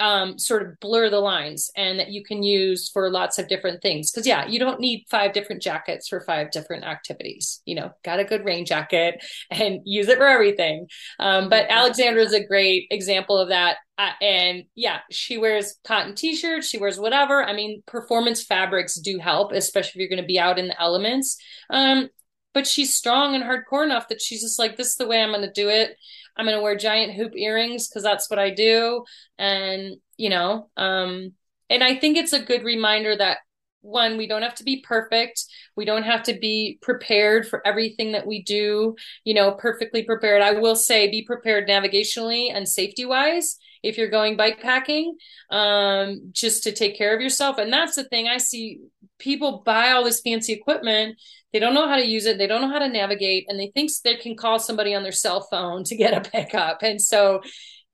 um, 0.00 0.38
sort 0.38 0.62
of 0.62 0.78
blur 0.80 1.10
the 1.10 1.20
lines 1.20 1.70
and 1.76 1.98
that 1.98 2.10
you 2.10 2.22
can 2.22 2.42
use 2.42 2.88
for 2.88 3.10
lots 3.10 3.38
of 3.38 3.48
different 3.48 3.82
things. 3.82 4.10
Because, 4.10 4.26
yeah, 4.26 4.46
you 4.46 4.58
don't 4.58 4.80
need 4.80 5.04
five 5.10 5.32
different 5.32 5.62
jackets 5.62 6.08
for 6.08 6.20
five 6.20 6.50
different 6.50 6.84
activities. 6.84 7.60
You 7.64 7.74
know, 7.76 7.92
got 8.04 8.20
a 8.20 8.24
good 8.24 8.44
rain 8.44 8.64
jacket 8.64 9.22
and 9.50 9.80
use 9.84 10.08
it 10.08 10.18
for 10.18 10.26
everything. 10.26 10.86
Um, 11.18 11.48
but 11.48 11.66
Alexandra 11.68 12.22
is 12.22 12.32
a 12.32 12.46
great 12.46 12.86
example 12.90 13.38
of 13.38 13.48
that. 13.48 13.78
Uh, 13.96 14.12
and 14.22 14.64
yeah, 14.76 15.00
she 15.10 15.38
wears 15.38 15.76
cotton 15.84 16.14
t 16.14 16.36
shirts, 16.36 16.68
she 16.68 16.78
wears 16.78 17.00
whatever. 17.00 17.42
I 17.42 17.52
mean, 17.52 17.82
performance 17.86 18.44
fabrics 18.44 18.94
do 18.94 19.18
help, 19.18 19.50
especially 19.52 19.90
if 19.90 19.96
you're 19.96 20.16
going 20.16 20.22
to 20.22 20.26
be 20.26 20.38
out 20.38 20.58
in 20.58 20.68
the 20.68 20.80
elements. 20.80 21.36
Um, 21.68 22.08
but 22.54 22.66
she's 22.66 22.94
strong 22.94 23.34
and 23.34 23.44
hardcore 23.44 23.84
enough 23.84 24.08
that 24.08 24.22
she's 24.22 24.42
just 24.42 24.58
like, 24.58 24.76
this 24.76 24.88
is 24.88 24.96
the 24.96 25.06
way 25.06 25.22
I'm 25.22 25.30
going 25.30 25.42
to 25.42 25.52
do 25.52 25.68
it. 25.68 25.96
I'm 26.38 26.46
going 26.46 26.56
to 26.56 26.62
wear 26.62 26.76
giant 26.76 27.14
hoop 27.14 27.32
earrings 27.36 27.88
because 27.88 28.02
that's 28.02 28.30
what 28.30 28.38
I 28.38 28.50
do. 28.50 29.04
And, 29.38 29.96
you 30.16 30.30
know, 30.30 30.70
um, 30.76 31.32
and 31.68 31.82
I 31.82 31.96
think 31.96 32.16
it's 32.16 32.32
a 32.32 32.42
good 32.42 32.64
reminder 32.64 33.16
that 33.16 33.38
one, 33.80 34.16
we 34.16 34.26
don't 34.26 34.42
have 34.42 34.56
to 34.56 34.64
be 34.64 34.82
perfect. 34.86 35.44
We 35.76 35.84
don't 35.84 36.02
have 36.02 36.22
to 36.24 36.34
be 36.34 36.78
prepared 36.82 37.46
for 37.46 37.66
everything 37.66 38.12
that 38.12 38.26
we 38.26 38.42
do, 38.42 38.96
you 39.24 39.34
know, 39.34 39.52
perfectly 39.52 40.02
prepared. 40.02 40.42
I 40.42 40.52
will 40.52 40.76
say 40.76 41.10
be 41.10 41.24
prepared 41.24 41.68
navigationally 41.68 42.52
and 42.52 42.68
safety 42.68 43.04
wise 43.04 43.56
if 43.82 43.96
you're 43.96 44.10
going 44.10 44.36
bike 44.36 44.60
packing, 44.60 45.16
um, 45.50 46.30
just 46.32 46.64
to 46.64 46.72
take 46.72 46.98
care 46.98 47.14
of 47.14 47.20
yourself. 47.20 47.58
And 47.58 47.72
that's 47.72 47.94
the 47.94 48.04
thing 48.04 48.26
I 48.26 48.38
see 48.38 48.80
people 49.18 49.62
buy 49.64 49.92
all 49.92 50.04
this 50.04 50.20
fancy 50.20 50.52
equipment 50.52 51.16
they 51.52 51.58
don't 51.58 51.74
know 51.74 51.88
how 51.88 51.96
to 51.96 52.06
use 52.06 52.26
it. 52.26 52.38
They 52.38 52.46
don't 52.46 52.60
know 52.60 52.70
how 52.70 52.78
to 52.78 52.88
navigate 52.88 53.46
and 53.48 53.58
they 53.58 53.70
think 53.74 53.90
they 54.04 54.16
can 54.16 54.36
call 54.36 54.58
somebody 54.58 54.94
on 54.94 55.02
their 55.02 55.12
cell 55.12 55.46
phone 55.50 55.84
to 55.84 55.96
get 55.96 56.14
a 56.14 56.28
pickup. 56.30 56.82
And 56.82 57.00
so 57.00 57.40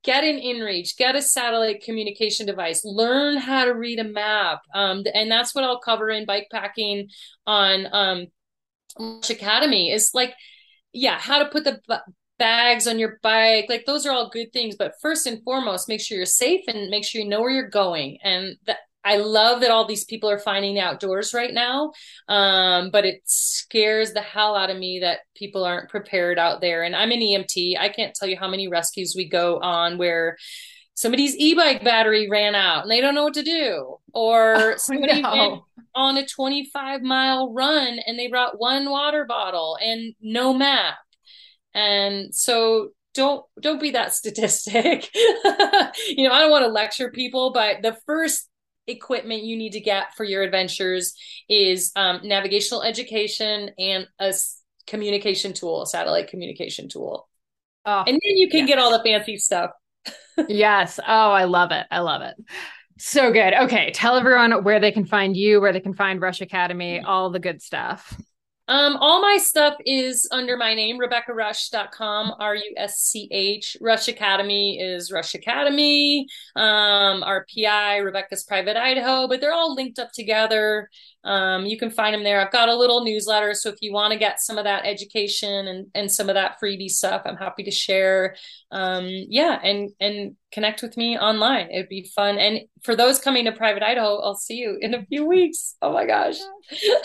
get 0.02 0.22
an 0.22 0.38
inReach 0.38 0.98
get 0.98 1.16
a 1.16 1.22
satellite 1.22 1.82
communication 1.82 2.44
device 2.44 2.84
learn 2.84 3.38
how 3.38 3.64
to 3.64 3.72
read 3.72 3.98
a 3.98 4.05
map. 4.05 4.61
Um, 4.74 5.02
and 5.14 5.30
that's 5.30 5.55
what 5.55 5.64
i'll 5.64 5.80
cover 5.80 6.11
in 6.11 6.26
bike 6.26 6.48
packing 6.52 7.09
on 7.46 7.86
um, 7.90 8.26
academy 9.30 9.90
is 9.90 10.11
like 10.12 10.34
yeah 10.92 11.18
how 11.18 11.38
to 11.38 11.48
put 11.48 11.64
the 11.64 11.80
bags 12.38 12.86
on 12.86 12.98
your 12.98 13.18
bike. 13.22 13.66
Like 13.68 13.86
those 13.86 14.07
are 14.07 14.12
all 14.12 14.28
good 14.28 14.52
things 14.52 14.76
but 14.76 14.94
first 15.00 15.26
and 15.26 15.42
foremost 15.44 15.88
make 15.88 16.00
sure 16.00 16.16
you're 16.16 16.26
safe 16.26 16.62
and 16.66 16.90
make 16.90 17.05
sure 17.05 17.20
you 17.20 17.28
know 17.28 17.40
where 17.40 17.50
you're 17.50 17.68
going. 17.68 18.18
And 18.22 18.57
that 18.66 18.78
I 19.05 19.18
love 19.18 19.61
that 19.61 19.70
all 19.70 19.86
these 19.86 20.05
people 20.05 20.30
are 20.30 20.38
finding 20.38 20.74
the 20.74 20.80
outdoors 20.80 21.34
right 21.34 21.52
now. 21.52 21.92
Um, 22.28 22.90
but 22.90 23.05
it 23.05 23.20
scares 23.24 24.12
the 24.12 24.22
hell 24.22 24.57
out 24.57 24.70
of 24.70 24.78
me 24.78 25.00
that 25.00 25.20
people 25.36 25.64
aren't 25.64 25.90
prepared 25.90 26.38
out 26.38 26.61
there. 26.61 26.82
And 26.82 26.96
I'm 26.96 27.11
an 27.11 27.20
EMT. 27.20 27.78
I 27.78 27.90
can't 27.90 28.14
tell 28.14 28.28
you 28.28 28.36
how 28.36 28.48
many 28.48 28.68
rescues 28.68 29.14
we 29.14 29.28
go 29.28 29.59
on 29.61 29.98
where 29.98 30.36
somebody's 30.94 31.36
e-bike 31.36 31.84
battery 31.84 32.28
ran 32.30 32.55
out 32.55 32.82
and 32.82 32.90
they 32.90 33.00
don't 33.00 33.14
know 33.14 33.24
what 33.24 33.34
to 33.34 33.42
do. 33.42 33.96
Or 34.14 34.55
oh, 34.72 34.76
somebody 34.76 35.20
no. 35.20 35.30
went 35.30 35.62
on 35.94 36.16
a 36.16 36.26
25 36.26 37.02
mile 37.02 37.52
run 37.52 37.98
and 38.07 38.18
they 38.18 38.28
brought 38.28 38.59
one 38.59 38.88
water 38.88 39.24
bottle 39.26 39.76
and 39.82 40.14
no 40.20 40.55
map 40.55 40.96
And 41.74 42.34
so 42.34 42.90
don't 43.14 43.44
don't 43.61 43.80
be 43.80 43.92
that 43.92 44.12
statistic. 44.12 45.09
you 45.14 46.26
know, 46.26 46.32
I 46.32 46.40
don't 46.40 46.50
want 46.50 46.64
to 46.64 46.70
lecture 46.70 47.11
people, 47.11 47.52
but 47.52 47.80
the 47.80 47.96
first 48.07 48.48
equipment 48.87 49.43
you 49.43 49.57
need 49.57 49.72
to 49.72 49.80
get 49.80 50.14
for 50.14 50.24
your 50.24 50.43
adventures 50.43 51.14
is 51.49 51.93
um, 51.97 52.20
navigational 52.22 52.82
education 52.82 53.70
and 53.78 54.07
a 54.18 54.32
communication 54.87 55.53
tool, 55.53 55.82
a 55.82 55.87
satellite 55.87 56.28
communication 56.28 56.89
tool. 56.89 57.28
Oh, 57.87 58.05
and 58.07 58.14
then 58.14 58.37
you 58.37 58.49
can 58.49 58.61
yes. 58.61 58.68
get 58.68 58.78
all 58.78 58.97
the 58.97 59.03
fancy 59.05 59.37
stuff. 59.37 59.70
yes. 60.49 60.99
Oh, 61.07 61.30
I 61.30 61.45
love 61.45 61.70
it. 61.70 61.87
I 61.91 62.01
love 62.01 62.22
it. 62.22 62.35
So 62.99 63.32
good. 63.32 63.55
Okay. 63.55 63.91
Tell 63.93 64.16
everyone 64.16 64.64
where 64.64 64.80
they 64.80 64.93
can 64.93 65.05
find 65.05 65.37
you, 65.37 65.61
where 65.61 65.72
they 65.72 65.80
can 65.80 65.95
find 65.95 66.20
Rusch 66.20 66.41
Academy, 66.41 67.01
all 67.01 67.30
the 67.30 67.41
good 67.41 67.61
stuff. 67.61 68.14
Um, 68.66 68.96
all 68.96 69.20
my 69.20 69.36
stuff 69.36 69.74
is 69.84 70.26
under 70.30 70.56
my 70.56 70.74
name, 70.74 70.98
RebeccaRusch.com, 70.98 72.34
R 72.40 72.54
U 72.54 72.74
S 72.78 72.96
C 72.96 73.28
H. 73.30 73.76
Rusch 73.80 74.08
Academy 74.08 74.80
is 74.80 75.12
Rusch 75.12 75.34
Academy. 75.34 76.26
Um, 76.56 77.22
our 77.22 77.44
PI, 77.54 77.98
Rebecca's 77.98 78.44
Private 78.44 78.76
Idaho, 78.76 79.28
but 79.28 79.42
they're 79.42 79.52
all 79.52 79.74
linked 79.74 79.98
up 79.98 80.12
together. 80.12 80.88
Um, 81.24 81.66
you 81.66 81.78
can 81.78 81.90
find 81.90 82.14
them 82.14 82.24
there. 82.24 82.40
I've 82.40 82.52
got 82.52 82.70
a 82.70 82.76
little 82.76 83.04
newsletter. 83.04 83.52
So 83.52 83.68
if 83.68 83.76
you 83.80 83.92
want 83.92 84.12
to 84.12 84.18
get 84.18 84.40
some 84.40 84.56
of 84.56 84.64
that 84.64 84.86
education 84.86 85.68
and, 85.68 85.86
and 85.94 86.10
some 86.10 86.30
of 86.30 86.34
that 86.34 86.56
freebie 86.62 86.90
stuff, 86.90 87.22
I'm 87.26 87.36
happy 87.36 87.64
to 87.64 87.70
share. 87.70 88.34
Um, 88.70 89.06
yeah, 89.06 89.60
and 89.62 89.90
and 90.00 90.36
connect 90.52 90.80
with 90.80 90.96
me 90.96 91.18
online. 91.18 91.70
It'd 91.70 91.90
be 91.90 92.10
fun. 92.14 92.38
And 92.38 92.60
for 92.82 92.96
those 92.96 93.18
coming 93.18 93.44
to 93.44 93.52
Private 93.52 93.82
Idaho, 93.82 94.20
I'll 94.20 94.36
see 94.36 94.56
you 94.56 94.78
in 94.80 94.94
a 94.94 95.04
few 95.04 95.26
weeks. 95.26 95.76
Oh 95.82 95.92
my 95.92 96.06
gosh. 96.06 96.36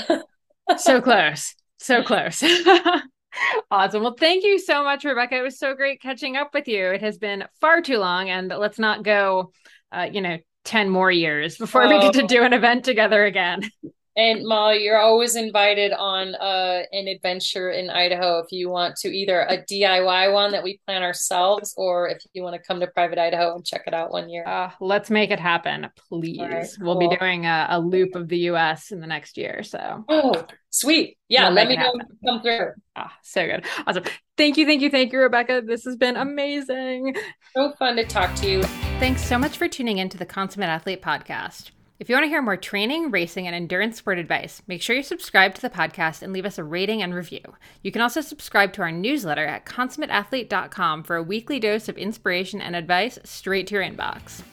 so 0.78 1.02
close. 1.02 1.56
So 1.78 2.04
close. 2.04 2.44
awesome. 3.72 4.04
Well, 4.04 4.16
thank 4.20 4.44
you 4.44 4.60
so 4.60 4.84
much, 4.84 5.06
Rebecca. 5.06 5.38
It 5.38 5.42
was 5.42 5.58
so 5.58 5.74
great 5.74 6.02
catching 6.02 6.36
up 6.36 6.54
with 6.54 6.68
you. 6.68 6.88
It 6.92 7.02
has 7.02 7.18
been 7.18 7.46
far 7.62 7.82
too 7.82 7.98
long, 7.98 8.30
and 8.30 8.50
let's 8.50 8.80
not 8.80 9.04
go, 9.04 9.52
uh, 9.92 10.08
you 10.12 10.22
know, 10.22 10.38
10 10.66 10.90
more 10.90 11.12
years 11.12 11.58
before 11.58 11.84
oh. 11.84 11.90
we 11.90 12.00
get 12.00 12.14
to 12.14 12.24
oh. 12.24 12.28
do 12.28 12.44
an 12.44 12.54
event 12.54 12.84
together 12.84 13.26
again. 13.26 13.70
And 14.16 14.46
Molly, 14.46 14.84
you're 14.84 15.00
always 15.00 15.36
invited 15.36 15.94
on 15.94 16.36
uh, 16.36 16.82
an 16.92 17.08
adventure 17.08 17.72
in 17.72 17.90
Idaho 17.90 18.40
if 18.40 18.52
you 18.52 18.70
want 18.70 18.96
to 18.98 19.10
either 19.10 19.42
a 19.42 19.60
DIY 19.60 20.34
one 20.34 20.52
that 20.52 20.64
we 20.64 20.80
plan 20.86 21.04
ourselves, 21.04 21.74
or 21.78 22.10
if 22.10 22.22
you 22.34 22.44
want 22.44 22.56
to 22.56 22.62
come 22.62 22.80
to 22.80 22.88
Private 22.88 23.20
Idaho 23.20 23.56
and 23.56 23.66
check 23.66 23.84
it 23.88 23.94
out 23.94 24.12
one 24.12 24.30
year. 24.30 24.46
Uh, 24.46 24.72
let's 24.82 25.10
make 25.10 25.32
it 25.32 25.40
happen, 25.40 25.88
please. 26.10 26.40
Right, 26.40 26.68
cool. 26.78 26.98
We'll 26.98 27.10
be 27.10 27.16
doing 27.18 27.46
a, 27.46 27.68
a, 27.70 27.80
loop 27.80 28.16
of 28.16 28.28
the 28.28 28.38
U.S. 28.40 28.92
in 28.92 29.00
the 29.00 29.08
next 29.08 29.38
year. 29.38 29.64
So, 29.64 30.04
oh, 30.10 30.46
sweet. 30.70 31.18
Yeah, 31.28 31.46
we'll 31.46 31.54
let 31.54 31.68
me 31.68 31.78
know 31.78 31.94
come 32.26 32.42
through. 32.42 32.72
Ah, 32.96 33.16
so 33.24 33.46
good. 33.46 33.66
Awesome. 33.86 34.04
Thank 34.38 34.58
you, 34.58 34.66
thank 34.66 34.82
you, 34.82 34.90
thank 34.90 35.14
you, 35.14 35.20
Rebecca. 35.20 35.62
This 35.66 35.86
has 35.86 35.96
been 35.96 36.16
amazing. 36.16 37.16
So 37.56 37.72
fun 37.74 37.96
to 37.96 38.06
talk 38.06 38.36
to 38.36 38.50
you. 38.50 38.64
Thanks 39.00 39.24
so 39.24 39.38
much 39.38 39.58
for 39.58 39.68
tuning 39.68 39.98
in 39.98 40.10
to 40.10 40.18
the 40.18 40.26
Consummate 40.26 40.70
Athlete 40.70 41.02
podcast. 41.02 41.72
If 42.00 42.08
you 42.08 42.16
want 42.16 42.24
to 42.24 42.30
hear 42.30 42.42
more 42.42 42.56
training, 42.56 43.12
racing, 43.12 43.46
and 43.46 43.54
endurance 43.54 43.98
sport 43.98 44.20
advice, 44.20 44.62
make 44.68 44.82
sure 44.82 44.96
you 44.96 45.04
subscribe 45.04 45.54
to 45.56 45.62
the 45.62 45.70
podcast 45.70 46.22
and 46.22 46.32
leave 46.32 46.46
us 46.46 46.58
a 46.58 46.64
rating 46.64 47.02
and 47.02 47.14
review. 47.14 47.42
You 47.84 47.92
can 47.92 48.02
also 48.02 48.22
subscribe 48.22 48.72
to 48.74 48.82
our 48.84 48.92
newsletter 48.92 49.46
at 49.46 49.66
consummateathlete.com 49.66 51.04
for 51.04 51.18
a 51.18 51.24
weekly 51.24 51.60
dose 51.60 51.90
of 51.90 51.98
inspiration 51.98 52.62
and 52.62 52.74
advice 52.74 53.20
straight 53.26 53.68
to 53.68 53.76
your 53.76 53.84
inbox. 53.84 54.44